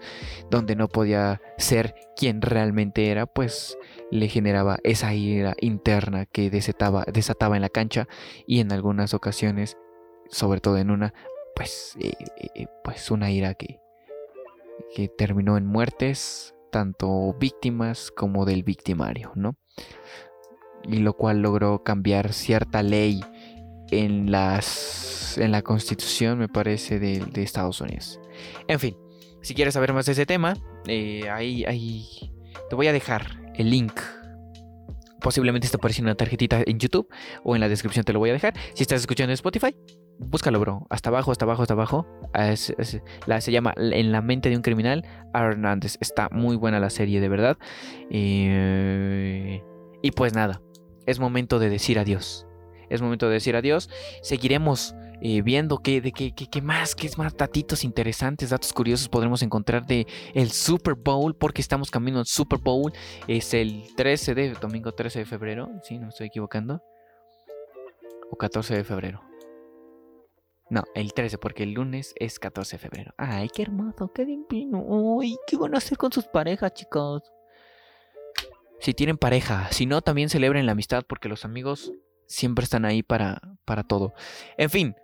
donde 0.49 0.77
no 0.77 0.87
podía 0.87 1.41
ser 1.57 1.93
quien 2.15 2.41
realmente 2.41 3.09
era, 3.09 3.25
pues 3.25 3.77
le 4.11 4.27
generaba 4.27 4.79
esa 4.83 5.13
ira 5.13 5.55
interna 5.59 6.25
que 6.25 6.49
desataba, 6.49 7.05
desataba 7.11 7.55
en 7.55 7.61
la 7.61 7.69
cancha 7.69 8.07
y 8.47 8.59
en 8.61 8.71
algunas 8.71 9.13
ocasiones 9.13 9.77
sobre 10.29 10.61
todo 10.61 10.77
en 10.77 10.91
una, 10.91 11.13
pues, 11.55 11.95
eh, 11.99 12.13
eh, 12.37 12.47
eh, 12.55 12.67
pues 12.83 13.11
una 13.11 13.31
ira 13.31 13.53
que, 13.53 13.79
que 14.95 15.09
terminó 15.09 15.57
en 15.57 15.65
muertes, 15.65 16.55
tanto 16.71 17.33
víctimas 17.39 18.11
como 18.11 18.45
del 18.45 18.63
victimario, 18.63 19.31
¿no? 19.35 19.57
Y 20.83 20.97
lo 20.97 21.13
cual 21.13 21.41
logró 21.41 21.83
cambiar 21.83 22.33
cierta 22.33 22.83
ley 22.83 23.21
en, 23.91 24.31
las, 24.31 25.37
en 25.37 25.51
la 25.51 25.61
constitución, 25.61 26.37
me 26.37 26.47
parece, 26.47 26.99
de, 26.99 27.19
de 27.19 27.43
Estados 27.43 27.81
Unidos. 27.81 28.19
En 28.67 28.79
fin, 28.79 28.95
si 29.41 29.53
quieres 29.53 29.73
saber 29.73 29.93
más 29.93 30.05
de 30.05 30.13
ese 30.13 30.25
tema, 30.25 30.53
ahí, 31.31 31.65
ahí 31.65 32.31
te 32.69 32.75
voy 32.75 32.87
a 32.87 32.93
dejar 32.93 33.51
el 33.55 33.69
link 33.69 33.99
posiblemente 35.19 35.65
está 35.65 35.77
apareciendo 35.77 36.09
una 36.09 36.15
tarjetita 36.15 36.63
en 36.65 36.79
YouTube 36.79 37.07
o 37.43 37.55
en 37.55 37.61
la 37.61 37.69
descripción 37.69 38.05
te 38.05 38.13
lo 38.13 38.19
voy 38.19 38.29
a 38.29 38.33
dejar. 38.33 38.53
Si 38.73 38.83
estás 38.83 39.01
escuchando 39.01 39.31
en 39.31 39.35
Spotify, 39.35 39.75
búscalo, 40.19 40.59
bro. 40.59 40.85
Hasta 40.89 41.09
abajo, 41.09 41.31
hasta 41.31 41.45
abajo, 41.45 41.63
hasta 41.63 41.73
abajo. 41.73 42.05
la, 43.25 43.41
se 43.41 43.51
llama 43.51 43.73
En 43.77 44.11
la 44.11 44.21
mente 44.21 44.49
de 44.49 44.55
un 44.55 44.61
criminal, 44.61 45.05
Hernández. 45.33 45.97
Está 46.01 46.29
muy 46.31 46.55
buena 46.55 46.79
la 46.79 46.89
serie, 46.89 47.19
de 47.21 47.29
verdad. 47.29 47.57
Eh, 48.09 49.63
y 50.01 50.11
pues 50.11 50.33
nada, 50.33 50.61
es 51.05 51.19
momento 51.19 51.59
de 51.59 51.69
decir 51.69 51.97
adiós. 51.97 52.45
Es 52.89 53.01
momento 53.01 53.27
de 53.27 53.33
decir 53.33 53.55
adiós. 53.55 53.89
Seguiremos 54.21 54.95
eh, 55.21 55.41
viendo 55.41 55.79
qué, 55.79 56.01
de 56.01 56.11
qué, 56.11 56.33
qué, 56.33 56.61
más, 56.61 56.95
qué 56.95 57.09
más 57.17 57.35
datitos 57.35 57.83
interesantes, 57.83 58.49
datos 58.49 58.73
curiosos 58.73 59.09
podremos 59.09 59.41
encontrar 59.41 59.85
de 59.85 60.07
el 60.33 60.51
Super 60.51 60.95
Bowl, 60.95 61.35
porque 61.35 61.61
estamos 61.61 61.91
camino 61.91 62.19
al 62.19 62.25
Super 62.25 62.59
Bowl. 62.59 62.91
Es 63.27 63.53
el 63.53 63.83
13 63.95 64.35
de, 64.35 64.53
domingo 64.53 64.91
13 64.91 65.19
de 65.19 65.25
febrero, 65.25 65.69
si 65.83 65.97
no 65.97 66.09
estoy 66.09 66.27
equivocando. 66.27 66.81
O 68.31 68.35
14 68.35 68.75
de 68.75 68.83
febrero. 68.83 69.28
No, 70.69 70.83
el 70.93 71.13
13, 71.13 71.37
porque 71.39 71.63
el 71.63 71.73
lunes 71.73 72.13
es 72.19 72.37
14 72.39 72.75
de 72.75 72.79
febrero. 72.79 73.13
Ay, 73.17 73.49
qué 73.49 73.63
hermoso, 73.63 74.11
qué 74.13 74.25
divino. 74.25 74.83
Uy, 74.85 75.37
qué 75.47 75.57
van 75.57 75.73
a 75.73 75.79
hacer 75.79 75.97
con 75.97 76.11
sus 76.11 76.27
parejas, 76.27 76.73
chicos. 76.73 77.23
Si 78.79 78.93
tienen 78.93 79.17
pareja, 79.17 79.67
si 79.71 79.85
no, 79.85 80.01
también 80.01 80.29
celebren 80.29 80.65
la 80.65 80.73
amistad, 80.73 81.03
porque 81.07 81.27
los 81.27 81.43
amigos 81.43 81.91
siempre 82.27 82.63
están 82.63 82.85
ahí 82.85 83.01
para, 83.01 83.41
para 83.65 83.83
todo. 83.83 84.13
En 84.57 84.69
fin, 84.69 84.95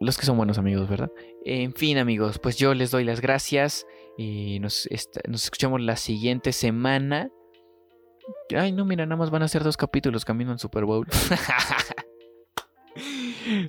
los 0.00 0.18
que 0.18 0.26
son 0.26 0.36
buenos 0.36 0.58
amigos, 0.58 0.88
¿verdad? 0.88 1.12
En 1.44 1.74
fin, 1.74 1.98
amigos, 1.98 2.38
pues 2.38 2.56
yo 2.56 2.74
les 2.74 2.90
doy 2.90 3.04
las 3.04 3.20
gracias. 3.20 3.86
Y 4.16 4.58
nos, 4.60 4.88
nos 5.28 5.44
escuchamos 5.44 5.80
la 5.80 5.96
siguiente 5.96 6.52
semana. 6.52 7.30
Ay, 8.56 8.72
no, 8.72 8.84
mira, 8.84 9.04
nada 9.06 9.16
más 9.16 9.30
van 9.30 9.42
a 9.42 9.48
ser 9.48 9.62
dos 9.62 9.76
capítulos 9.76 10.24
camino 10.24 10.52
al 10.52 10.58
Super 10.58 10.84
Bowl. 10.84 11.06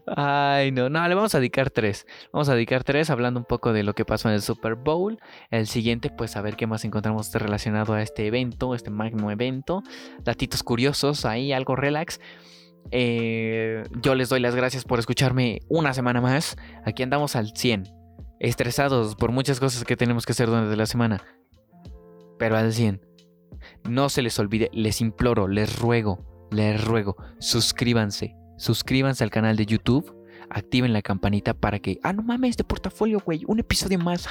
Ay, 0.07 0.71
no, 0.71 0.89
no, 0.89 1.07
le 1.07 1.15
vamos 1.15 1.35
a 1.35 1.39
dedicar 1.39 1.69
tres. 1.69 2.05
Vamos 2.31 2.49
a 2.49 2.55
dedicar 2.55 2.83
tres 2.83 3.09
hablando 3.09 3.39
un 3.39 3.45
poco 3.45 3.73
de 3.73 3.83
lo 3.83 3.93
que 3.93 4.05
pasó 4.05 4.29
en 4.29 4.35
el 4.35 4.41
Super 4.41 4.75
Bowl. 4.75 5.19
El 5.51 5.67
siguiente, 5.67 6.09
pues 6.09 6.35
a 6.35 6.41
ver 6.41 6.55
qué 6.55 6.67
más 6.67 6.85
encontramos 6.85 7.31
relacionado 7.33 7.93
a 7.93 8.01
este 8.01 8.27
evento, 8.27 8.75
este 8.75 8.89
magno 8.89 9.31
evento. 9.31 9.83
Datitos 10.23 10.63
curiosos 10.63 11.25
ahí, 11.25 11.51
algo 11.53 11.75
relax. 11.75 12.19
Eh, 12.91 13.83
yo 14.01 14.15
les 14.15 14.29
doy 14.29 14.39
las 14.39 14.55
gracias 14.55 14.83
por 14.83 14.99
escucharme 14.99 15.59
una 15.69 15.93
semana 15.93 16.21
más. 16.21 16.55
Aquí 16.85 17.03
andamos 17.03 17.35
al 17.35 17.55
100. 17.55 17.83
Estresados 18.39 19.15
por 19.15 19.31
muchas 19.31 19.59
cosas 19.59 19.85
que 19.85 19.95
tenemos 19.95 20.25
que 20.25 20.33
hacer 20.33 20.47
durante 20.47 20.75
la 20.75 20.85
semana. 20.85 21.23
Pero 22.37 22.57
al 22.57 22.73
100. 22.73 23.01
No 23.89 24.09
se 24.09 24.21
les 24.21 24.37
olvide, 24.39 24.69
les 24.73 24.99
imploro, 24.99 25.47
les 25.47 25.79
ruego, 25.79 26.47
les 26.51 26.83
ruego, 26.83 27.15
suscríbanse 27.39 28.35
suscríbanse 28.57 29.23
al 29.23 29.29
canal 29.29 29.55
de 29.55 29.65
YouTube, 29.65 30.23
activen 30.49 30.93
la 30.93 31.01
campanita 31.01 31.53
para 31.53 31.79
que, 31.79 31.99
ah, 32.03 32.13
no 32.13 32.21
mames, 32.21 32.57
de 32.57 32.63
portafolio, 32.63 33.19
güey, 33.19 33.43
un 33.47 33.59
episodio 33.59 33.97
más, 33.99 34.27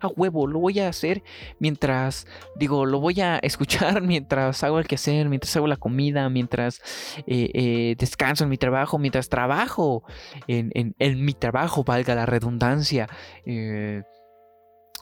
a 0.00 0.06
huevo, 0.08 0.46
lo 0.46 0.58
voy 0.58 0.80
a 0.80 0.88
hacer 0.88 1.22
mientras, 1.58 2.26
digo, 2.56 2.86
lo 2.86 3.00
voy 3.00 3.20
a 3.20 3.38
escuchar 3.38 4.00
mientras 4.02 4.62
hago 4.64 4.78
el 4.78 4.86
quehacer, 4.86 5.28
mientras 5.28 5.54
hago 5.56 5.66
la 5.66 5.76
comida, 5.76 6.28
mientras 6.28 6.80
eh, 7.26 7.50
eh, 7.54 7.96
descanso 7.98 8.44
en 8.44 8.50
mi 8.50 8.58
trabajo, 8.58 8.98
mientras 8.98 9.28
trabajo 9.28 10.02
en, 10.46 10.94
mi 10.98 11.34
trabajo, 11.34 11.84
valga 11.84 12.14
la 12.14 12.26
redundancia, 12.26 13.08
eh, 13.44 14.02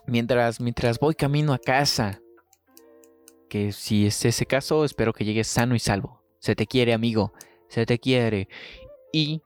mientras, 0.07 0.59
mientras 0.59 0.99
voy 0.99 1.15
camino 1.15 1.53
a 1.53 1.59
casa, 1.59 2.21
que 3.49 3.71
si 3.71 4.07
es 4.07 4.25
ese 4.25 4.45
caso, 4.45 4.83
espero 4.83 5.13
que 5.13 5.23
llegues 5.23 5.47
sano 5.47 5.75
y 5.75 5.79
salvo. 5.79 6.21
Se 6.39 6.55
te 6.55 6.67
quiere, 6.67 6.93
amigo, 6.93 7.33
se 7.69 7.85
te 7.85 7.99
quiere. 7.99 8.47
Y 9.11 9.41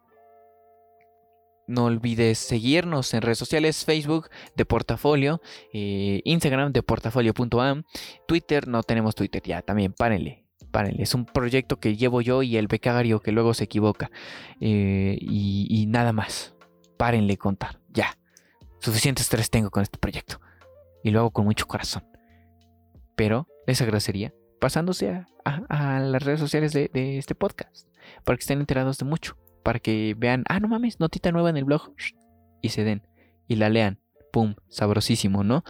no 1.70 1.86
olvides 1.86 2.40
seguirnos 2.40 3.14
en 3.14 3.22
redes 3.22 3.38
sociales, 3.38 3.86
Facebook 3.86 4.30
de 4.56 4.66
Portafolio, 4.66 5.40
eh, 5.72 6.22
Instagram 6.26 6.74
de 6.74 6.82
portafolio.am, 6.82 7.84
Twitter, 8.28 8.68
no 8.68 8.82
tenemos 8.82 9.14
Twitter 9.14 9.44
ya, 9.44 9.62
también 9.62 9.94
párenle. 9.94 10.46
Párenle. 10.72 11.04
Es 11.04 11.16
un 11.16 11.26
proyecto 11.26 11.80
que 11.80 11.96
llevo 11.96 12.22
yo 12.22 12.44
y 12.44 12.58
el 12.58 12.68
becario 12.68 13.22
que 13.22 13.32
luego 13.32 13.54
se 13.54 13.64
equivoca. 13.64 14.12
Eh, 14.60 15.18
y, 15.20 15.86
nada 15.88 16.14
más. 16.14 16.54
Párenle 16.98 17.38
contar. 17.38 17.80
Ya. 17.90 18.18
Suficiente 18.80 19.24
estrés 19.24 19.50
tengo 19.50 19.72
con 19.72 19.82
este 19.82 19.98
proyecto. 19.98 20.40
Y 21.04 21.10
lo 21.10 21.22
hago 21.22 21.32
con 21.32 21.46
mucho 21.46 21.68
corazón. 21.68 22.04
Pero 23.16 23.48
les 23.66 23.82
agradecería 23.82 24.32
pasándose 24.60 25.26
a, 25.46 26.00
las 26.00 26.24
redes 26.24 26.40
sociales 26.40 26.74
de, 26.74 26.90
este 27.18 27.36
podcast. 27.36 27.88
Para 28.24 28.38
que 28.38 28.42
estén 28.42 28.60
enterados 28.60 28.98
de 28.98 29.06
mucho 29.06 29.38
para 29.64 29.80
que 29.80 30.16
vean, 30.18 30.46
ah, 30.50 30.60
no 30.60 30.68
mames, 30.68 31.00
notita 31.00 31.32
nueva 31.32 31.50
en 31.50 31.58
el 31.58 31.66
blog, 31.66 31.94
y 32.62 32.70
se 32.70 32.84
den, 32.84 33.08
y 33.48 33.56
la 33.56 33.70
lean, 33.70 34.00
pum, 34.32 34.56
sabrosísimo, 34.68 35.44
¿no? 35.44 35.64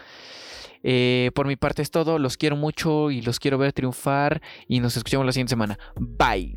Eh, 0.84 1.32
por 1.36 1.48
mi 1.48 1.58
parte 1.58 1.82
es 1.82 1.92
todo, 1.92 2.20
los 2.20 2.38
quiero 2.38 2.56
mucho 2.56 3.12
y 3.12 3.22
los 3.22 3.40
quiero 3.40 3.58
ver 3.58 3.74
triunfar 3.74 4.42
y 4.68 4.80
nos 4.80 4.96
escuchamos 4.96 5.26
la 5.26 5.34
siguiente 5.34 5.50
semana. 5.50 5.78
Bye. 5.98 6.54